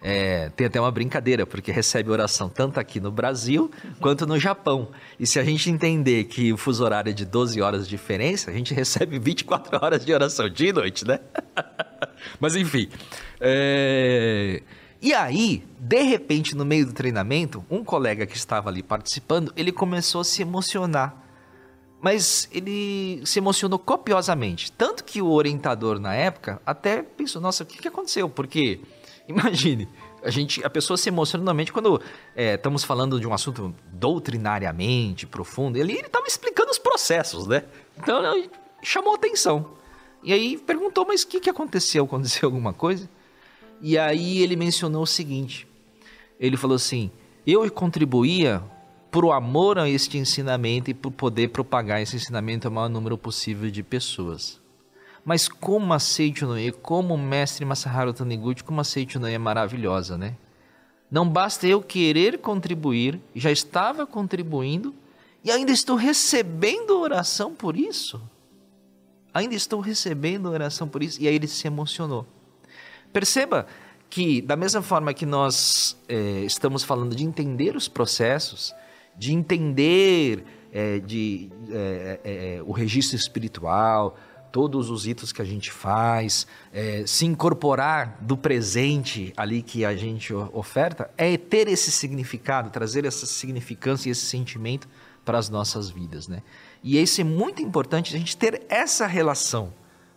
É, 0.03 0.49
tem 0.55 0.65
até 0.65 0.81
uma 0.81 0.91
brincadeira, 0.91 1.45
porque 1.45 1.71
recebe 1.71 2.09
oração 2.09 2.49
tanto 2.49 2.79
aqui 2.79 2.99
no 2.99 3.11
Brasil 3.11 3.69
quanto 3.99 4.25
no 4.25 4.39
Japão. 4.39 4.89
E 5.19 5.27
se 5.27 5.39
a 5.39 5.43
gente 5.43 5.69
entender 5.69 6.23
que 6.23 6.51
o 6.51 6.57
fuso 6.57 6.83
horário 6.83 7.11
é 7.11 7.13
de 7.13 7.23
12 7.23 7.61
horas 7.61 7.83
de 7.83 7.91
diferença, 7.91 8.49
a 8.49 8.53
gente 8.53 8.73
recebe 8.73 9.19
24 9.19 9.77
horas 9.79 10.03
de 10.03 10.11
oração 10.11 10.49
dia 10.49 10.69
e 10.69 10.73
noite, 10.73 11.05
né? 11.05 11.19
Mas 12.39 12.55
enfim. 12.55 12.89
É... 13.39 14.63
E 15.01 15.15
aí, 15.15 15.63
de 15.79 16.03
repente, 16.03 16.55
no 16.55 16.63
meio 16.63 16.85
do 16.85 16.93
treinamento, 16.93 17.65
um 17.71 17.83
colega 17.83 18.27
que 18.27 18.37
estava 18.37 18.69
ali 18.69 18.83
participando, 18.83 19.51
ele 19.55 19.71
começou 19.71 20.21
a 20.21 20.23
se 20.23 20.43
emocionar. 20.43 21.17
Mas 21.99 22.47
ele 22.51 23.21
se 23.25 23.39
emocionou 23.39 23.79
copiosamente. 23.79 24.71
Tanto 24.71 25.03
que 25.03 25.19
o 25.19 25.31
orientador, 25.31 25.99
na 25.99 26.13
época, 26.13 26.61
até 26.63 27.01
pensou: 27.01 27.41
nossa, 27.41 27.63
o 27.63 27.65
que, 27.65 27.87
aconteceu? 27.87 28.29
Porque, 28.29 28.79
imagine, 29.27 29.89
a 30.23 30.29
gente, 30.29 30.63
a 30.63 30.69
pessoa 30.69 30.97
se 30.97 31.09
emociona 31.09 31.43
normalmente 31.43 31.73
quando 31.73 31.99
é, 32.35 32.53
estamos 32.53 32.83
falando 32.83 33.19
de 33.19 33.27
um 33.27 33.33
assunto 33.33 33.73
doutrinariamente 33.91 35.25
profundo. 35.25 35.77
Ele 35.77 35.93
estava 35.93 36.27
explicando 36.27 36.69
os 36.69 36.79
processos, 36.79 37.47
né? 37.47 37.63
Então, 37.97 38.21
chamou 38.83 39.15
atenção. 39.15 39.71
E 40.23 40.31
aí 40.31 40.57
perguntou: 40.59 41.05
mas 41.07 41.23
o 41.23 41.27
que, 41.27 41.39
que 41.39 41.49
aconteceu? 41.49 42.05
Aconteceu 42.05 42.47
alguma 42.47 42.73
coisa? 42.73 43.09
E 43.81 43.97
aí 43.97 44.39
ele 44.39 44.55
mencionou 44.55 45.03
o 45.03 45.07
seguinte: 45.07 45.67
ele 46.39 46.57
falou 46.57 46.75
assim, 46.75 47.11
eu 47.45 47.69
contribuía 47.71 48.63
por 49.11 49.31
amor 49.31 49.77
a 49.77 49.89
este 49.89 50.17
ensinamento 50.17 50.89
e 50.89 50.93
por 50.93 51.11
poder 51.11 51.49
propagar 51.49 52.01
esse 52.01 52.15
ensinamento 52.15 52.67
ao 52.67 52.73
maior 52.73 52.89
número 52.89 53.17
possível 53.17 53.69
de 53.69 53.83
pessoas. 53.83 54.61
Mas 55.23 55.47
como 55.47 55.93
a 55.93 55.99
Seichunoye, 55.99 56.71
como 56.71 57.13
o 57.13 57.17
mestre 57.17 57.65
Masaharu 57.65 58.13
Taniguchi, 58.13 58.63
como 58.63 58.81
a 58.81 58.83
Seichunoye 58.83 59.33
é 59.33 59.37
maravilhosa, 59.37 60.17
né? 60.17 60.35
Não 61.11 61.27
basta 61.27 61.67
eu 61.67 61.81
querer 61.81 62.39
contribuir, 62.39 63.19
já 63.35 63.51
estava 63.51 64.07
contribuindo 64.07 64.95
e 65.43 65.51
ainda 65.51 65.71
estou 65.71 65.97
recebendo 65.97 66.97
oração 66.97 67.53
por 67.53 67.75
isso. 67.75 68.21
Ainda 69.33 69.55
estou 69.55 69.79
recebendo 69.81 70.49
oração 70.49 70.87
por 70.87 71.03
isso. 71.03 71.21
E 71.21 71.27
aí 71.27 71.35
ele 71.35 71.47
se 71.47 71.67
emocionou. 71.67 72.25
Perceba 73.11 73.67
que, 74.09 74.41
da 74.41 74.55
mesma 74.55 74.81
forma 74.81 75.13
que 75.13 75.25
nós 75.25 75.97
é, 76.07 76.41
estamos 76.41 76.83
falando 76.83 77.15
de 77.15 77.23
entender 77.23 77.75
os 77.75 77.87
processos, 77.87 78.73
de 79.17 79.33
entender 79.33 80.43
é, 80.71 80.99
de, 80.99 81.49
é 82.23 82.61
o 82.65 82.71
registro 82.71 83.15
espiritual, 83.15 84.17
todos 84.51 84.89
os 84.89 85.05
ritos 85.05 85.31
que 85.31 85.41
a 85.41 85.45
gente 85.45 85.71
faz, 85.71 86.45
se 87.05 87.25
incorporar 87.25 88.17
do 88.21 88.35
presente 88.35 89.33
ali 89.37 89.61
que 89.61 89.85
a 89.85 89.95
gente 89.95 90.33
oferta, 90.33 91.09
é 91.17 91.37
ter 91.37 91.69
esse 91.69 91.89
significado, 91.89 92.69
trazer 92.69 93.05
essa 93.05 93.25
significância 93.25 94.09
e 94.09 94.11
esse 94.11 94.25
sentimento 94.25 94.89
para 95.23 95.37
as 95.37 95.49
nossas 95.49 95.89
vidas, 95.89 96.27
né? 96.27 96.41
E 96.83 97.01
isso 97.01 97.21
é 97.21 97.23
muito 97.23 97.61
importante 97.61 98.15
a 98.15 98.19
gente 98.19 98.35
ter 98.35 98.63
essa 98.67 99.05
relação 99.05 99.73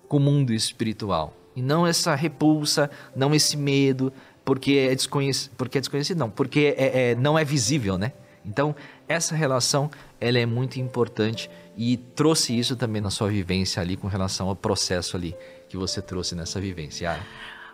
com 0.08 0.16
o 0.16 0.20
mundo 0.20 0.52
espiritual. 0.52 1.34
E 1.56 1.62
não 1.62 1.86
essa 1.86 2.14
repulsa, 2.14 2.90
não 3.14 3.34
esse 3.34 3.56
medo, 3.56 4.12
porque 4.44 4.88
é, 4.90 4.94
desconhecido, 4.94 5.52
porque 5.56 5.78
é 5.78 5.80
desconhecido, 5.80 6.18
não, 6.18 6.30
porque 6.30 6.74
é, 6.76 7.10
é, 7.10 7.14
não 7.14 7.38
é 7.38 7.44
visível, 7.44 7.96
né? 7.96 8.12
Então, 8.44 8.76
essa 9.08 9.34
relação, 9.34 9.90
ela 10.20 10.38
é 10.38 10.44
muito 10.44 10.78
importante 10.78 11.50
e 11.76 11.96
trouxe 11.96 12.56
isso 12.58 12.76
também 12.76 13.00
na 13.00 13.10
sua 13.10 13.28
vivência 13.28 13.80
ali 13.80 13.96
com 13.96 14.06
relação 14.06 14.48
ao 14.48 14.56
processo 14.56 15.16
ali 15.16 15.34
que 15.68 15.76
você 15.76 16.02
trouxe 16.02 16.34
nessa 16.34 16.60
vivência. 16.60 17.18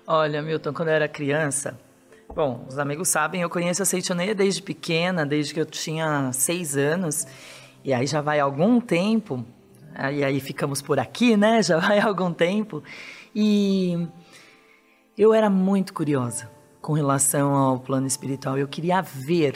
Olha, 0.07 0.41
Milton, 0.41 0.73
quando 0.73 0.89
eu 0.89 0.95
era 0.95 1.09
criança, 1.09 1.79
bom, 2.35 2.65
os 2.69 2.79
amigos 2.79 3.09
sabem, 3.09 3.43
eu 3.43 3.51
conheço 3.51 3.83
a 3.83 3.85
Seichoneia 3.85 4.35
desde 4.35 4.63
pequena, 4.63 5.27
desde 5.27 5.53
que 5.53 5.61
eu 5.61 5.67
tinha 5.67 6.31
seis 6.33 6.77
anos, 6.77 7.27
e 7.85 7.93
aí 7.93 8.07
já 8.07 8.21
vai 8.21 8.39
algum 8.39 8.81
tempo, 8.81 9.45
e 10.13 10.25
aí 10.25 10.41
ficamos 10.41 10.81
por 10.81 10.99
aqui, 10.99 11.37
né? 11.37 11.63
Já 11.65 11.79
vai 11.79 11.99
algum 11.99 12.33
tempo. 12.33 12.83
E 13.35 14.09
eu 15.17 15.33
era 15.33 15.49
muito 15.49 15.93
curiosa 15.93 16.51
com 16.81 16.93
relação 16.93 17.55
ao 17.55 17.79
plano 17.79 18.07
espiritual. 18.07 18.59
Eu 18.59 18.67
queria 18.67 19.01
ver, 19.01 19.55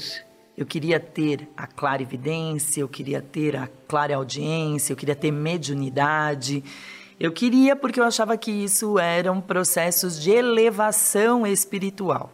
eu 0.56 0.66
queria 0.66 1.00
ter 1.00 1.48
a 1.56 1.66
clara 1.66 2.02
evidência, 2.02 2.80
eu 2.80 2.88
queria 2.88 3.20
ter 3.20 3.56
a 3.56 3.68
clara 3.88 4.16
audiência, 4.16 4.92
eu 4.92 4.96
queria 4.96 5.16
ter 5.16 5.30
mediunidade. 5.30 6.62
Eu 7.18 7.32
queria 7.32 7.74
porque 7.74 7.98
eu 7.98 8.04
achava 8.04 8.36
que 8.36 8.50
isso 8.50 8.98
eram 8.98 9.40
processos 9.40 10.20
de 10.20 10.30
elevação 10.30 11.46
espiritual. 11.46 12.32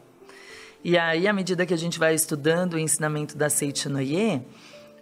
E 0.83 0.97
aí, 0.97 1.29
à 1.29 1.33
medida 1.33 1.67
que 1.67 1.75
a 1.75 1.79
gente 1.79 1.99
vai 1.99 2.15
estudando 2.15 2.75
o 2.75 2.79
ensinamento 2.79 3.37
da 3.37 3.51
Seichanoye, 3.51 4.43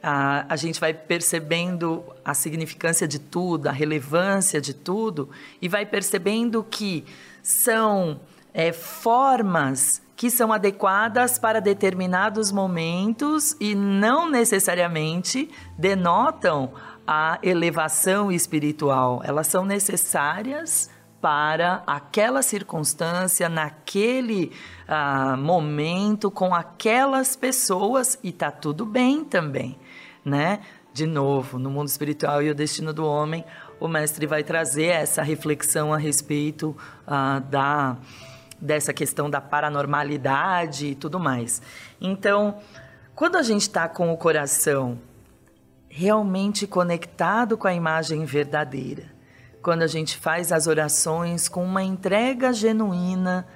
a, 0.03 0.47
a 0.49 0.57
gente 0.57 0.81
vai 0.81 0.95
percebendo 0.95 2.05
a 2.25 2.35
significância 2.35 3.07
de 3.07 3.19
tudo, 3.19 3.69
a 3.69 3.73
relevância 3.73 4.61
de 4.61 4.75
tudo, 4.75 5.29
e 5.61 5.69
vai 5.69 5.85
percebendo 5.85 6.63
que 6.63 7.05
são 7.43 8.21
é, 8.53 8.73
formas 8.73 10.03
que 10.17 10.31
são 10.33 10.53
adequadas 10.53 11.39
para 11.39 11.61
determinados 11.61 12.51
momentos 12.51 13.57
e 13.61 13.73
não 13.77 14.29
necessariamente 14.29 15.49
denotam 15.79 16.73
a 17.07 17.39
elevação 17.41 18.33
espiritual. 18.33 19.23
Elas 19.25 19.47
são 19.47 19.65
necessárias 19.65 20.91
para 21.21 21.85
aquela 21.87 22.43
circunstância, 22.43 23.49
naquele 23.49 24.53
ah, 24.89 25.37
momento, 25.37 26.33
com 26.33 26.53
aquelas 26.53 27.37
pessoas, 27.37 28.19
e 28.23 28.33
tá 28.33 28.51
tudo 28.51 28.85
bem 28.85 29.25
também 29.25 29.79
né? 30.29 30.61
De 30.93 31.07
novo, 31.07 31.59
no 31.59 31.71
mundo 31.71 31.89
espiritual 31.89 32.43
e 32.43 32.51
o 32.51 32.55
destino 32.55 32.93
do 32.93 33.05
homem, 33.05 33.45
o 33.81 33.89
mestre 33.89 34.27
vai 34.27 34.43
trazer 34.43 34.87
essa 34.87 35.23
reflexão 35.23 35.93
a 35.93 35.97
respeito 35.97 36.77
uh, 37.07 37.41
da 37.41 37.97
dessa 38.61 38.93
questão 38.93 39.31
da 39.31 39.41
paranormalidade 39.41 40.89
e 40.89 40.95
tudo 40.97 41.21
mais. 41.21 41.63
Então, 42.01 42.59
quando 43.15 43.37
a 43.37 43.43
gente 43.43 43.63
está 43.63 43.89
com 43.89 44.13
o 44.13 44.17
coração 44.17 44.99
realmente 45.89 46.67
conectado 46.67 47.57
com 47.57 47.69
a 47.69 47.75
imagem 47.75 48.25
verdadeira, 48.25 49.05
quando 49.63 49.83
a 49.83 49.87
gente 49.87 50.17
faz 50.17 50.53
as 50.53 50.67
orações 50.67 51.49
com 51.49 51.65
uma 51.65 51.83
entrega 51.83 52.53
genuína 52.53 53.47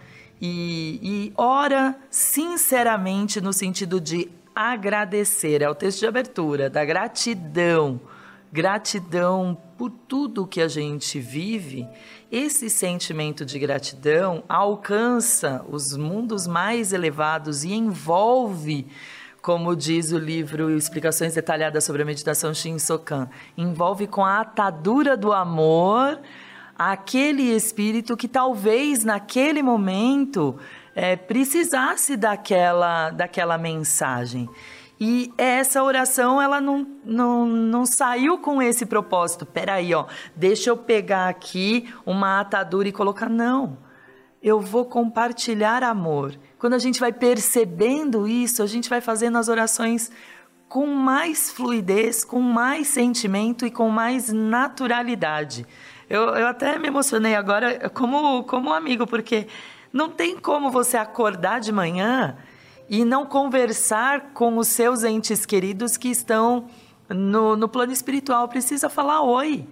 e, 0.41 0.99
e 1.03 1.33
ora 1.37 1.97
sinceramente 2.11 3.41
no 3.41 3.53
sentido 3.53 4.01
de 4.01 4.31
agradecer. 4.55 5.63
É 5.63 5.69
o 5.69 5.75
texto 5.75 6.01
de 6.01 6.07
abertura, 6.07 6.71
da 6.71 6.85
gratidão. 6.85 8.01
Gratidão 8.53 9.57
por 9.79 9.91
tudo 9.91 10.47
que 10.47 10.61
a 10.61 10.69
gente 10.69 11.19
vive. 11.19 11.89
Esse 12.31 12.69
sentimento 12.69 13.45
de 13.45 13.59
gratidão 13.59 14.45
alcança 14.49 15.65
os 15.69 15.97
mundos 15.97 16.47
mais 16.47 16.93
elevados 16.93 17.65
e 17.65 17.73
envolve 17.73 18.87
como 19.43 19.75
diz 19.75 20.13
o 20.13 20.19
livro 20.19 20.71
Explicações 20.71 21.35
Detalhadas 21.35 21.83
sobre 21.83 22.03
a 22.03 22.05
Meditação 22.05 22.55
Shinsokan, 22.55 23.29
envolve 23.59 24.07
com 24.07 24.25
a 24.25 24.41
atadura 24.41 25.17
do 25.17 25.33
amor 25.33 26.21
aquele 26.79 27.43
espírito 27.55 28.17
que 28.17 28.29
talvez 28.29 29.03
naquele 29.03 29.61
momento 29.61 30.59
é, 30.95 31.16
precisasse 31.16 32.16
daquela, 32.16 33.11
daquela 33.11 33.59
mensagem. 33.59 34.49
E 35.01 35.32
essa 35.36 35.82
oração, 35.82 36.40
ela 36.40 36.61
não, 36.61 36.86
não, 37.05 37.45
não 37.45 37.84
saiu 37.84 38.38
com 38.38 38.62
esse 38.62 38.86
propósito. 38.86 39.45
Peraí, 39.45 39.93
ó, 39.93 40.07
deixa 40.36 40.70
eu 40.70 40.76
pegar 40.76 41.28
aqui 41.28 41.93
uma 42.07 42.40
atadura 42.40 42.86
e 42.86 42.93
colocar. 42.93 43.28
Não, 43.28 43.78
eu 44.40 44.61
vou 44.61 44.84
compartilhar 44.84 45.82
amor. 45.82 46.38
Quando 46.59 46.74
a 46.74 46.78
gente 46.78 47.01
vai 47.01 47.12
percebendo 47.12 48.28
isso, 48.28 48.62
a 48.62 48.66
gente 48.66 48.88
vai 48.88 49.01
fazendo 49.01 49.38
as 49.38 49.49
orações 49.49 50.11
com 50.68 50.86
mais 50.86 51.51
fluidez, 51.51 52.24
com 52.24 52.40
mais 52.40 52.86
sentimento 52.86 53.66
e 53.66 53.70
com 53.70 53.88
mais 53.88 54.32
naturalidade. 54.32 55.66
Eu, 56.09 56.22
eu 56.30 56.47
até 56.47 56.78
me 56.78 56.88
emocionei 56.88 57.34
agora 57.34 57.90
como, 57.90 58.45
como 58.45 58.72
amigo, 58.72 59.07
porque 59.07 59.49
não 59.93 60.09
tem 60.09 60.38
como 60.38 60.70
você 60.70 60.97
acordar 60.97 61.61
de 61.61 61.70
manhã 61.70 62.36
e 62.88 63.05
não 63.05 63.26
conversar 63.26 64.32
com 64.32 64.57
os 64.57 64.68
seus 64.68 65.05
entes 65.05 65.45
queridos 65.45 65.97
que 65.97 66.09
estão 66.09 66.66
no, 67.09 67.57
no 67.57 67.68
plano 67.68 67.93
espiritual. 67.93 68.49
Precisa 68.49 68.88
falar 68.88 69.22
oi. 69.22 69.66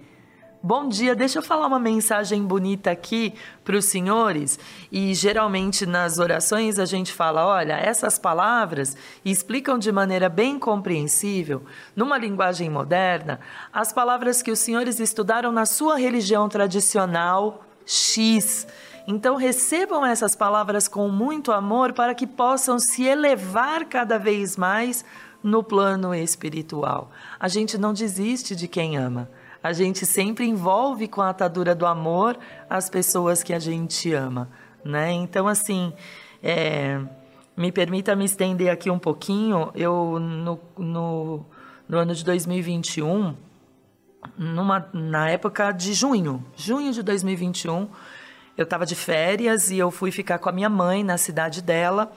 Bom 0.63 0.87
dia, 0.87 1.15
deixa 1.15 1.39
eu 1.39 1.41
falar 1.41 1.65
uma 1.65 1.79
mensagem 1.79 2.43
bonita 2.43 2.91
aqui 2.91 3.33
para 3.63 3.75
os 3.75 3.85
senhores. 3.85 4.59
E 4.91 5.11
geralmente 5.15 5.87
nas 5.87 6.19
orações 6.19 6.77
a 6.77 6.85
gente 6.85 7.11
fala: 7.11 7.47
olha, 7.47 7.73
essas 7.73 8.19
palavras 8.19 8.95
explicam 9.25 9.79
de 9.79 9.91
maneira 9.91 10.29
bem 10.29 10.59
compreensível, 10.59 11.63
numa 11.95 12.15
linguagem 12.15 12.69
moderna, 12.69 13.39
as 13.73 13.91
palavras 13.91 14.43
que 14.43 14.51
os 14.51 14.59
senhores 14.59 14.99
estudaram 14.99 15.51
na 15.51 15.65
sua 15.65 15.97
religião 15.97 16.47
tradicional 16.47 17.65
X. 17.83 18.67
Então 19.07 19.35
recebam 19.35 20.05
essas 20.05 20.35
palavras 20.35 20.87
com 20.87 21.07
muito 21.09 21.51
amor 21.51 21.93
para 21.93 22.13
que 22.13 22.27
possam 22.27 22.79
se 22.79 23.03
elevar 23.03 23.85
cada 23.85 24.17
vez 24.17 24.55
mais 24.57 25.03
no 25.43 25.63
plano 25.63 26.13
espiritual. 26.13 27.11
A 27.39 27.47
gente 27.47 27.77
não 27.77 27.93
desiste 27.93 28.55
de 28.55 28.67
quem 28.67 28.97
ama 28.97 29.27
a 29.63 29.73
gente 29.73 30.05
sempre 30.05 30.45
envolve 30.47 31.07
com 31.07 31.21
a 31.21 31.29
atadura 31.29 31.75
do 31.75 31.85
amor 31.85 32.37
as 32.69 32.89
pessoas 32.89 33.43
que 33.43 33.53
a 33.53 33.59
gente 33.59 34.11
ama, 34.13 34.49
né? 34.83 35.11
Então, 35.11 35.47
assim, 35.47 35.93
é, 36.41 36.99
me 37.55 37.71
permita 37.71 38.15
me 38.15 38.25
estender 38.25 38.71
aqui 38.71 38.89
um 38.89 38.97
pouquinho. 38.97 39.71
Eu, 39.75 40.19
no, 40.19 40.59
no, 40.77 41.45
no 41.87 41.97
ano 41.97 42.15
de 42.15 42.25
2021, 42.25 43.35
numa, 44.35 44.89
na 44.91 45.29
época 45.29 45.71
de 45.71 45.93
junho, 45.93 46.43
junho 46.55 46.91
de 46.91 47.03
2021, 47.03 47.87
eu 48.57 48.63
estava 48.63 48.85
de 48.85 48.95
férias 48.95 49.71
e 49.71 49.77
eu 49.77 49.89
fui 49.91 50.11
ficar 50.11 50.39
com 50.39 50.49
a 50.49 50.51
minha 50.51 50.69
mãe 50.69 51.03
na 51.03 51.17
cidade 51.17 51.61
dela. 51.61 52.11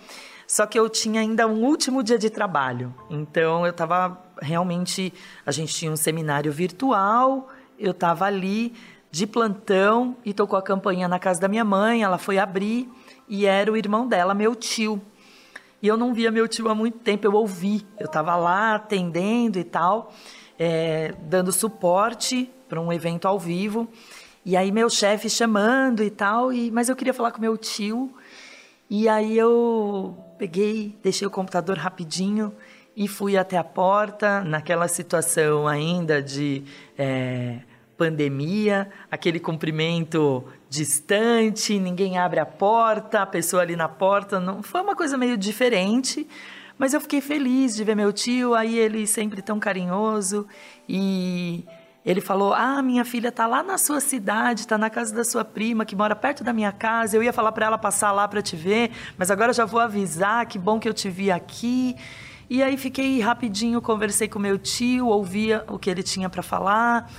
Só 0.46 0.66
que 0.66 0.78
eu 0.78 0.88
tinha 0.88 1.20
ainda 1.20 1.46
um 1.46 1.64
último 1.64 2.02
dia 2.02 2.18
de 2.18 2.28
trabalho. 2.28 2.94
Então 3.08 3.64
eu 3.64 3.70
estava 3.70 4.20
realmente. 4.40 5.12
A 5.44 5.50
gente 5.50 5.74
tinha 5.74 5.90
um 5.90 5.96
seminário 5.96 6.52
virtual, 6.52 7.48
eu 7.78 7.92
estava 7.92 8.26
ali 8.26 8.74
de 9.10 9.26
plantão 9.26 10.16
e 10.24 10.34
tocou 10.34 10.58
a 10.58 10.62
campanha 10.62 11.08
na 11.08 11.18
casa 11.18 11.40
da 11.40 11.48
minha 11.48 11.64
mãe. 11.64 12.02
Ela 12.02 12.18
foi 12.18 12.38
abrir 12.38 12.88
e 13.28 13.46
era 13.46 13.72
o 13.72 13.76
irmão 13.76 14.06
dela, 14.06 14.34
meu 14.34 14.54
tio. 14.54 15.00
E 15.80 15.88
eu 15.88 15.96
não 15.96 16.14
via 16.14 16.30
meu 16.30 16.48
tio 16.48 16.68
há 16.68 16.74
muito 16.74 16.98
tempo, 16.98 17.26
eu 17.26 17.34
ouvi. 17.34 17.86
Eu 17.98 18.06
estava 18.06 18.36
lá 18.36 18.74
atendendo 18.74 19.58
e 19.58 19.64
tal, 19.64 20.12
é, 20.58 21.14
dando 21.22 21.52
suporte 21.52 22.50
para 22.68 22.80
um 22.80 22.92
evento 22.92 23.28
ao 23.28 23.38
vivo. 23.38 23.88
E 24.44 24.56
aí 24.56 24.70
meu 24.70 24.90
chefe 24.90 25.30
chamando 25.30 26.02
e 26.02 26.10
tal, 26.10 26.52
e, 26.52 26.70
mas 26.70 26.88
eu 26.88 26.96
queria 26.96 27.14
falar 27.14 27.32
com 27.32 27.40
meu 27.40 27.56
tio. 27.56 28.12
E 28.90 29.08
aí 29.08 29.36
eu 29.38 30.16
peguei, 30.38 30.98
deixei 31.02 31.26
o 31.26 31.30
computador 31.30 31.78
rapidinho 31.78 32.52
e 32.96 33.08
fui 33.08 33.36
até 33.36 33.56
a 33.56 33.64
porta, 33.64 34.44
naquela 34.44 34.86
situação 34.86 35.66
ainda 35.66 36.22
de 36.22 36.62
é, 36.96 37.60
pandemia, 37.96 38.90
aquele 39.10 39.40
cumprimento 39.40 40.44
distante, 40.68 41.78
ninguém 41.78 42.18
abre 42.18 42.38
a 42.38 42.46
porta, 42.46 43.22
a 43.22 43.26
pessoa 43.26 43.62
ali 43.62 43.74
na 43.74 43.88
porta, 43.88 44.38
não 44.38 44.62
foi 44.62 44.82
uma 44.82 44.94
coisa 44.94 45.16
meio 45.16 45.36
diferente, 45.36 46.26
mas 46.76 46.92
eu 46.92 47.00
fiquei 47.00 47.20
feliz 47.20 47.74
de 47.74 47.82
ver 47.82 47.94
meu 47.94 48.12
tio, 48.12 48.54
aí 48.54 48.78
ele 48.78 49.06
sempre 49.06 49.40
tão 49.40 49.58
carinhoso 49.58 50.46
e 50.88 51.64
ele 52.04 52.20
falou: 52.20 52.52
Ah, 52.52 52.82
minha 52.82 53.04
filha 53.04 53.28
está 53.28 53.46
lá 53.46 53.62
na 53.62 53.78
sua 53.78 54.00
cidade, 54.00 54.60
está 54.60 54.76
na 54.76 54.90
casa 54.90 55.14
da 55.14 55.24
sua 55.24 55.44
prima, 55.44 55.84
que 55.84 55.96
mora 55.96 56.14
perto 56.14 56.44
da 56.44 56.52
minha 56.52 56.70
casa. 56.70 57.16
Eu 57.16 57.22
ia 57.22 57.32
falar 57.32 57.52
para 57.52 57.66
ela 57.66 57.78
passar 57.78 58.12
lá 58.12 58.28
para 58.28 58.42
te 58.42 58.56
ver, 58.56 58.90
mas 59.16 59.30
agora 59.30 59.52
já 59.52 59.64
vou 59.64 59.80
avisar. 59.80 60.44
Que 60.46 60.58
bom 60.58 60.78
que 60.78 60.88
eu 60.88 60.92
te 60.92 61.08
vi 61.08 61.30
aqui. 61.30 61.96
E 62.50 62.62
aí 62.62 62.76
fiquei 62.76 63.20
rapidinho, 63.20 63.80
conversei 63.80 64.28
com 64.28 64.38
meu 64.38 64.58
tio, 64.58 65.06
ouvia 65.06 65.64
o 65.66 65.78
que 65.78 65.88
ele 65.88 66.02
tinha 66.02 66.28
para 66.28 66.42
falar. 66.42 67.10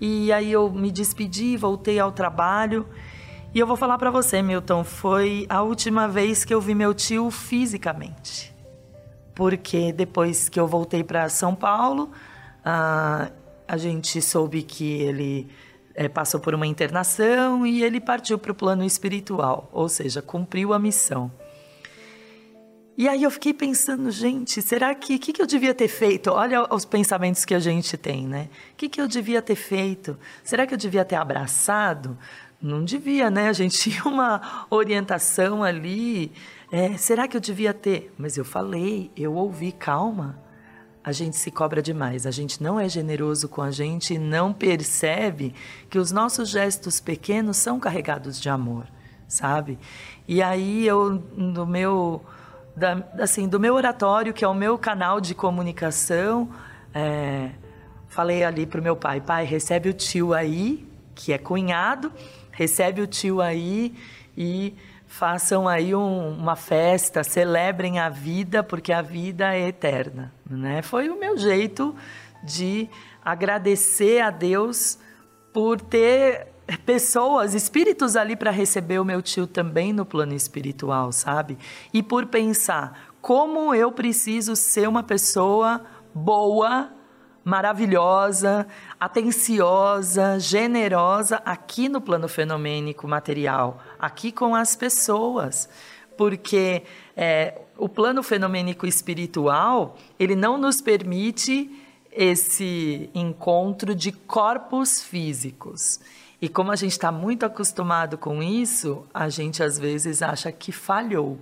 E 0.00 0.32
aí 0.32 0.50
eu 0.50 0.68
me 0.68 0.90
despedi, 0.90 1.56
voltei 1.56 2.00
ao 2.00 2.10
trabalho. 2.10 2.88
E 3.54 3.60
eu 3.60 3.66
vou 3.66 3.76
falar 3.76 3.96
para 3.98 4.10
você, 4.10 4.42
Milton, 4.42 4.82
foi 4.82 5.46
a 5.48 5.62
última 5.62 6.08
vez 6.08 6.44
que 6.44 6.52
eu 6.52 6.60
vi 6.60 6.74
meu 6.74 6.92
tio 6.92 7.30
fisicamente. 7.30 8.52
Porque 9.34 9.92
depois 9.92 10.48
que 10.48 10.58
eu 10.58 10.66
voltei 10.66 11.04
para 11.04 11.28
São 11.28 11.54
Paulo, 11.54 12.10
ah, 12.64 13.30
a 13.72 13.78
gente 13.78 14.20
soube 14.20 14.62
que 14.62 15.00
ele 15.00 15.48
é, 15.94 16.06
passou 16.06 16.38
por 16.38 16.54
uma 16.54 16.66
internação 16.66 17.66
e 17.66 17.82
ele 17.82 18.02
partiu 18.02 18.38
para 18.38 18.52
o 18.52 18.54
plano 18.54 18.84
espiritual, 18.84 19.70
ou 19.72 19.88
seja, 19.88 20.20
cumpriu 20.20 20.74
a 20.74 20.78
missão. 20.78 21.32
E 22.98 23.08
aí 23.08 23.22
eu 23.22 23.30
fiquei 23.30 23.54
pensando, 23.54 24.10
gente, 24.10 24.60
será 24.60 24.94
que 24.94 25.14
o 25.14 25.18
que, 25.18 25.32
que, 25.32 25.40
eu 25.40 25.46
devia 25.46 25.72
ter 25.72 25.88
feito? 25.88 26.30
Olha 26.30 26.66
os 26.70 26.84
pensamentos 26.84 27.46
que 27.46 27.54
a 27.54 27.58
gente 27.58 27.96
tem, 27.96 28.26
né? 28.26 28.50
O 28.74 28.76
que, 28.76 28.90
que 28.90 29.00
eu 29.00 29.08
devia 29.08 29.40
ter 29.40 29.56
feito? 29.56 30.18
Será 30.44 30.66
que 30.66 30.74
eu 30.74 30.78
devia 30.78 31.02
ter 31.02 31.16
abraçado? 31.16 32.18
Não 32.60 32.84
devia, 32.84 33.30
né? 33.30 33.48
A 33.48 33.54
gente 33.54 33.78
tinha 33.80 34.04
uma 34.04 34.66
orientação 34.68 35.64
ali. 35.64 36.30
É, 36.70 36.98
será 36.98 37.26
que 37.26 37.38
eu 37.38 37.40
devia 37.40 37.72
ter? 37.72 38.12
Mas 38.18 38.36
eu 38.36 38.44
falei, 38.44 39.10
eu 39.16 39.32
ouvi, 39.32 39.72
calma 39.72 40.51
a 41.04 41.10
gente 41.10 41.36
se 41.36 41.50
cobra 41.50 41.82
demais, 41.82 42.26
a 42.26 42.30
gente 42.30 42.62
não 42.62 42.78
é 42.78 42.88
generoso 42.88 43.48
com 43.48 43.60
a 43.60 43.70
gente 43.70 44.14
e 44.14 44.18
não 44.18 44.52
percebe 44.52 45.54
que 45.90 45.98
os 45.98 46.12
nossos 46.12 46.48
gestos 46.48 47.00
pequenos 47.00 47.56
são 47.56 47.80
carregados 47.80 48.40
de 48.40 48.48
amor, 48.48 48.86
sabe? 49.26 49.78
E 50.28 50.40
aí 50.40 50.86
eu, 50.86 51.22
no 51.36 51.66
meu, 51.66 52.22
da, 52.76 53.02
assim, 53.18 53.48
do 53.48 53.58
meu 53.58 53.74
oratório, 53.74 54.32
que 54.32 54.44
é 54.44 54.48
o 54.48 54.54
meu 54.54 54.78
canal 54.78 55.20
de 55.20 55.34
comunicação, 55.34 56.48
é, 56.94 57.50
falei 58.08 58.44
ali 58.44 58.64
para 58.64 58.80
o 58.80 58.82
meu 58.82 58.94
pai, 58.94 59.20
pai, 59.20 59.44
recebe 59.44 59.88
o 59.88 59.92
tio 59.92 60.32
aí, 60.32 60.86
que 61.16 61.32
é 61.32 61.38
cunhado, 61.38 62.12
recebe 62.52 63.00
o 63.02 63.06
tio 63.08 63.40
aí 63.40 63.92
e 64.36 64.76
façam 65.06 65.66
aí 65.68 65.94
um, 65.94 66.30
uma 66.30 66.54
festa, 66.54 67.24
celebrem 67.24 67.98
a 67.98 68.08
vida, 68.08 68.62
porque 68.62 68.92
a 68.92 69.02
vida 69.02 69.52
é 69.52 69.68
eterna. 69.68 70.32
Né? 70.56 70.82
Foi 70.82 71.08
o 71.08 71.18
meu 71.18 71.36
jeito 71.36 71.94
de 72.42 72.88
agradecer 73.24 74.20
a 74.20 74.30
Deus 74.30 74.98
por 75.52 75.80
ter 75.80 76.48
pessoas, 76.84 77.54
espíritos 77.54 78.16
ali 78.16 78.36
para 78.36 78.50
receber 78.50 78.98
o 78.98 79.04
meu 79.04 79.20
tio 79.20 79.46
também 79.46 79.92
no 79.92 80.04
plano 80.04 80.34
espiritual, 80.34 81.12
sabe? 81.12 81.58
E 81.92 82.02
por 82.02 82.26
pensar 82.26 83.12
como 83.20 83.74
eu 83.74 83.92
preciso 83.92 84.56
ser 84.56 84.88
uma 84.88 85.02
pessoa 85.02 85.82
boa 86.14 86.90
maravilhosa, 87.44 88.66
atenciosa, 88.98 90.38
generosa 90.38 91.42
aqui 91.44 91.88
no 91.88 92.00
plano 92.00 92.28
fenomênico 92.28 93.06
material, 93.08 93.80
aqui 93.98 94.30
com 94.30 94.54
as 94.54 94.76
pessoas, 94.76 95.68
porque 96.16 96.84
é, 97.16 97.60
o 97.82 97.88
plano 97.88 98.22
fenomênico 98.22 98.86
espiritual 98.86 99.96
ele 100.16 100.36
não 100.36 100.56
nos 100.56 100.80
permite 100.80 101.68
esse 102.12 103.10
encontro 103.12 103.92
de 103.92 104.12
corpos 104.12 105.02
físicos. 105.02 105.98
E 106.40 106.48
como 106.48 106.70
a 106.70 106.76
gente 106.76 106.92
está 106.92 107.10
muito 107.10 107.44
acostumado 107.44 108.16
com 108.16 108.40
isso, 108.40 109.04
a 109.12 109.28
gente 109.28 109.64
às 109.64 109.80
vezes 109.80 110.22
acha 110.22 110.52
que 110.52 110.70
falhou. 110.70 111.36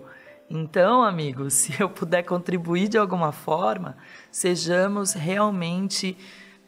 Então, 0.49 1.03
amigos, 1.03 1.53
se 1.61 1.78
eu 1.78 1.91
puder 1.91 2.22
contribuir 2.22 2.88
de 2.88 2.97
alguma 2.97 3.32
forma, 3.32 3.99
sejamos 4.32 5.12
realmente 5.12 6.16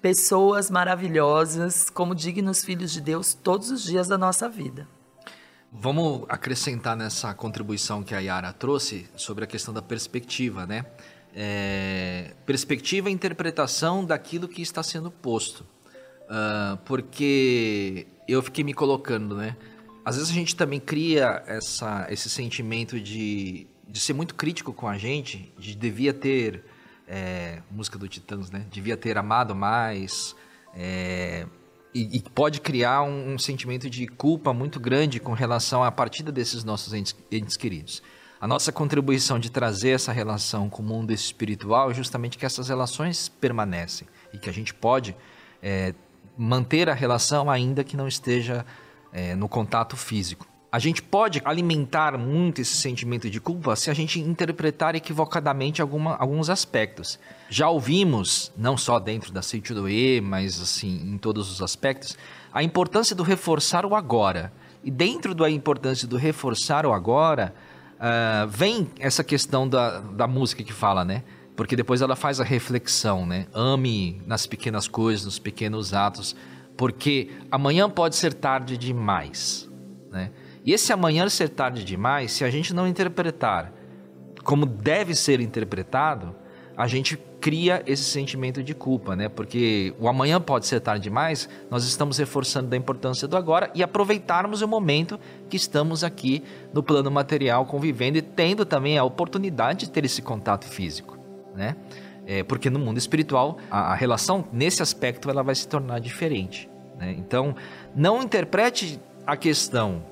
pessoas 0.02 0.70
maravilhosas, 0.70 1.88
como 1.88 2.14
dignos 2.14 2.62
filhos 2.62 2.92
de 2.92 3.00
Deus 3.00 3.32
todos 3.32 3.70
os 3.70 3.82
dias 3.82 4.06
da 4.06 4.18
nossa 4.18 4.50
vida. 4.50 4.86
Vamos 5.74 6.26
acrescentar 6.28 6.94
nessa 6.94 7.32
contribuição 7.32 8.02
que 8.02 8.14
a 8.14 8.18
Yara 8.18 8.52
trouxe 8.52 9.08
sobre 9.16 9.44
a 9.44 9.46
questão 9.46 9.72
da 9.72 9.80
perspectiva, 9.80 10.66
né? 10.66 10.84
É, 11.34 12.34
perspectiva 12.44 13.08
e 13.08 13.12
interpretação 13.12 14.04
daquilo 14.04 14.46
que 14.46 14.60
está 14.60 14.82
sendo 14.82 15.10
posto. 15.10 15.64
Uh, 16.24 16.76
porque 16.84 18.06
eu 18.28 18.42
fiquei 18.42 18.62
me 18.62 18.74
colocando, 18.74 19.34
né? 19.34 19.56
Às 20.04 20.16
vezes 20.16 20.30
a 20.30 20.34
gente 20.34 20.54
também 20.54 20.78
cria 20.78 21.42
essa, 21.46 22.06
esse 22.10 22.28
sentimento 22.28 23.00
de, 23.00 23.66
de 23.88 23.98
ser 23.98 24.12
muito 24.12 24.34
crítico 24.34 24.74
com 24.74 24.86
a 24.86 24.98
gente, 24.98 25.50
de 25.58 25.74
devia 25.74 26.12
ter, 26.12 26.64
é, 27.08 27.62
música 27.70 27.98
do 27.98 28.06
Titãs, 28.06 28.50
né? 28.50 28.66
Devia 28.70 28.96
ter 28.96 29.16
amado 29.16 29.54
mais, 29.54 30.36
é, 30.74 31.46
e, 31.95 32.16
e, 32.16 32.20
pode 32.20 32.61
criar 32.61 33.03
um, 33.03 33.34
um, 33.34 33.38
sentimento 33.38 33.88
de 33.90 34.07
culpa 34.07 34.53
muito 34.53 34.80
grande 34.80 35.20
com 35.20 35.32
relação 35.32 35.84
à 35.84 35.93
partida 35.93 36.32
desses 36.32 36.64
nossos 36.64 36.95
entes, 36.95 37.14
entes 37.30 37.57
queridos. 37.57 38.03
A 38.40 38.47
nossa 38.47 38.72
contribuição 38.72 39.38
de 39.38 39.51
trazer 39.51 39.90
essa 39.90 40.11
relação 40.11 40.68
com 40.68 40.82
o 40.82 40.84
mundo 40.84 41.12
espiritual 41.12 41.90
é 41.90 41.95
justamente 41.95 42.38
que 42.38 42.47
essas 42.47 42.68
relações 42.68 43.28
permanecem 43.28 44.09
e 44.32 44.38
que 44.38 44.49
a 44.49 44.53
gente 44.53 44.72
pode 44.72 45.14
é, 45.62 45.95
manter 46.36 46.88
a 46.88 46.95
relação 46.95 47.51
ainda 47.51 47.84
que 47.84 47.97
não 47.97 48.09
esteja 48.09 48.66
é, 49.12 49.34
no 49.34 49.49
contato 49.49 49.97
físico. 49.97 50.47
A 50.72 50.78
gente 50.78 51.02
pode 51.02 51.42
alimentar 51.44 52.16
muito 52.16 52.62
esse 52.62 52.74
sentimento 52.76 53.28
de 53.28 53.38
culpa 53.38 53.76
se 53.76 53.90
a 53.90 53.94
gente 53.94 54.18
interpretar 54.18 54.94
equivocadamente 54.94 55.82
alguma, 55.82 56.16
alguns 56.16 56.48
aspectos. 56.48 57.20
Já 57.50 57.68
ouvimos, 57.68 58.50
não 58.56 58.78
só 58.78 58.98
dentro 58.98 59.30
da 59.34 59.42
E, 59.90 60.22
mas 60.22 60.62
assim, 60.62 61.12
em 61.12 61.18
todos 61.18 61.50
os 61.50 61.60
aspectos, 61.60 62.16
a 62.50 62.62
importância 62.62 63.14
do 63.14 63.22
reforçar 63.22 63.84
o 63.84 63.94
agora. 63.94 64.50
E 64.82 64.90
dentro 64.90 65.34
da 65.34 65.50
importância 65.50 66.08
do 66.08 66.16
reforçar 66.16 66.86
o 66.86 66.94
agora, 66.94 67.54
uh, 67.98 68.48
vem 68.48 68.88
essa 68.98 69.22
questão 69.22 69.68
da, 69.68 70.00
da 70.00 70.26
música 70.26 70.64
que 70.64 70.72
fala, 70.72 71.04
né? 71.04 71.22
Porque 71.54 71.76
depois 71.76 72.00
ela 72.00 72.16
faz 72.16 72.40
a 72.40 72.44
reflexão, 72.44 73.26
né? 73.26 73.46
Ame 73.52 74.22
nas 74.26 74.46
pequenas 74.46 74.88
coisas, 74.88 75.26
nos 75.26 75.38
pequenos 75.38 75.92
atos, 75.92 76.34
porque 76.78 77.28
amanhã 77.50 77.90
pode 77.90 78.16
ser 78.16 78.32
tarde 78.32 78.78
demais, 78.78 79.68
né? 80.10 80.30
E 80.64 80.72
esse 80.72 80.92
amanhã 80.92 81.28
ser 81.28 81.48
tarde 81.48 81.84
demais, 81.84 82.32
se 82.32 82.44
a 82.44 82.50
gente 82.50 82.72
não 82.72 82.86
interpretar 82.86 83.72
como 84.42 84.66
deve 84.66 85.14
ser 85.14 85.40
interpretado, 85.40 86.34
a 86.76 86.86
gente 86.86 87.16
cria 87.40 87.82
esse 87.86 88.04
sentimento 88.04 88.62
de 88.62 88.74
culpa, 88.74 89.16
né? 89.16 89.28
Porque 89.28 89.94
o 89.98 90.08
amanhã 90.08 90.40
pode 90.40 90.66
ser 90.66 90.80
tarde 90.80 91.02
demais, 91.02 91.48
nós 91.70 91.84
estamos 91.84 92.16
reforçando 92.18 92.68
da 92.68 92.76
importância 92.76 93.26
do 93.26 93.36
agora 93.36 93.70
e 93.74 93.82
aproveitarmos 93.82 94.62
o 94.62 94.68
momento 94.68 95.18
que 95.48 95.56
estamos 95.56 96.04
aqui 96.04 96.42
no 96.72 96.82
plano 96.82 97.10
material 97.10 97.66
convivendo 97.66 98.16
e 98.16 98.22
tendo 98.22 98.64
também 98.64 98.96
a 98.96 99.04
oportunidade 99.04 99.86
de 99.86 99.90
ter 99.90 100.04
esse 100.04 100.22
contato 100.22 100.66
físico, 100.66 101.18
né? 101.54 101.76
É, 102.24 102.44
porque 102.44 102.70
no 102.70 102.78
mundo 102.78 102.98
espiritual 102.98 103.58
a, 103.68 103.92
a, 103.92 103.94
relação 103.96 104.44
nesse 104.52 104.80
aspecto 104.80 105.28
ela 105.28 105.42
vai 105.42 105.56
se 105.56 105.66
tornar 105.66 105.98
diferente. 105.98 106.70
Né? 106.96 107.16
Então 107.18 107.56
não 107.96 108.22
interprete 108.22 109.00
a 109.26 109.36
questão 109.36 110.04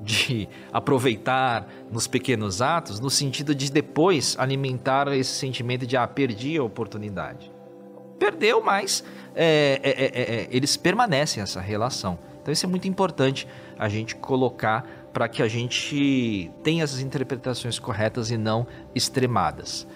de 0.00 0.48
aproveitar 0.72 1.68
nos 1.90 2.06
pequenos 2.06 2.62
atos, 2.62 3.00
no 3.00 3.10
sentido 3.10 3.54
de 3.54 3.70
depois 3.70 4.36
alimentar 4.38 5.08
esse 5.08 5.32
sentimento 5.32 5.86
de 5.86 5.96
ah, 5.96 6.06
perdi 6.06 6.56
a 6.56 6.62
oportunidade. 6.62 7.52
Perdeu, 8.18 8.62
mas 8.62 9.04
é, 9.34 9.80
é, 9.82 9.90
é, 9.90 10.34
é 10.42 10.48
eles 10.50 10.76
permanecem 10.76 11.42
essa 11.42 11.60
relação. 11.60 12.18
Então 12.40 12.52
isso 12.52 12.64
é 12.64 12.68
muito 12.68 12.88
importante 12.88 13.46
a 13.78 13.88
gente 13.88 14.16
colocar 14.16 14.84
para 15.12 15.28
que 15.28 15.42
a 15.42 15.48
gente 15.48 16.50
tenha 16.62 16.84
as 16.84 16.98
interpretações 17.00 17.78
corretas 17.78 18.30
e 18.30 18.36
não 18.36 18.66
extremadas. 18.94 19.86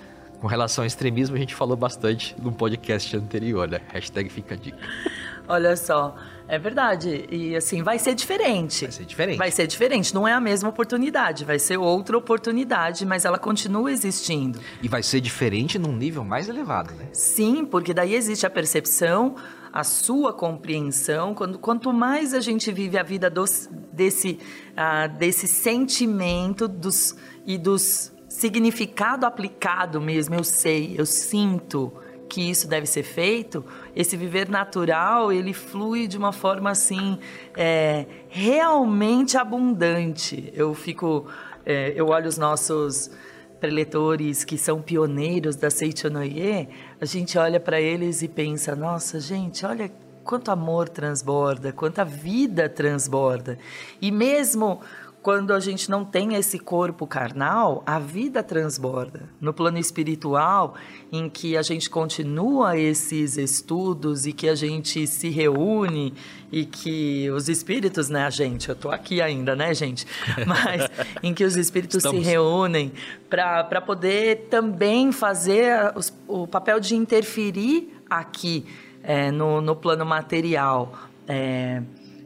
Com 0.41 0.49
relação 0.49 0.83
ao 0.83 0.87
extremismo, 0.87 1.37
a 1.37 1.39
gente 1.39 1.55
falou 1.55 1.77
bastante 1.77 2.35
no 2.43 2.51
podcast 2.51 3.17
anterior, 3.17 3.69
né? 3.69 3.81
Hashtag 3.93 4.29
fica 4.29 4.55
a 4.55 4.59
dica. 4.59 4.79
Olha 5.47 5.77
só, 5.77 6.17
é 6.53 6.59
verdade. 6.59 7.25
E 7.31 7.57
assim, 7.57 7.83
vai 7.83 7.99
ser 7.99 8.15
diferente. 8.15 8.83
Vai 8.83 8.93
ser 8.93 9.05
diferente. 9.07 9.39
Vai 9.39 9.51
ser 9.51 9.67
diferente. 9.67 10.15
Não 10.15 10.29
é 10.29 10.35
a 10.35 10.41
mesma 10.41 10.69
oportunidade, 10.69 11.47
vai 11.47 11.59
ser 11.59 11.79
outra 11.79 12.19
oportunidade, 12.19 13.07
mas 13.07 13.25
ela 13.25 13.39
continua 13.39 13.91
existindo. 13.91 14.61
E 14.83 14.87
vai 14.87 15.03
ser 15.03 15.23
diferente 15.23 15.79
num 15.79 15.97
nível 15.97 16.23
mais 16.23 16.51
elevado, 16.51 16.93
né? 16.95 17.09
Sim, 17.11 17.65
porque 17.65 17.95
daí 17.95 18.15
existe 18.15 18.45
a 18.45 18.51
percepção, 18.51 19.35
a 19.73 19.83
sua 19.83 20.31
compreensão. 20.35 21.35
Quando, 21.35 21.59
quanto 21.59 21.91
mais 21.91 22.35
a 22.35 22.41
gente 22.41 22.71
vive 22.71 22.99
a 22.99 23.03
vida 23.03 23.31
dos, 23.31 23.71
desse, 23.91 24.39
uh, 24.73 25.09
desse 25.17 25.49
sentimento 25.49 26.69
dos, 26.69 27.17
e 27.47 27.57
dos 27.57 28.13
significado 28.29 29.25
aplicado 29.25 30.03
mesmo, 30.03 30.35
eu 30.35 30.45
sei, 30.45 30.97
eu 30.99 31.07
sinto 31.07 31.95
que 32.33 32.41
isso 32.41 32.67
deve 32.67 32.87
ser 32.87 33.03
feito, 33.03 33.63
esse 33.95 34.17
viver 34.17 34.49
natural, 34.49 35.31
ele 35.31 35.53
flui 35.53 36.07
de 36.07 36.17
uma 36.17 36.33
forma 36.33 36.71
assim, 36.71 37.19
é, 37.55 38.07
realmente 38.31 39.37
abundante. 39.37 40.51
Eu 40.57 40.73
fico, 40.73 41.27
é, 41.67 41.93
eu 41.95 42.07
olho 42.07 42.27
os 42.27 42.39
nossos 42.39 43.11
preletores 43.61 44.45
que 44.45 44.57
são 44.57 44.81
pioneiros 44.81 45.57
da 45.57 45.69
Seichonoye, 45.69 46.71
a 46.99 47.05
gente 47.05 47.37
olha 47.37 47.61
para 47.61 47.79
eles 47.79 48.23
e 48.23 48.29
pensa, 48.29 48.75
nossa, 48.75 49.21
gente, 49.21 49.67
olha 49.67 49.93
quanto 50.25 50.51
amor 50.51 50.89
transborda, 50.89 51.71
quanta 51.71 52.03
vida 52.03 52.67
transborda. 52.67 53.59
E 54.01 54.11
mesmo 54.11 54.81
quando 55.23 55.53
a 55.53 55.61
gente 55.61 55.89
não 55.89 56.05
tem 56.05 56.35
esse 56.35 56.59
corpo 56.59 57.07
carnal, 57.07 57.83
a 57.87 58.01
vida 58.01 58.43
transborda. 58.43 59.29
No 59.41 59.55
plano 59.55 59.79
espiritual, 59.79 60.75
em 61.13 61.31
que 61.31 61.57
a 61.57 61.63
gente 61.63 61.89
continua 61.89 62.77
esses 62.77 63.37
estudos 63.37 64.27
e 64.27 64.33
que 64.33 64.49
a 64.49 64.57
gente 64.57 65.07
se 65.07 65.29
reúne 65.31 66.13
e 66.51 66.65
que 66.65 67.31
os 67.31 67.49
espíritos, 67.49 68.09
né, 68.09 68.25
a 68.25 68.31
gente, 68.31 68.69
eu 68.69 68.75
tô 68.75 68.91
aqui 68.91 69.23
ainda, 69.23 69.55
né, 69.55 69.73
gente? 69.73 70.05
Mas 70.45 70.91
em 71.23 71.33
que 71.33 71.45
os 71.45 71.57
espíritos 71.57 71.99
Estamos. 71.99 72.25
se 72.25 72.29
reúnem 72.29 72.93
para 73.31 73.81
poder 73.81 74.49
também 74.51 75.13
fazer 75.13 75.93
os, 75.95 76.13
o 76.27 76.49
papel 76.49 76.81
de 76.81 76.97
interferir 76.97 77.97
aqui 78.11 78.67
é, 79.05 79.31
no, 79.31 79.61
no 79.61 79.77
plano 79.77 80.05
material. 80.05 80.99
É, 81.29 81.81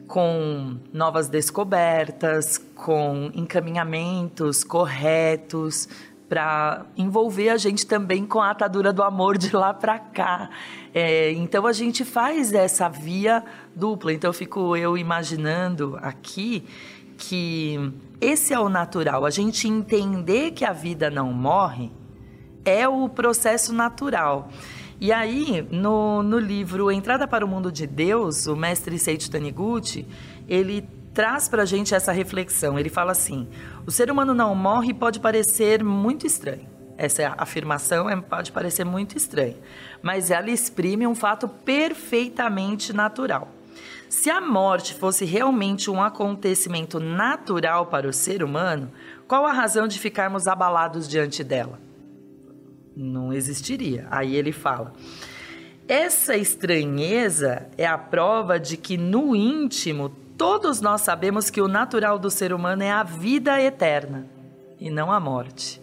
com 0.07 0.77
novas 0.93 1.27
descobertas, 1.27 2.57
com 2.75 3.29
encaminhamentos 3.33 4.63
corretos 4.63 5.87
para 6.29 6.85
envolver 6.97 7.49
a 7.49 7.57
gente 7.57 7.85
também 7.85 8.25
com 8.25 8.41
a 8.41 8.51
atadura 8.51 8.91
do 8.91 9.01
amor 9.01 9.37
de 9.37 9.55
lá 9.55 9.73
para 9.73 9.97
cá. 9.97 10.49
É, 10.93 11.31
então 11.31 11.65
a 11.65 11.71
gente 11.71 12.03
faz 12.03 12.53
essa 12.53 12.89
via 12.89 13.43
dupla. 13.75 14.13
Então 14.13 14.29
eu 14.29 14.33
fico 14.33 14.75
eu 14.75 14.97
imaginando 14.97 15.97
aqui 16.01 16.65
que 17.17 17.91
esse 18.19 18.53
é 18.53 18.59
o 18.59 18.69
natural. 18.69 19.25
A 19.25 19.29
gente 19.29 19.67
entender 19.67 20.51
que 20.51 20.65
a 20.65 20.73
vida 20.73 21.09
não 21.09 21.31
morre 21.31 21.91
é 22.65 22.87
o 22.87 23.07
processo 23.07 23.73
natural. 23.73 24.49
E 24.99 25.11
aí, 25.11 25.67
no, 25.69 26.23
no 26.23 26.39
livro 26.39 26.91
Entrada 26.91 27.27
para 27.27 27.45
o 27.45 27.47
Mundo 27.47 27.71
de 27.71 27.85
Deus, 27.85 28.47
o 28.47 28.55
mestre 28.55 28.97
Seiichi 28.97 29.29
Taniguchi, 29.29 30.07
ele 30.47 30.89
traz 31.13 31.47
para 31.47 31.61
a 31.61 31.65
gente 31.65 31.93
essa 31.93 32.11
reflexão. 32.11 32.79
Ele 32.79 32.89
fala 32.89 33.11
assim: 33.11 33.47
o 33.85 33.91
ser 33.91 34.09
humano 34.09 34.33
não 34.33 34.55
morre 34.55 34.95
pode 34.95 35.19
parecer 35.19 35.83
muito 35.83 36.25
estranho. 36.25 36.67
Essa 36.97 37.35
afirmação 37.37 38.09
é, 38.09 38.19
pode 38.19 38.51
parecer 38.51 38.83
muito 38.83 39.15
estranha, 39.15 39.57
mas 40.01 40.31
ela 40.31 40.49
exprime 40.49 41.05
um 41.05 41.13
fato 41.13 41.47
perfeitamente 41.47 42.91
natural. 42.91 43.49
Se 44.09 44.31
a 44.31 44.41
morte 44.41 44.95
fosse 44.95 45.25
realmente 45.25 45.91
um 45.91 46.01
acontecimento 46.01 46.99
natural 46.99 47.85
para 47.85 48.07
o 48.07 48.13
ser 48.13 48.41
humano, 48.41 48.91
qual 49.27 49.45
a 49.45 49.51
razão 49.51 49.87
de 49.87 49.99
ficarmos 49.99 50.47
abalados 50.47 51.07
diante 51.07 51.43
dela? 51.43 51.86
Não 53.03 53.31
existiria. 53.31 54.07
Aí 54.09 54.35
ele 54.35 54.51
fala: 54.51 54.93
essa 55.87 56.35
estranheza 56.35 57.67
é 57.77 57.85
a 57.85 57.97
prova 57.97 58.59
de 58.59 58.75
que 58.75 58.97
no 58.97 59.35
íntimo 59.35 60.09
todos 60.37 60.81
nós 60.81 61.01
sabemos 61.01 61.49
que 61.49 61.61
o 61.61 61.67
natural 61.67 62.19
do 62.19 62.29
ser 62.29 62.53
humano 62.53 62.83
é 62.83 62.91
a 62.91 63.03
vida 63.03 63.61
eterna 63.61 64.27
e 64.79 64.89
não 64.89 65.11
a 65.11 65.19
morte. 65.19 65.81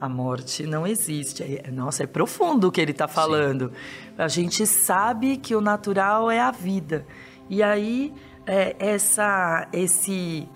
A 0.00 0.08
morte 0.08 0.64
não 0.64 0.84
existe. 0.84 1.42
É, 1.42 1.70
nossa, 1.70 2.02
é 2.02 2.06
profundo 2.06 2.68
o 2.68 2.72
que 2.72 2.80
ele 2.80 2.90
está 2.90 3.06
falando. 3.06 3.68
Sim. 3.68 4.14
A 4.18 4.28
gente 4.28 4.66
sabe 4.66 5.36
que 5.36 5.54
o 5.54 5.60
natural 5.60 6.28
é 6.28 6.40
a 6.40 6.50
vida. 6.50 7.06
E 7.48 7.62
aí 7.62 8.12
é, 8.44 8.74
essa, 8.78 9.68
esse 9.72 10.48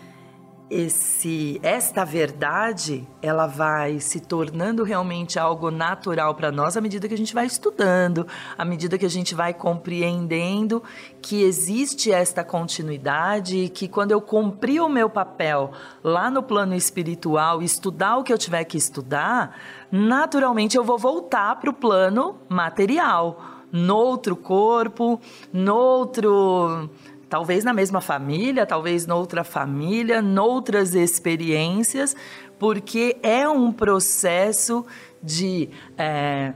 esse 0.69 1.61
esta 1.63 2.05
verdade 2.05 3.07
ela 3.23 3.47
vai 3.47 4.01
se 4.01 4.19
tornando 4.19 4.83
realmente 4.83 5.39
algo 5.39 5.71
natural 5.71 6.35
para 6.35 6.51
nós 6.51 6.77
à 6.77 6.81
medida 6.81 7.07
que 7.07 7.15
a 7.15 7.19
gente 7.19 7.33
vai 7.33 7.47
estudando, 7.47 8.27
à 8.59 8.65
medida 8.65 8.99
que 8.99 9.07
a 9.07 9.11
gente 9.11 9.35
vai 9.35 9.55
compreendendo 9.55 10.83
que 11.23 11.43
existe 11.43 12.11
esta 12.11 12.43
continuidade 12.43 13.57
e 13.59 13.69
que 13.69 13.87
quando 13.87 14.11
eu 14.11 14.21
cumprir 14.21 14.81
o 14.81 14.89
meu 14.89 15.09
papel 15.09 15.71
lá 16.03 16.31
no 16.31 16.43
plano 16.43 16.75
espiritual, 16.75 17.63
estudar 17.63 18.17
o 18.17 18.25
que 18.25 18.33
eu 18.33 18.39
tiver 18.39 18.65
que 18.65 18.77
estudar, 18.77 19.57
naturalmente 19.91 20.77
eu 20.77 20.83
vou 20.83 20.99
voltar 20.99 21.57
para 21.61 21.71
o 21.71 21.75
plano 21.75 22.39
material, 22.49 23.41
noutro 23.71 24.35
corpo, 24.35 25.21
noutro 25.53 26.91
talvez 27.29 27.65
na 27.65 27.73
mesma 27.73 28.01
família, 28.01 28.67
talvez 28.67 29.07
noutra 29.07 29.43
família, 29.45 30.23
noutras 30.23 30.95
experiências, 30.95 32.15
porque 32.59 33.17
é 33.23 33.49
um 33.49 33.73
processo 33.73 34.85
de 35.23 35.69
é, 35.99 36.53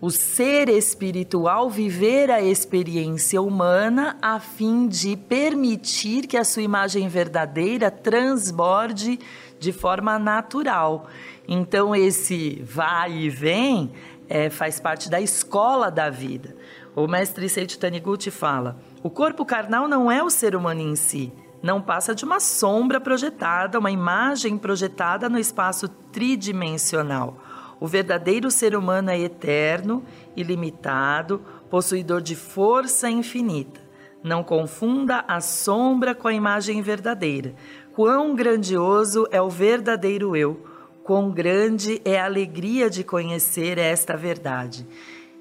o 0.00 0.10
ser 0.10 0.68
espiritual 0.68 1.68
viver 1.68 2.30
a 2.30 2.42
experiência 2.42 3.40
humana 3.40 4.16
a 4.20 4.38
fim 4.38 4.86
de 4.86 5.16
permitir 5.16 6.26
que 6.26 6.36
a 6.36 6.44
sua 6.44 6.62
imagem 6.62 7.08
verdadeira 7.08 7.90
transborde 7.90 9.18
de 9.58 9.72
forma 9.72 10.18
natural. 10.18 11.06
Então, 11.48 11.94
esse 11.94 12.62
vai 12.64 13.12
e 13.12 13.30
vem 13.30 13.92
é, 14.28 14.48
faz 14.50 14.80
parte 14.80 15.10
da 15.10 15.20
escola 15.20 15.90
da 15.90 16.10
vida. 16.10 16.56
O 16.96 17.08
mestre 17.08 17.48
Seiichi 17.48 17.76
Taniguchi 17.76 18.30
fala 18.30 18.76
o 19.02 19.10
corpo 19.10 19.44
carnal 19.44 19.88
não 19.88 20.10
é 20.10 20.22
o 20.22 20.30
ser 20.30 20.54
humano 20.54 20.80
em 20.80 20.94
si, 20.94 21.32
não 21.62 21.82
passa 21.82 22.14
de 22.14 22.24
uma 22.24 22.38
sombra 22.38 23.00
projetada, 23.00 23.78
uma 23.78 23.90
imagem 23.90 24.56
projetada 24.56 25.28
no 25.28 25.38
espaço 25.38 25.88
tridimensional. 25.88 27.36
O 27.80 27.86
verdadeiro 27.86 28.50
ser 28.50 28.76
humano 28.76 29.10
é 29.10 29.18
eterno, 29.18 30.04
ilimitado, 30.36 31.42
possuidor 31.68 32.20
de 32.20 32.36
força 32.36 33.10
infinita. 33.10 33.80
Não 34.22 34.44
confunda 34.44 35.24
a 35.26 35.40
sombra 35.40 36.14
com 36.14 36.28
a 36.28 36.32
imagem 36.32 36.80
verdadeira. 36.80 37.54
Quão 37.92 38.34
grandioso 38.34 39.26
é 39.30 39.42
o 39.42 39.50
verdadeiro 39.50 40.36
eu, 40.36 40.64
quão 41.02 41.30
grande 41.30 42.00
é 42.04 42.18
a 42.18 42.24
alegria 42.24 42.88
de 42.88 43.04
conhecer 43.04 43.76
esta 43.76 44.16
verdade. 44.16 44.86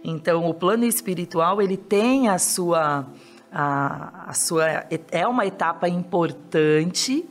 Então, 0.03 0.49
o 0.49 0.53
plano 0.53 0.83
espiritual 0.83 1.61
ele 1.61 1.77
tem 1.77 2.27
a 2.27 2.37
sua 2.37 3.07
a, 3.51 4.29
a 4.29 4.33
sua 4.33 4.85
é 5.11 5.27
uma 5.27 5.45
etapa 5.45 5.87
importante 5.87 7.25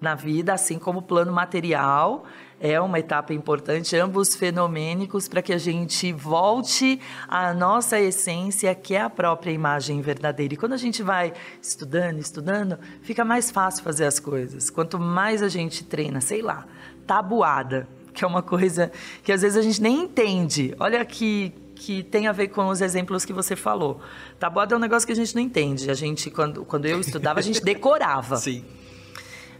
na 0.00 0.14
vida, 0.14 0.54
assim 0.54 0.78
como 0.78 1.00
o 1.00 1.02
plano 1.02 1.32
material 1.32 2.24
é 2.60 2.80
uma 2.80 2.98
etapa 2.98 3.32
importante, 3.32 3.96
ambos 3.96 4.34
fenomênicos, 4.34 5.28
para 5.28 5.40
que 5.40 5.52
a 5.52 5.58
gente 5.58 6.12
volte 6.12 7.00
à 7.28 7.54
nossa 7.54 8.00
essência, 8.00 8.74
que 8.74 8.94
é 8.94 9.02
a 9.02 9.10
própria 9.10 9.52
imagem 9.52 10.00
verdadeira. 10.00 10.54
E 10.54 10.56
quando 10.56 10.72
a 10.72 10.78
gente 10.78 11.02
vai 11.02 11.32
estudando, 11.62 12.18
estudando, 12.18 12.78
fica 13.00 13.24
mais 13.24 13.50
fácil 13.50 13.84
fazer 13.84 14.06
as 14.06 14.18
coisas. 14.18 14.70
Quanto 14.70 14.98
mais 14.98 15.42
a 15.42 15.48
gente 15.48 15.84
treina, 15.84 16.20
sei 16.20 16.42
lá, 16.42 16.66
tabuada, 17.06 17.88
que 18.12 18.24
é 18.24 18.26
uma 18.26 18.42
coisa 18.42 18.90
que 19.22 19.30
às 19.30 19.42
vezes 19.42 19.56
a 19.56 19.62
gente 19.62 19.80
nem 19.80 20.02
entende. 20.02 20.74
Olha 20.80 21.04
que 21.04 21.54
que 21.78 22.02
tem 22.02 22.26
a 22.26 22.32
ver 22.32 22.48
com 22.48 22.68
os 22.68 22.80
exemplos 22.80 23.24
que 23.24 23.32
você 23.32 23.54
falou. 23.54 24.00
Tabuada 24.38 24.74
é 24.74 24.76
um 24.76 24.80
negócio 24.80 25.06
que 25.06 25.12
a 25.12 25.16
gente 25.16 25.34
não 25.34 25.42
entende. 25.42 25.90
A 25.90 25.94
gente, 25.94 26.30
quando, 26.30 26.64
quando 26.64 26.86
eu 26.86 27.00
estudava, 27.00 27.38
a 27.38 27.42
gente 27.42 27.62
decorava. 27.64 28.36
Sim. 28.36 28.64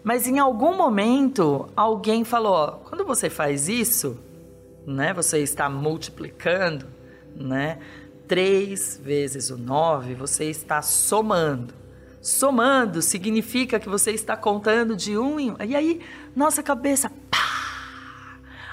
Mas 0.03 0.27
em 0.27 0.39
algum 0.39 0.77
momento, 0.77 1.69
alguém 1.77 2.25
falou: 2.25 2.53
ó, 2.53 2.71
quando 2.73 3.05
você 3.05 3.31
faz 3.31 3.69
isso, 3.69 4.19
né, 4.87 5.13
você 5.13 5.39
está 5.39 5.69
multiplicando, 5.71 6.87
né? 7.35 7.79
Três 8.27 9.01
vezes 9.03 9.51
o 9.51 9.57
nove, 9.57 10.15
você 10.15 10.45
está 10.45 10.83
somando. 10.83 11.73
Somando 12.21 13.01
significa 13.01 13.79
que 13.81 13.89
você 13.89 14.11
está 14.11 14.37
contando 14.37 14.95
de 14.95 15.17
um 15.17 15.39
em 15.39 15.51
um. 15.53 15.57
E 15.65 15.75
aí, 15.75 16.01
nossa 16.37 16.63
cabeça, 16.63 17.11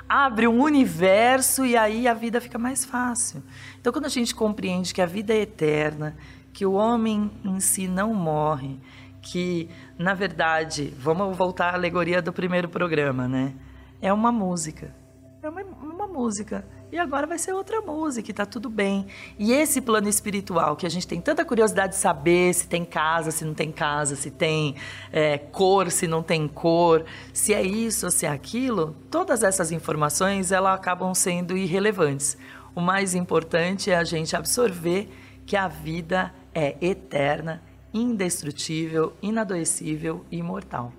abre 0.07 0.47
um 0.47 0.61
universo 0.61 1.65
e 1.65 1.75
aí 1.75 2.07
a 2.07 2.13
vida 2.13 2.39
fica 2.39 2.57
mais 2.57 2.85
fácil. 2.85 3.43
Então, 3.79 3.91
quando 3.91 4.05
a 4.05 4.09
gente 4.09 4.33
compreende 4.33 4.93
que 4.93 5.01
a 5.01 5.05
vida 5.05 5.33
é 5.33 5.41
eterna, 5.41 6.15
que 6.53 6.65
o 6.65 6.73
homem 6.73 7.31
em 7.43 7.59
si 7.59 7.87
não 7.87 8.13
morre, 8.13 8.79
que, 9.21 9.69
na 9.97 10.13
verdade, 10.13 10.93
vamos 10.97 11.35
voltar 11.35 11.71
à 11.71 11.73
alegoria 11.75 12.21
do 12.21 12.31
primeiro 12.31 12.69
programa, 12.69 13.27
né? 13.27 13.53
É 14.01 14.13
uma 14.13 14.31
música. 14.31 14.95
É 15.41 15.49
uma, 15.49 15.61
uma 15.61 16.07
música 16.07 16.65
e 16.95 16.99
agora 16.99 17.27
vai 17.27 17.37
ser 17.37 17.51
outra 17.51 17.81
música, 17.81 18.31
e 18.31 18.33
tá 18.33 18.45
tudo 18.45 18.69
bem. 18.69 19.05
E 19.37 19.51
esse 19.51 19.81
plano 19.81 20.07
espiritual, 20.07 20.77
que 20.77 20.85
a 20.85 20.89
gente 20.89 21.05
tem 21.05 21.19
tanta 21.19 21.43
curiosidade 21.43 21.91
de 21.91 21.99
saber 21.99 22.53
se 22.53 22.69
tem 22.69 22.85
casa, 22.85 23.31
se 23.31 23.43
não 23.43 23.53
tem 23.53 23.69
casa, 23.69 24.15
se 24.15 24.31
tem 24.31 24.75
é, 25.11 25.37
cor, 25.37 25.91
se 25.91 26.07
não 26.07 26.23
tem 26.23 26.47
cor, 26.47 27.03
se 27.33 27.53
é 27.53 27.61
isso 27.61 28.05
ou 28.05 28.11
se 28.11 28.25
é 28.25 28.29
aquilo, 28.29 28.95
todas 29.11 29.43
essas 29.43 29.73
informações 29.73 30.53
elas 30.53 30.73
acabam 30.73 31.13
sendo 31.13 31.57
irrelevantes. 31.57 32.37
O 32.73 32.79
mais 32.79 33.13
importante 33.13 33.91
é 33.91 33.97
a 33.97 34.05
gente 34.05 34.33
absorver 34.33 35.09
que 35.45 35.57
a 35.57 35.67
vida 35.67 36.33
é 36.53 36.77
eterna, 36.79 37.61
indestrutível, 37.93 39.11
inadoecível 39.21 40.25
e 40.31 40.37
imortal 40.37 40.93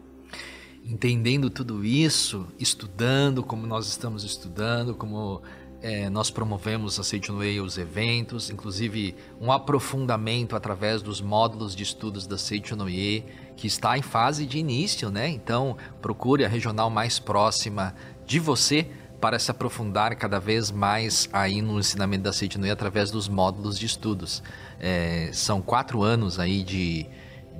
entendendo 0.88 1.50
tudo 1.50 1.84
isso, 1.84 2.46
estudando 2.60 3.42
como 3.42 3.66
nós 3.66 3.88
estamos 3.88 4.22
estudando, 4.22 4.94
como 4.94 5.42
é, 5.82 6.08
nós 6.08 6.30
promovemos 6.30 6.98
a 6.98 7.04
Seiton 7.04 7.36
Way 7.36 7.60
os 7.60 7.76
eventos, 7.78 8.50
inclusive 8.50 9.14
um 9.40 9.52
aprofundamento 9.52 10.56
através 10.56 11.02
dos 11.02 11.20
módulos 11.20 11.76
de 11.76 11.82
estudos 11.82 12.26
da 12.26 12.38
Seiton 12.38 12.78
Way, 12.78 13.26
que 13.56 13.66
está 13.66 13.96
em 13.96 14.02
fase 14.02 14.46
de 14.46 14.58
início, 14.58 15.10
né? 15.10 15.28
Então, 15.28 15.76
procure 16.00 16.44
a 16.44 16.48
regional 16.48 16.90
mais 16.90 17.18
próxima 17.18 17.94
de 18.26 18.38
você 18.40 18.86
para 19.20 19.38
se 19.38 19.50
aprofundar 19.50 20.14
cada 20.16 20.38
vez 20.38 20.70
mais 20.70 21.28
aí 21.32 21.62
no 21.62 21.78
ensinamento 21.78 22.24
da 22.24 22.32
Seiton 22.32 22.60
Way 22.60 22.70
através 22.70 23.10
dos 23.10 23.28
módulos 23.28 23.78
de 23.78 23.86
estudos. 23.86 24.42
É, 24.80 25.30
são 25.32 25.62
quatro 25.62 26.02
anos 26.02 26.38
aí 26.38 26.62
de, 26.62 27.06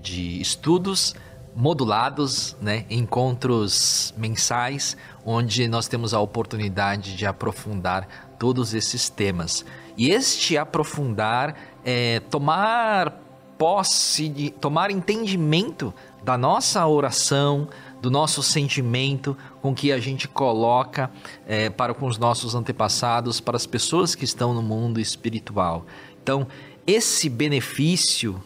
de 0.03 0.41
estudos 0.41 1.15
modulados, 1.57 2.55
né? 2.61 2.85
encontros 2.91 4.13
mensais, 4.17 4.97
onde 5.25 5.67
nós 5.67 5.89
temos 5.89 6.13
a 6.13 6.21
oportunidade 6.21 7.17
de 7.17 7.25
aprofundar 7.25 8.07
todos 8.39 8.75
esses 8.75 9.09
temas. 9.09 9.65
E 9.97 10.11
este 10.11 10.59
aprofundar 10.59 11.57
é 11.83 12.21
tomar 12.21 13.23
posse, 13.57 14.29
de, 14.29 14.51
tomar 14.51 14.91
entendimento 14.91 15.95
da 16.23 16.37
nossa 16.37 16.87
oração, 16.87 17.69
do 18.03 18.11
nosso 18.11 18.43
sentimento 18.43 19.35
com 19.63 19.75
que 19.75 19.91
a 19.91 19.99
gente 19.99 20.29
coloca 20.29 21.11
é, 21.47 21.71
para 21.71 21.95
com 21.95 22.07
os 22.07 22.19
nossos 22.19 22.55
antepassados, 22.55 23.41
para 23.41 23.57
as 23.57 23.67
pessoas 23.67 24.15
que 24.15 24.25
estão 24.25 24.53
no 24.53 24.63
mundo 24.63 25.01
espiritual. 25.01 25.87
Então, 26.23 26.47
esse 26.87 27.31
benefício 27.31 28.43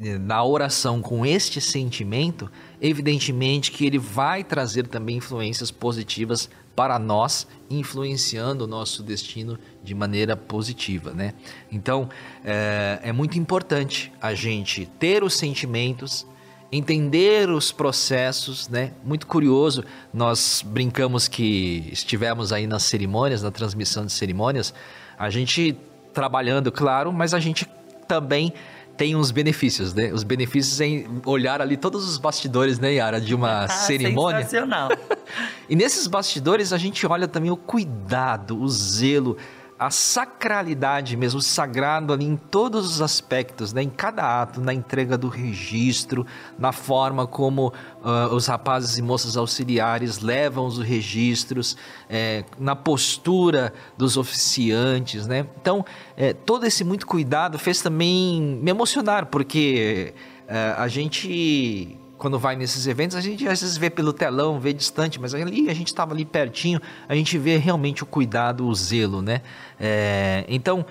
na 0.00 0.42
oração 0.42 1.02
com 1.02 1.26
este 1.26 1.60
sentimento, 1.60 2.50
evidentemente 2.80 3.70
que 3.70 3.84
ele 3.84 3.98
vai 3.98 4.42
trazer 4.42 4.86
também 4.86 5.18
influências 5.18 5.70
positivas 5.70 6.48
para 6.74 6.98
nós, 6.98 7.46
influenciando 7.68 8.64
o 8.64 8.66
nosso 8.66 9.02
destino 9.02 9.58
de 9.84 9.94
maneira 9.94 10.34
positiva, 10.34 11.12
né? 11.12 11.34
Então, 11.70 12.08
é, 12.42 12.98
é 13.02 13.12
muito 13.12 13.38
importante 13.38 14.10
a 14.22 14.32
gente 14.32 14.86
ter 14.98 15.22
os 15.22 15.34
sentimentos, 15.34 16.26
entender 16.72 17.50
os 17.50 17.70
processos, 17.70 18.68
né? 18.68 18.94
Muito 19.04 19.26
curioso, 19.26 19.84
nós 20.14 20.64
brincamos 20.66 21.28
que 21.28 21.86
estivemos 21.92 22.50
aí 22.50 22.66
nas 22.66 22.84
cerimônias, 22.84 23.42
na 23.42 23.50
transmissão 23.50 24.06
de 24.06 24.12
cerimônias, 24.12 24.72
a 25.18 25.28
gente 25.28 25.76
trabalhando, 26.14 26.72
claro, 26.72 27.12
mas 27.12 27.34
a 27.34 27.40
gente 27.40 27.68
também 28.08 28.54
tem 29.00 29.16
uns 29.16 29.30
benefícios, 29.30 29.94
né? 29.94 30.12
Os 30.12 30.22
benefícios 30.22 30.78
em 30.78 31.06
olhar 31.24 31.62
ali 31.62 31.74
todos 31.74 32.06
os 32.06 32.18
bastidores, 32.18 32.78
né, 32.78 32.92
Yara, 32.92 33.18
de 33.18 33.34
uma 33.34 33.64
ah, 33.64 33.68
cerimônia. 33.68 34.42
Sensacional. 34.42 34.90
e 35.70 35.74
nesses 35.74 36.06
bastidores 36.06 36.70
a 36.70 36.76
gente 36.76 37.06
olha 37.06 37.26
também 37.26 37.50
o 37.50 37.56
cuidado, 37.56 38.60
o 38.60 38.68
zelo, 38.68 39.38
a 39.80 39.90
sacralidade 39.90 41.16
mesmo, 41.16 41.38
o 41.38 41.42
sagrado 41.42 42.12
ali 42.12 42.26
em 42.26 42.36
todos 42.36 42.84
os 42.84 43.00
aspectos, 43.00 43.72
né? 43.72 43.82
em 43.82 43.88
cada 43.88 44.42
ato, 44.42 44.60
na 44.60 44.74
entrega 44.74 45.16
do 45.16 45.28
registro, 45.28 46.26
na 46.58 46.70
forma 46.70 47.26
como 47.26 47.68
uh, 48.04 48.34
os 48.34 48.46
rapazes 48.46 48.98
e 48.98 49.02
moças 49.02 49.38
auxiliares 49.38 50.18
levam 50.18 50.66
os 50.66 50.78
registros, 50.78 51.78
é, 52.10 52.44
na 52.58 52.76
postura 52.76 53.72
dos 53.96 54.18
oficiantes. 54.18 55.26
Né? 55.26 55.46
Então, 55.58 55.82
é, 56.14 56.34
todo 56.34 56.66
esse 56.66 56.84
muito 56.84 57.06
cuidado 57.06 57.58
fez 57.58 57.80
também 57.80 58.60
me 58.62 58.70
emocionar, 58.70 59.26
porque 59.26 60.12
é, 60.46 60.74
a 60.76 60.88
gente 60.88 61.98
quando 62.20 62.38
vai 62.38 62.54
nesses 62.54 62.86
eventos, 62.86 63.16
a 63.16 63.20
gente 63.20 63.48
às 63.48 63.62
vezes 63.62 63.78
vê 63.78 63.88
pelo 63.88 64.12
telão, 64.12 64.60
vê 64.60 64.74
distante, 64.74 65.18
mas 65.18 65.34
ali 65.34 65.70
a 65.70 65.74
gente 65.74 65.88
estava 65.88 66.12
ali 66.12 66.26
pertinho, 66.26 66.78
a 67.08 67.14
gente 67.14 67.38
vê 67.38 67.56
realmente 67.56 68.02
o 68.02 68.06
cuidado, 68.06 68.66
o 68.68 68.74
zelo, 68.74 69.22
né? 69.22 69.40
É, 69.80 70.44
então, 70.46 70.84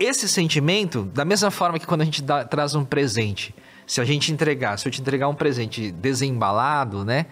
esse 0.00 0.26
sentimento, 0.26 1.02
da 1.02 1.26
mesma 1.26 1.50
forma 1.50 1.78
que 1.78 1.86
quando 1.86 2.00
a 2.00 2.04
gente 2.06 2.22
dá, 2.22 2.42
traz 2.42 2.74
um 2.74 2.86
presente, 2.86 3.54
se 3.86 4.00
a 4.00 4.04
gente 4.04 4.32
entregar, 4.32 4.78
se 4.78 4.88
eu 4.88 4.90
te 4.90 4.98
entregar 4.98 5.28
um 5.28 5.34
presente 5.34 5.92
desembalado, 5.92 7.04
né? 7.04 7.26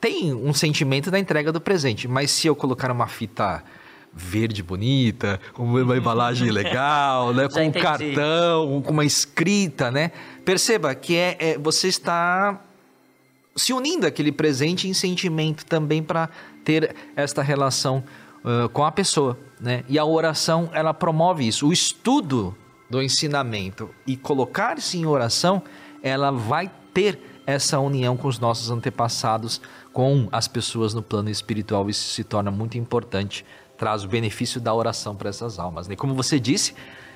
Tem 0.00 0.32
um 0.32 0.54
sentimento 0.54 1.10
da 1.10 1.18
entrega 1.18 1.52
do 1.52 1.60
presente, 1.60 2.08
mas 2.08 2.30
se 2.30 2.46
eu 2.46 2.56
colocar 2.56 2.90
uma 2.90 3.06
fita 3.06 3.62
verde 4.10 4.62
bonita, 4.62 5.38
com 5.52 5.64
uma 5.64 5.96
embalagem 5.98 6.48
legal, 6.50 7.34
né? 7.34 7.46
com 7.46 7.62
um 7.62 7.70
cartão, 7.70 8.80
com 8.82 8.90
uma 8.90 9.04
escrita, 9.04 9.90
né? 9.90 10.12
Perceba 10.46 10.94
que 10.94 11.14
é, 11.14 11.36
é 11.38 11.58
você 11.58 11.88
está 11.88 12.58
se 13.60 13.72
unindo 13.72 14.06
aquele 14.06 14.32
presente 14.32 14.88
em 14.88 14.94
sentimento 14.94 15.66
também 15.66 16.02
para 16.02 16.30
ter 16.64 16.94
esta 17.14 17.42
relação 17.42 18.02
uh, 18.42 18.68
com 18.70 18.84
a 18.84 18.90
pessoa, 18.90 19.38
né? 19.60 19.84
E 19.86 19.98
a 19.98 20.04
oração 20.04 20.70
ela 20.72 20.94
promove 20.94 21.46
isso. 21.46 21.68
O 21.68 21.72
estudo 21.72 22.56
do 22.88 23.02
ensinamento 23.02 23.90
e 24.06 24.16
colocar-se 24.16 24.96
em 24.98 25.04
oração, 25.04 25.62
ela 26.02 26.30
vai 26.30 26.70
ter 26.94 27.20
essa 27.46 27.78
união 27.78 28.16
com 28.16 28.28
os 28.28 28.38
nossos 28.38 28.70
antepassados, 28.70 29.60
com 29.92 30.28
as 30.32 30.48
pessoas 30.48 30.94
no 30.94 31.02
plano 31.02 31.28
espiritual. 31.28 31.88
Isso 31.90 32.14
se 32.14 32.24
torna 32.24 32.50
muito 32.50 32.78
importante, 32.78 33.44
traz 33.76 34.04
o 34.04 34.08
benefício 34.08 34.60
da 34.60 34.72
oração 34.72 35.14
para 35.14 35.28
essas 35.28 35.58
almas. 35.58 35.86
Né? 35.86 35.96
Como 35.96 36.14
você 36.14 36.40
disse, 36.40 36.74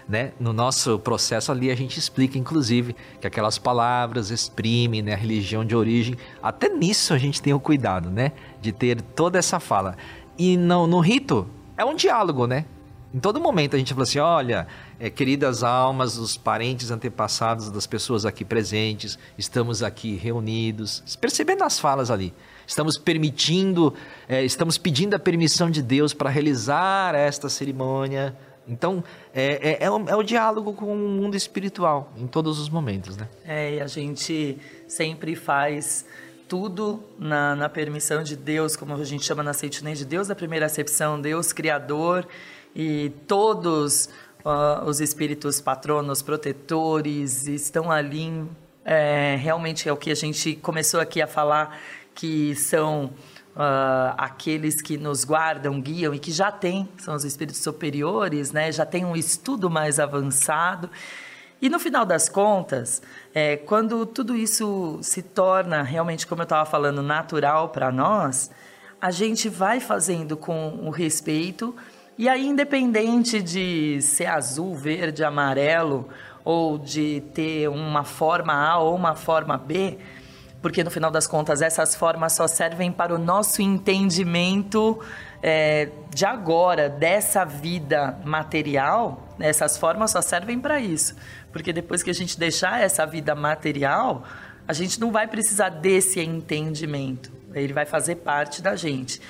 né? 0.08 0.32
No 0.38 0.52
nosso 0.52 0.98
processo 0.98 1.50
ali 1.50 1.70
a 1.70 1.74
gente 1.74 1.98
explica, 1.98 2.38
inclusive, 2.38 2.94
que 3.20 3.26
aquelas 3.26 3.58
palavras 3.58 4.30
exprimem 4.30 5.02
né, 5.02 5.14
a 5.14 5.16
religião 5.16 5.64
de 5.64 5.74
origem. 5.74 6.16
Até 6.42 6.68
nisso 6.68 7.14
a 7.14 7.18
gente 7.18 7.40
tem 7.40 7.52
o 7.52 7.60
cuidado, 7.60 8.10
né? 8.10 8.32
De 8.60 8.72
ter 8.72 9.00
toda 9.00 9.38
essa 9.38 9.58
fala. 9.58 9.96
E 10.38 10.56
no, 10.56 10.86
no 10.86 11.00
rito 11.00 11.48
é 11.76 11.84
um 11.84 11.94
diálogo, 11.94 12.46
né? 12.46 12.66
Em 13.14 13.20
todo 13.20 13.40
momento 13.40 13.76
a 13.76 13.78
gente 13.78 13.94
fala 13.94 14.02
assim: 14.02 14.18
olha, 14.18 14.66
é, 14.98 15.08
queridas 15.08 15.62
almas, 15.62 16.18
os 16.18 16.36
parentes 16.36 16.90
antepassados 16.90 17.70
das 17.70 17.86
pessoas 17.86 18.26
aqui 18.26 18.44
presentes, 18.44 19.16
estamos 19.38 19.82
aqui 19.82 20.16
reunidos, 20.16 21.02
percebendo 21.20 21.62
as 21.62 21.78
falas 21.78 22.10
ali. 22.10 22.34
Estamos 22.66 22.98
permitindo, 22.98 23.94
é, 24.28 24.44
estamos 24.44 24.76
pedindo 24.78 25.14
a 25.14 25.18
permissão 25.18 25.70
de 25.70 25.80
Deus 25.80 26.12
para 26.12 26.28
realizar 26.28 27.14
esta 27.14 27.48
cerimônia 27.48 28.36
então, 28.66 29.04
é, 29.34 29.78
é, 29.80 29.84
é, 29.84 29.90
o, 29.90 30.08
é, 30.08 30.16
o, 30.16 30.22
diálogo 30.22 30.72
com 30.72 30.92
o 30.92 31.08
mundo 31.08 31.36
espiritual 31.36 32.12
em 32.16 32.26
todos 32.26 32.58
os 32.58 32.68
momentos, 32.68 33.16
né? 33.16 33.28
É, 33.44 33.74
e 33.74 33.80
a 33.80 33.86
gente 33.86 34.58
sempre 34.88 35.36
faz 35.36 36.04
tudo 36.48 37.02
na, 37.18 37.54
na 37.54 37.68
permissão 37.68 38.22
de 38.22 38.36
Deus, 38.36 38.76
como 38.76 38.94
a 38.94 39.04
gente 39.04 39.24
chama 39.24 39.42
na 39.42 39.52
Sentinela 39.52 39.96
de 39.96 40.04
Deus, 40.04 40.28
da 40.28 40.34
primeira 40.34 40.66
acepção, 40.66 41.20
Deus 41.20 41.52
Criador, 41.52 42.26
e 42.74 43.12
todos 43.26 44.08
uh, 44.44 44.84
os 44.86 45.00
espíritos 45.00 45.60
patronos, 45.60 46.22
protetores, 46.22 47.46
estão 47.46 47.90
ali. 47.90 48.44
É, 48.84 49.36
realmente 49.36 49.88
é 49.88 49.92
o 49.92 49.96
que 49.96 50.10
a 50.10 50.14
gente 50.14 50.56
começou 50.56 51.00
aqui 51.00 51.22
a 51.22 51.26
falar, 51.26 51.80
que 52.14 52.54
são 52.54 53.10
Uh, 53.54 54.10
aqueles 54.18 54.82
que 54.82 54.98
nos 54.98 55.24
guardam, 55.24 55.80
guiam 55.80 56.12
e 56.12 56.18
que 56.18 56.32
já 56.32 56.50
têm, 56.50 56.88
são 56.98 57.14
os 57.14 57.24
espíritos 57.24 57.62
superiores, 57.62 58.50
né? 58.50 58.72
já 58.72 58.84
têm 58.84 59.04
um 59.04 59.14
estudo 59.14 59.70
mais 59.70 60.00
avançado. 60.00 60.90
E 61.62 61.68
no 61.68 61.78
final 61.78 62.04
das 62.04 62.28
contas, 62.28 63.00
é, 63.32 63.56
quando 63.56 64.04
tudo 64.06 64.36
isso 64.36 64.98
se 65.02 65.22
torna 65.22 65.82
realmente, 65.82 66.26
como 66.26 66.42
eu 66.42 66.44
estava 66.44 66.68
falando, 66.68 67.00
natural 67.00 67.68
para 67.68 67.92
nós, 67.92 68.50
a 69.00 69.10
gente 69.10 69.48
vai 69.48 69.80
fazendo 69.80 70.36
com 70.36 70.80
o 70.82 70.90
respeito, 70.90 71.74
e 72.16 72.28
aí, 72.28 72.46
independente 72.46 73.42
de 73.42 74.00
ser 74.00 74.26
azul, 74.26 74.74
verde, 74.74 75.24
amarelo, 75.24 76.08
ou 76.44 76.78
de 76.78 77.22
ter 77.34 77.68
uma 77.68 78.04
forma 78.04 78.52
A 78.52 78.78
ou 78.78 78.94
uma 78.94 79.14
forma 79.14 79.58
B, 79.58 79.98
porque 80.64 80.82
no 80.82 80.90
final 80.90 81.10
das 81.10 81.26
contas 81.26 81.60
essas 81.60 81.94
formas 81.94 82.32
só 82.32 82.48
servem 82.48 82.90
para 82.90 83.14
o 83.14 83.18
nosso 83.18 83.60
entendimento 83.60 84.98
é, 85.42 85.90
de 86.08 86.24
agora, 86.24 86.88
dessa 86.88 87.44
vida 87.44 88.18
material, 88.24 89.28
essas 89.38 89.76
formas 89.76 90.12
só 90.12 90.22
servem 90.22 90.58
para 90.58 90.80
isso. 90.80 91.16
Porque 91.52 91.70
depois 91.70 92.02
que 92.02 92.08
a 92.08 92.14
gente 92.14 92.38
deixar 92.38 92.80
essa 92.80 93.04
vida 93.04 93.34
material, 93.34 94.24
a 94.66 94.72
gente 94.72 94.98
não 94.98 95.12
vai 95.12 95.28
precisar 95.28 95.68
desse 95.68 96.18
entendimento, 96.18 97.30
ele 97.52 97.74
vai 97.74 97.84
fazer 97.84 98.14
parte 98.14 98.62
da 98.62 98.74
gente. 98.74 99.20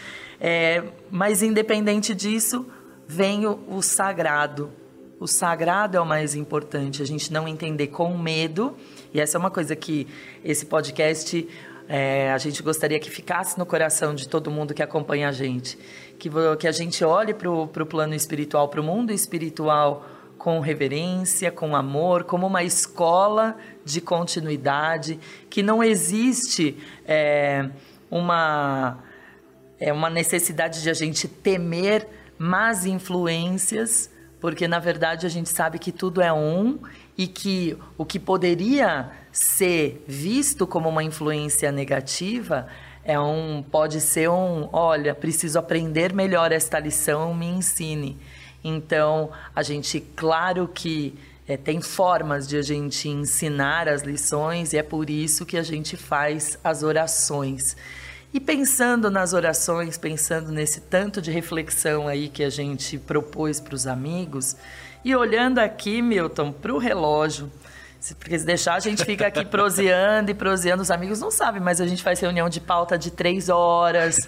É, 0.40 0.84
mas 1.10 1.42
independente 1.42 2.14
disso, 2.14 2.64
vem 3.08 3.44
o, 3.44 3.58
o 3.66 3.82
sagrado. 3.82 4.70
O 5.18 5.26
sagrado 5.26 5.96
é 5.96 6.00
o 6.00 6.06
mais 6.06 6.36
importante, 6.36 7.02
a 7.02 7.04
gente 7.04 7.32
não 7.32 7.48
entender 7.48 7.88
com 7.88 8.16
medo 8.16 8.76
e 9.14 9.20
essa 9.20 9.38
é 9.38 9.40
uma 9.40 9.50
coisa 9.50 9.76
que 9.76 10.08
esse 10.44 10.66
podcast 10.66 11.48
é, 11.88 12.32
a 12.32 12.38
gente 12.38 12.60
gostaria 12.64 12.98
que 12.98 13.08
ficasse 13.08 13.56
no 13.56 13.64
coração 13.64 14.12
de 14.12 14.28
todo 14.28 14.50
mundo 14.50 14.74
que 14.74 14.82
acompanha 14.82 15.28
a 15.28 15.32
gente. 15.32 15.78
Que, 16.18 16.28
que 16.58 16.66
a 16.66 16.72
gente 16.72 17.04
olhe 17.04 17.32
para 17.32 17.48
o 17.48 17.86
plano 17.86 18.12
espiritual, 18.12 18.68
para 18.68 18.80
o 18.80 18.84
mundo 18.84 19.12
espiritual 19.12 20.04
com 20.36 20.58
reverência, 20.58 21.52
com 21.52 21.76
amor, 21.76 22.24
como 22.24 22.44
uma 22.46 22.64
escola 22.64 23.56
de 23.84 24.00
continuidade, 24.00 25.20
que 25.48 25.62
não 25.62 25.82
existe 25.82 26.76
é, 27.06 27.70
uma, 28.10 28.98
é, 29.78 29.92
uma 29.92 30.10
necessidade 30.10 30.82
de 30.82 30.90
a 30.90 30.94
gente 30.94 31.28
temer 31.28 32.08
más 32.36 32.84
influências, 32.84 34.10
porque 34.40 34.66
na 34.66 34.80
verdade 34.80 35.24
a 35.24 35.28
gente 35.28 35.48
sabe 35.50 35.78
que 35.78 35.92
tudo 35.92 36.20
é 36.20 36.32
um 36.32 36.80
e 37.16 37.26
que 37.26 37.76
o 37.96 38.04
que 38.04 38.18
poderia 38.18 39.10
ser 39.30 40.04
visto 40.06 40.66
como 40.66 40.88
uma 40.88 41.02
influência 41.02 41.70
negativa 41.70 42.66
é 43.04 43.18
um 43.20 43.62
pode 43.62 44.00
ser 44.00 44.30
um, 44.30 44.68
olha, 44.72 45.14
preciso 45.14 45.58
aprender 45.58 46.12
melhor 46.12 46.52
esta 46.52 46.78
lição, 46.78 47.34
me 47.34 47.46
ensine. 47.46 48.16
Então, 48.62 49.30
a 49.54 49.62
gente, 49.62 50.00
claro 50.16 50.66
que 50.66 51.14
é, 51.46 51.56
tem 51.56 51.82
formas 51.82 52.48
de 52.48 52.56
a 52.56 52.62
gente 52.62 53.08
ensinar 53.08 53.88
as 53.88 54.02
lições 54.02 54.72
e 54.72 54.78
é 54.78 54.82
por 54.82 55.10
isso 55.10 55.44
que 55.44 55.58
a 55.58 55.62
gente 55.62 55.96
faz 55.96 56.58
as 56.64 56.82
orações. 56.82 57.76
E 58.32 58.40
pensando 58.40 59.10
nas 59.10 59.32
orações, 59.32 59.98
pensando 59.98 60.50
nesse 60.50 60.80
tanto 60.80 61.20
de 61.20 61.30
reflexão 61.30 62.08
aí 62.08 62.28
que 62.28 62.42
a 62.42 62.50
gente 62.50 62.98
propôs 62.98 63.60
para 63.60 63.74
os 63.74 63.86
amigos, 63.86 64.56
e 65.04 65.14
olhando 65.14 65.58
aqui, 65.58 66.00
Milton, 66.00 66.50
para 66.50 66.72
o 66.72 66.78
relógio, 66.78 67.50
porque 68.18 68.38
se 68.38 68.44
deixar, 68.44 68.74
a 68.74 68.80
gente 68.80 69.02
fica 69.04 69.28
aqui 69.28 69.44
proseando 69.46 70.30
e 70.30 70.34
proseando. 70.34 70.82
Os 70.82 70.90
amigos 70.90 71.20
não 71.20 71.30
sabem, 71.30 71.62
mas 71.62 71.80
a 71.80 71.86
gente 71.86 72.02
faz 72.02 72.20
reunião 72.20 72.50
de 72.50 72.60
pauta 72.60 72.98
de 72.98 73.10
três 73.10 73.48
horas, 73.48 74.18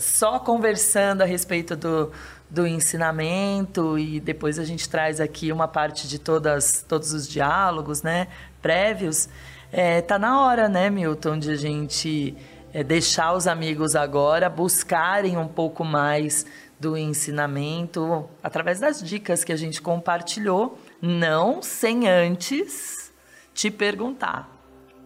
só 0.00 0.38
conversando 0.38 1.20
a 1.20 1.26
respeito 1.26 1.76
do, 1.76 2.10
do 2.48 2.66
ensinamento. 2.66 3.98
E 3.98 4.18
depois 4.18 4.58
a 4.58 4.64
gente 4.64 4.88
traz 4.88 5.20
aqui 5.20 5.52
uma 5.52 5.68
parte 5.68 6.08
de 6.08 6.18
todas, 6.18 6.82
todos 6.88 7.12
os 7.12 7.28
diálogos 7.28 8.02
né, 8.02 8.28
prévios. 8.62 9.28
É, 9.70 10.00
tá 10.00 10.18
na 10.18 10.42
hora, 10.42 10.66
né, 10.66 10.88
Milton, 10.88 11.38
de 11.38 11.50
a 11.50 11.56
gente 11.56 12.34
é, 12.72 12.82
deixar 12.82 13.34
os 13.34 13.46
amigos 13.46 13.94
agora 13.94 14.48
buscarem 14.48 15.36
um 15.36 15.48
pouco 15.48 15.84
mais 15.84 16.46
do 16.80 16.96
ensinamento 16.96 18.28
através 18.42 18.78
das 18.78 19.02
dicas 19.02 19.42
que 19.42 19.52
a 19.52 19.56
gente 19.56 19.82
compartilhou, 19.82 20.78
não 21.02 21.62
sem 21.62 22.08
antes 22.08 23.12
te 23.52 23.70
perguntar: 23.70 24.48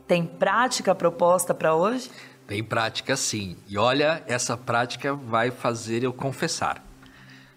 tem 0.07 0.25
prática 0.25 0.95
proposta 0.95 1.55
para 1.55 1.75
hoje? 1.75 2.11
Tem 2.47 2.63
prática 2.63 3.17
sim. 3.17 3.57
E 3.69 3.79
olha, 3.79 4.23
essa 4.27 4.57
prática 4.57 5.15
vai 5.15 5.51
fazer 5.51 6.03
eu 6.03 6.13
confessar. 6.13 6.85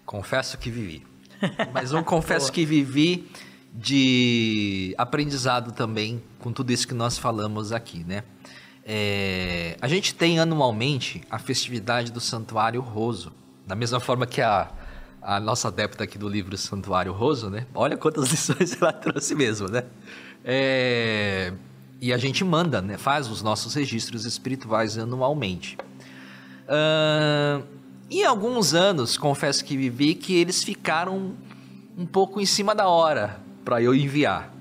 Confesso 0.04 0.56
que 0.56 0.70
vivi. 0.70 1.06
Mas 1.72 1.92
um 1.92 2.02
confesso 2.02 2.50
que 2.50 2.64
vivi 2.64 3.30
de 3.72 4.94
aprendizado 4.96 5.72
também 5.72 6.22
com 6.38 6.50
tudo 6.50 6.72
isso 6.72 6.88
que 6.88 6.94
nós 6.94 7.18
falamos 7.18 7.72
aqui, 7.72 8.04
né? 8.04 8.24
É, 8.88 9.76
a 9.82 9.88
gente 9.88 10.14
tem 10.14 10.38
anualmente 10.38 11.20
a 11.28 11.38
festividade 11.38 12.12
do 12.12 12.20
Santuário 12.20 12.80
Roso 12.80 13.32
da 13.66 13.74
mesma 13.74 13.98
forma 13.98 14.26
que 14.26 14.40
a, 14.40 14.70
a 15.20 15.40
nossa 15.40 15.68
adepta 15.68 16.04
aqui 16.04 16.16
do 16.16 16.28
livro 16.28 16.56
Santuário 16.56 17.12
Roso, 17.12 17.50
né? 17.50 17.66
Olha 17.74 17.96
quantas 17.96 18.28
lições 18.30 18.80
ela 18.80 18.92
trouxe 18.92 19.34
mesmo, 19.34 19.68
né? 19.68 19.82
É, 20.44 21.52
e 22.00 22.12
a 22.12 22.16
gente 22.16 22.44
manda, 22.44 22.80
né? 22.80 22.96
Faz 22.96 23.28
os 23.28 23.42
nossos 23.42 23.74
registros 23.74 24.24
espirituais 24.24 24.96
anualmente. 24.96 25.76
Uh, 26.68 27.64
em 28.08 28.24
alguns 28.24 28.72
anos, 28.72 29.18
confesso 29.18 29.64
que 29.64 29.76
vivi 29.76 30.14
que 30.14 30.36
eles 30.36 30.62
ficaram 30.62 31.34
um 31.98 32.06
pouco 32.06 32.40
em 32.40 32.46
cima 32.46 32.72
da 32.72 32.86
hora 32.86 33.40
para 33.64 33.82
eu 33.82 33.92
enviar. 33.92 34.54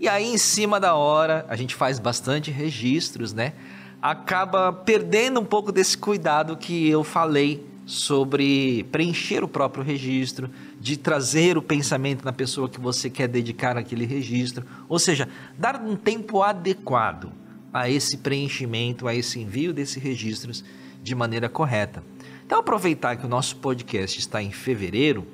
E 0.00 0.08
aí, 0.08 0.32
em 0.32 0.38
cima 0.38 0.80
da 0.80 0.94
hora, 0.94 1.44
a 1.48 1.56
gente 1.56 1.74
faz 1.74 1.98
bastante 1.98 2.50
registros, 2.50 3.34
né? 3.34 3.52
Acaba 4.00 4.72
perdendo 4.72 5.40
um 5.40 5.44
pouco 5.44 5.70
desse 5.70 5.98
cuidado 5.98 6.56
que 6.56 6.88
eu 6.88 7.04
falei 7.04 7.66
sobre 7.88 8.84
preencher 8.92 9.42
o 9.42 9.48
próprio 9.48 9.82
registro, 9.82 10.50
de 10.78 10.94
trazer 10.98 11.56
o 11.56 11.62
pensamento 11.62 12.22
na 12.22 12.34
pessoa 12.34 12.68
que 12.68 12.78
você 12.78 13.08
quer 13.08 13.26
dedicar 13.26 13.78
aquele 13.78 14.04
registro, 14.04 14.66
ou 14.90 14.98
seja, 14.98 15.26
dar 15.56 15.80
um 15.80 15.96
tempo 15.96 16.42
adequado 16.42 17.32
a 17.72 17.88
esse 17.88 18.18
preenchimento, 18.18 19.08
a 19.08 19.14
esse 19.14 19.40
envio 19.40 19.72
desses 19.72 20.02
registros 20.02 20.62
de 21.02 21.14
maneira 21.14 21.48
correta. 21.48 22.04
Então, 22.44 22.58
aproveitar 22.58 23.16
que 23.16 23.24
o 23.24 23.28
nosso 23.28 23.56
podcast 23.56 24.18
está 24.18 24.42
em 24.42 24.50
fevereiro 24.50 25.26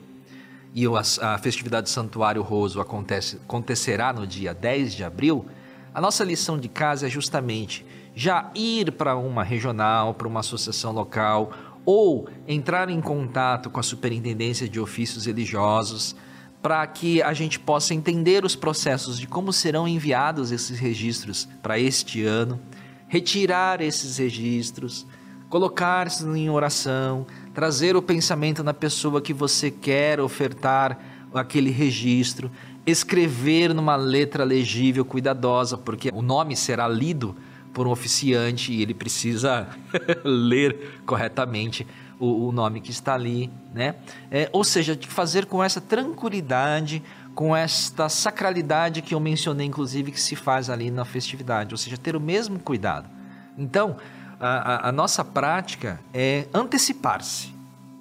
e 0.73 0.85
a 1.21 1.39
festividade 1.39 1.89
do 1.89 1.91
Santuário 1.91 2.41
Roso 2.43 2.81
acontece, 2.81 3.35
acontecerá 3.45 4.13
no 4.13 4.29
dia 4.29 4.55
10 4.55 4.95
de 4.95 5.03
abril, 5.03 5.45
a 5.93 6.01
nossa 6.01 6.23
lição 6.23 6.57
de 6.57 6.69
casa 6.69 7.09
é 7.09 7.11
justamente 7.11 7.85
já 8.15 8.49
ir 8.55 8.93
para 8.93 9.17
uma 9.17 9.43
regional, 9.43 10.15
para 10.15 10.29
uma 10.29 10.39
associação 10.39 10.93
local 10.93 11.53
ou 11.85 12.29
entrar 12.47 12.89
em 12.89 13.01
contato 13.01 13.71
com 13.71 13.81
a 13.81 13.83
Superintendência 13.83 14.69
de 14.69 14.81
Ofícios 14.81 15.27
Religiosos 15.27 16.17
para 16.63 16.87
que 16.87 17.23
a 17.23 17.35
gente 17.35 17.61
possa 17.61 17.93
entender 17.93 18.45
os 18.45 18.57
processos 18.57 19.19
de 19.19 19.27
como 19.27 19.53
serão 19.53 19.87
enviados 19.87 20.51
esses 20.51 20.79
registros 20.79 21.47
para 21.63 21.79
este 21.79 22.25
ano, 22.25 22.59
retirar 23.07 23.83
esses 23.83 24.17
registros, 24.17 25.07
colocar-se 25.51 26.27
em 26.27 26.49
oração, 26.49 27.27
trazer 27.53 27.97
o 27.97 28.03
pensamento 28.03 28.65
na 28.65 28.73
pessoa 28.73 29.21
que 29.21 29.35
você 29.35 29.71
quer 29.71 30.21
ofertar 30.21 30.99
aquele 31.35 31.71
registro, 31.71 32.51
escrever 32.87 33.75
numa 33.75 33.97
letra 33.97 34.43
legível, 34.43 35.05
cuidadosa, 35.05 35.77
porque 35.77 36.11
o 36.15 36.23
nome 36.23 36.57
será 36.57 36.89
lido 36.89 37.37
por 37.75 37.87
um 37.87 37.91
oficiante 37.91 38.73
e 38.73 38.81
ele 38.81 38.95
precisa 38.95 39.69
ler 40.25 41.03
corretamente 41.05 41.87
o, 42.19 42.47
o, 42.47 42.53
nome 42.53 42.81
que 42.81 42.91
está 42.91 43.15
ali, 43.15 43.51
né? 43.75 43.97
É, 44.31 44.49
ou 44.53 44.65
seja, 44.65 44.95
de 44.97 45.09
fazer 45.09 45.47
com 45.47 45.63
essa 45.63 45.81
tranquilidade, 45.81 47.03
com 47.35 47.55
esta 47.55 48.09
sacralidade 48.09 49.03
que 49.03 49.15
eu 49.15 49.21
mencionei, 49.21 49.67
inclusive, 49.67 50.13
que 50.13 50.21
se 50.21 50.37
faz 50.37 50.71
ali 50.71 50.91
na 50.91 51.05
festividade, 51.05 51.75
ou 51.75 51.79
seja, 51.79 51.99
ter 51.99 52.15
o 52.15 52.21
mesmo 52.21 52.59
cuidado. 52.61 53.11
Então, 53.59 53.97
a, 54.41 54.89
a, 54.89 54.93
nossa 54.93 55.25
prática 55.25 56.01
é 56.13 56.47
antecipar-se. 56.53 57.55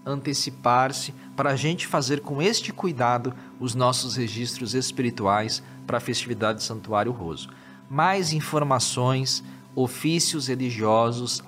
Antecipar-se 0.06 1.14
para 1.36 1.52
a 1.52 1.56
gente 1.56 1.88
fazer 1.88 2.20
com 2.20 2.42
este 2.42 2.72
cuidado 2.72 3.34
os 3.60 3.74
nossos 3.74 4.16
registros 4.16 4.74
espirituais 4.74 5.64
para 5.88 5.98
a 5.98 6.02
festividade 6.02 6.62
Santuário 6.62 7.12
Roso. 7.12 7.50
Mais 7.90 8.34
informações, 8.34 9.44
ofícios 9.76 10.48
religiosos 10.48 11.42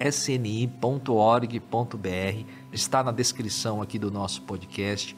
sni.org.br 0.00 0.68
está 2.72 3.02
na 3.02 3.12
descrição 3.12 3.82
aqui 3.82 3.98
do 3.98 4.10
nosso 4.10 4.42
podcast. 4.42 5.16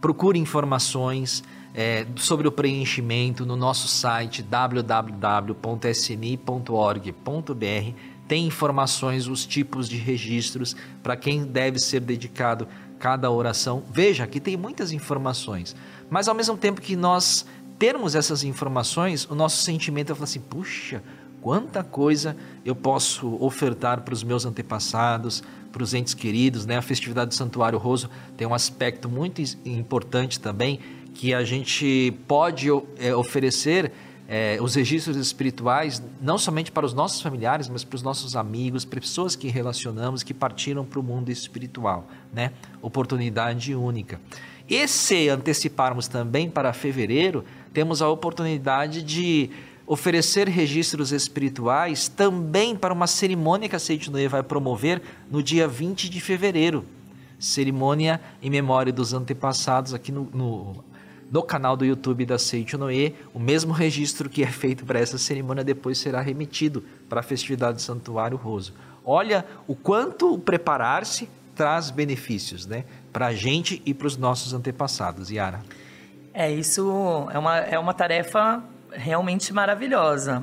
Procure 0.00 0.38
informações 0.38 1.42
é, 1.74 2.06
sobre 2.16 2.48
o 2.48 2.52
preenchimento 2.52 3.44
no 3.44 3.56
nosso 3.56 3.88
site 3.88 4.42
www.sni.org.br 4.42 5.58
tem 8.28 8.46
informações, 8.46 9.26
os 9.26 9.46
tipos 9.46 9.88
de 9.88 9.96
registros, 9.96 10.76
para 11.02 11.16
quem 11.16 11.46
deve 11.46 11.78
ser 11.78 12.00
dedicado 12.00 12.68
cada 12.98 13.30
oração. 13.30 13.82
Veja, 13.90 14.24
aqui 14.24 14.38
tem 14.38 14.54
muitas 14.54 14.92
informações, 14.92 15.74
mas 16.10 16.28
ao 16.28 16.34
mesmo 16.34 16.56
tempo 16.56 16.82
que 16.82 16.94
nós 16.94 17.46
termos 17.78 18.14
essas 18.14 18.44
informações, 18.44 19.24
o 19.30 19.34
nosso 19.34 19.62
sentimento 19.62 20.12
é 20.12 20.14
falar 20.14 20.24
assim: 20.24 20.40
puxa, 20.40 21.02
quanta 21.40 21.82
coisa 21.82 22.36
eu 22.64 22.74
posso 22.74 23.36
ofertar 23.42 24.02
para 24.02 24.14
os 24.14 24.22
meus 24.22 24.44
antepassados, 24.44 25.42
para 25.72 25.82
os 25.82 25.94
entes 25.94 26.14
queridos, 26.14 26.66
né? 26.66 26.76
A 26.76 26.82
festividade 26.82 27.28
do 27.28 27.34
Santuário 27.34 27.78
Roso 27.78 28.10
tem 28.36 28.46
um 28.46 28.54
aspecto 28.54 29.08
muito 29.08 29.42
importante 29.64 30.40
também 30.40 30.80
que 31.14 31.34
a 31.34 31.44
gente 31.44 32.14
pode 32.26 32.68
é, 32.98 33.14
oferecer 33.14 33.92
é, 34.28 34.58
os 34.60 34.74
registros 34.74 35.16
espirituais, 35.16 36.02
não 36.20 36.36
somente 36.36 36.70
para 36.70 36.84
os 36.84 36.92
nossos 36.92 37.22
familiares, 37.22 37.68
mas 37.68 37.82
para 37.82 37.96
os 37.96 38.02
nossos 38.02 38.36
amigos, 38.36 38.84
para 38.84 39.00
pessoas 39.00 39.34
que 39.34 39.48
relacionamos, 39.48 40.22
que 40.22 40.34
partiram 40.34 40.84
para 40.84 41.00
o 41.00 41.02
mundo 41.02 41.30
espiritual, 41.30 42.06
né? 42.32 42.52
Oportunidade 42.82 43.74
única. 43.74 44.20
E 44.68 44.86
se 44.86 45.30
anteciparmos 45.30 46.08
também 46.08 46.50
para 46.50 46.74
fevereiro, 46.74 47.42
temos 47.72 48.02
a 48.02 48.08
oportunidade 48.08 49.02
de 49.02 49.50
oferecer 49.88 50.46
registros 50.46 51.12
espirituais 51.12 52.08
também 52.08 52.76
para 52.76 52.92
uma 52.92 53.06
cerimônia 53.06 53.70
que 53.70 53.74
a 53.74 53.78
Seite 53.78 54.10
Noé 54.10 54.28
vai 54.28 54.42
promover 54.42 55.00
no 55.30 55.42
dia 55.42 55.66
20 55.66 56.10
de 56.10 56.20
fevereiro. 56.20 56.84
Cerimônia 57.38 58.20
em 58.42 58.50
memória 58.50 58.92
dos 58.92 59.14
antepassados 59.14 59.94
aqui 59.94 60.12
no, 60.12 60.28
no 60.34 60.84
no 61.30 61.42
canal 61.42 61.76
do 61.76 61.84
YouTube 61.84 62.24
da 62.24 62.38
Seito 62.38 62.78
Noé. 62.78 63.12
O 63.34 63.38
mesmo 63.38 63.72
registro 63.72 64.30
que 64.30 64.42
é 64.42 64.46
feito 64.46 64.84
para 64.86 64.98
essa 64.98 65.18
cerimônia 65.18 65.62
depois 65.62 65.98
será 65.98 66.22
remetido 66.22 66.82
para 67.08 67.20
a 67.20 67.22
festividade 67.22 67.76
do 67.76 67.82
Santuário 67.82 68.36
Roso. 68.36 68.72
Olha 69.04 69.44
o 69.66 69.74
quanto 69.74 70.38
preparar-se 70.38 71.28
traz 71.54 71.90
benefícios, 71.90 72.66
né? 72.66 72.84
Para 73.12 73.26
a 73.26 73.34
gente 73.34 73.82
e 73.84 73.92
para 73.92 74.06
os 74.06 74.16
nossos 74.16 74.54
antepassados, 74.54 75.30
Yara. 75.30 75.60
É, 76.32 76.50
isso 76.50 77.28
é 77.30 77.38
uma, 77.38 77.58
é 77.58 77.78
uma 77.78 77.92
tarefa 77.92 78.62
realmente 78.92 79.52
maravilhosa. 79.52 80.42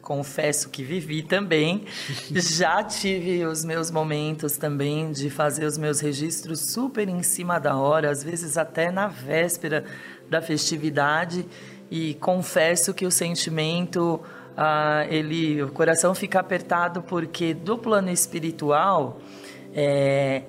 Confesso 0.00 0.68
que 0.68 0.82
vivi 0.82 1.22
também. 1.22 1.84
Já 2.30 2.82
tive 2.82 3.44
os 3.46 3.64
meus 3.64 3.90
momentos 3.90 4.56
também 4.56 5.12
de 5.12 5.30
fazer 5.30 5.64
os 5.64 5.78
meus 5.78 6.00
registros 6.00 6.60
super 6.60 7.08
em 7.08 7.22
cima 7.22 7.58
da 7.58 7.76
hora, 7.76 8.10
às 8.10 8.22
vezes 8.24 8.56
até 8.56 8.90
na 8.90 9.06
véspera 9.06 9.84
da 10.28 10.42
festividade 10.42 11.46
e 11.90 12.14
confesso 12.14 12.94
que 12.94 13.04
o 13.04 13.10
sentimento 13.10 14.18
ah, 14.56 15.06
ele 15.10 15.62
o 15.62 15.70
coração 15.70 16.14
fica 16.14 16.40
apertado 16.40 17.02
porque 17.02 17.52
do 17.52 17.76
plano 17.76 18.10
espiritual 18.10 19.20
é, 19.74 20.42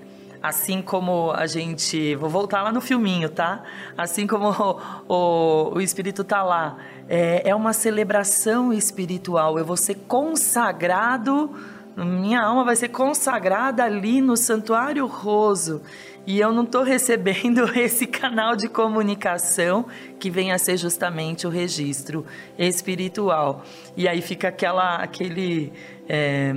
assim 0.43 0.81
como 0.81 1.31
a 1.31 1.47
gente 1.47 2.15
vou 2.15 2.29
voltar 2.29 2.61
lá 2.61 2.71
no 2.71 2.81
filminho 2.81 3.29
tá? 3.29 3.63
Assim 3.97 4.27
como 4.27 4.49
o, 4.49 4.79
o, 5.07 5.75
o 5.75 5.81
espírito 5.81 6.23
tá 6.23 6.43
lá. 6.43 6.77
É, 7.07 7.49
é 7.49 7.55
uma 7.55 7.71
celebração 7.71 8.73
espiritual. 8.73 9.57
Eu 9.57 9.65
vou 9.65 9.77
ser 9.77 9.95
consagrado 10.07 11.49
minha 11.95 12.41
alma 12.41 12.63
vai 12.63 12.75
ser 12.75 12.89
consagrada 12.89 13.83
ali 13.83 14.19
no 14.19 14.35
santuário 14.35 15.05
roso. 15.05 15.81
E 16.25 16.39
eu 16.39 16.51
não 16.51 16.63
estou 16.63 16.83
recebendo 16.83 17.69
esse 17.77 18.07
canal 18.07 18.55
de 18.55 18.67
comunicação 18.67 19.85
que 20.19 20.29
vem 20.29 20.51
a 20.51 20.57
ser 20.57 20.77
justamente 20.77 21.45
o 21.45 21.49
registro 21.49 22.25
espiritual. 22.57 23.63
E 23.95 24.07
aí 24.07 24.21
fica 24.21 24.47
aquela, 24.47 24.95
aquele 24.95 25.71
é, 26.07 26.55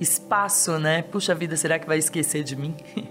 espaço, 0.00 0.78
né? 0.78 1.02
Puxa 1.02 1.34
vida, 1.34 1.56
será 1.56 1.78
que 1.78 1.86
vai 1.86 1.98
esquecer 1.98 2.42
de 2.42 2.56
mim? 2.56 2.74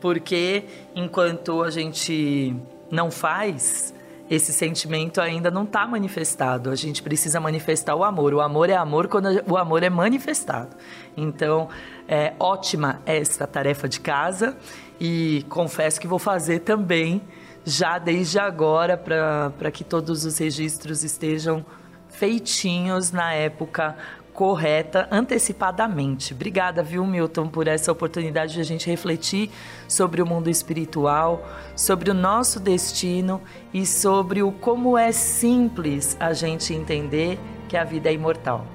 Porque 0.00 0.64
enquanto 0.94 1.62
a 1.62 1.70
gente 1.70 2.56
não 2.90 3.10
faz, 3.10 3.94
esse 4.28 4.52
sentimento 4.52 5.20
ainda 5.20 5.50
não 5.50 5.64
está 5.64 5.86
manifestado. 5.86 6.70
A 6.70 6.74
gente 6.74 7.02
precisa 7.02 7.38
manifestar 7.38 7.94
o 7.94 8.02
amor. 8.02 8.32
O 8.34 8.40
amor 8.40 8.70
é 8.70 8.74
amor 8.74 9.06
quando 9.08 9.28
o 9.46 9.56
amor 9.56 9.82
é 9.82 9.90
manifestado. 9.90 10.76
Então, 11.16 11.68
é 12.08 12.32
ótima 12.38 13.00
essa 13.04 13.46
tarefa 13.46 13.88
de 13.88 14.00
casa 14.00 14.56
e 14.98 15.44
confesso 15.48 16.00
que 16.00 16.06
vou 16.06 16.18
fazer 16.18 16.60
também 16.60 17.22
já 17.64 17.98
desde 17.98 18.38
agora 18.38 18.96
para 18.96 19.70
que 19.70 19.84
todos 19.84 20.24
os 20.24 20.38
registros 20.38 21.04
estejam 21.04 21.64
feitinhos 22.08 23.10
na 23.10 23.32
época 23.32 23.96
correta, 24.32 25.06
antecipadamente. 25.10 26.32
Obrigada, 26.32 26.82
viu, 26.82 27.06
Milton, 27.06 27.48
por 27.48 27.68
essa 27.68 27.92
oportunidade 27.92 28.54
de 28.54 28.60
a 28.60 28.64
gente 28.64 28.88
refletir 28.88 29.50
sobre 29.86 30.22
o 30.22 30.26
mundo 30.26 30.48
espiritual, 30.48 31.46
sobre 31.76 32.10
o 32.10 32.14
nosso 32.14 32.58
destino 32.58 33.40
e 33.72 33.84
sobre 33.84 34.42
o 34.42 34.50
como 34.50 34.96
é 34.96 35.12
simples 35.12 36.16
a 36.18 36.32
gente 36.32 36.72
entender 36.72 37.38
que 37.68 37.76
a 37.76 37.84
vida 37.84 38.08
é 38.08 38.14
imortal. 38.14 38.66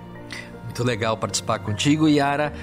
Muito 0.63 0.83
legal 0.83 1.17
participar 1.17 1.59
contigo, 1.59 2.07
Yara. 2.07 2.53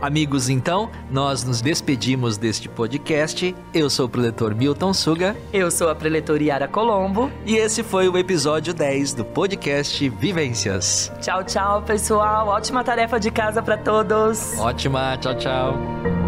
Amigos, 0.00 0.48
então, 0.48 0.90
nós 1.10 1.42
nos 1.42 1.60
despedimos 1.60 2.36
deste 2.36 2.68
podcast. 2.68 3.54
Eu 3.72 3.88
sou 3.88 4.06
o 4.06 4.08
preletor 4.08 4.54
Milton 4.54 4.92
Suga. 4.92 5.36
Eu 5.52 5.70
sou 5.70 5.88
a 5.88 5.94
preletora 5.94 6.42
Yara 6.42 6.68
Colombo. 6.68 7.30
E 7.44 7.56
esse 7.56 7.82
foi 7.82 8.08
o 8.08 8.18
episódio 8.18 8.74
10 8.74 9.14
do 9.14 9.24
podcast 9.24 10.08
Vivências. 10.08 11.12
Tchau, 11.20 11.42
tchau, 11.44 11.82
pessoal. 11.82 12.48
Ótima 12.48 12.84
tarefa 12.84 13.18
de 13.18 13.30
casa 13.30 13.62
para 13.62 13.76
todos. 13.78 14.58
Ótima. 14.58 15.16
Tchau, 15.18 15.36
tchau. 15.36 16.25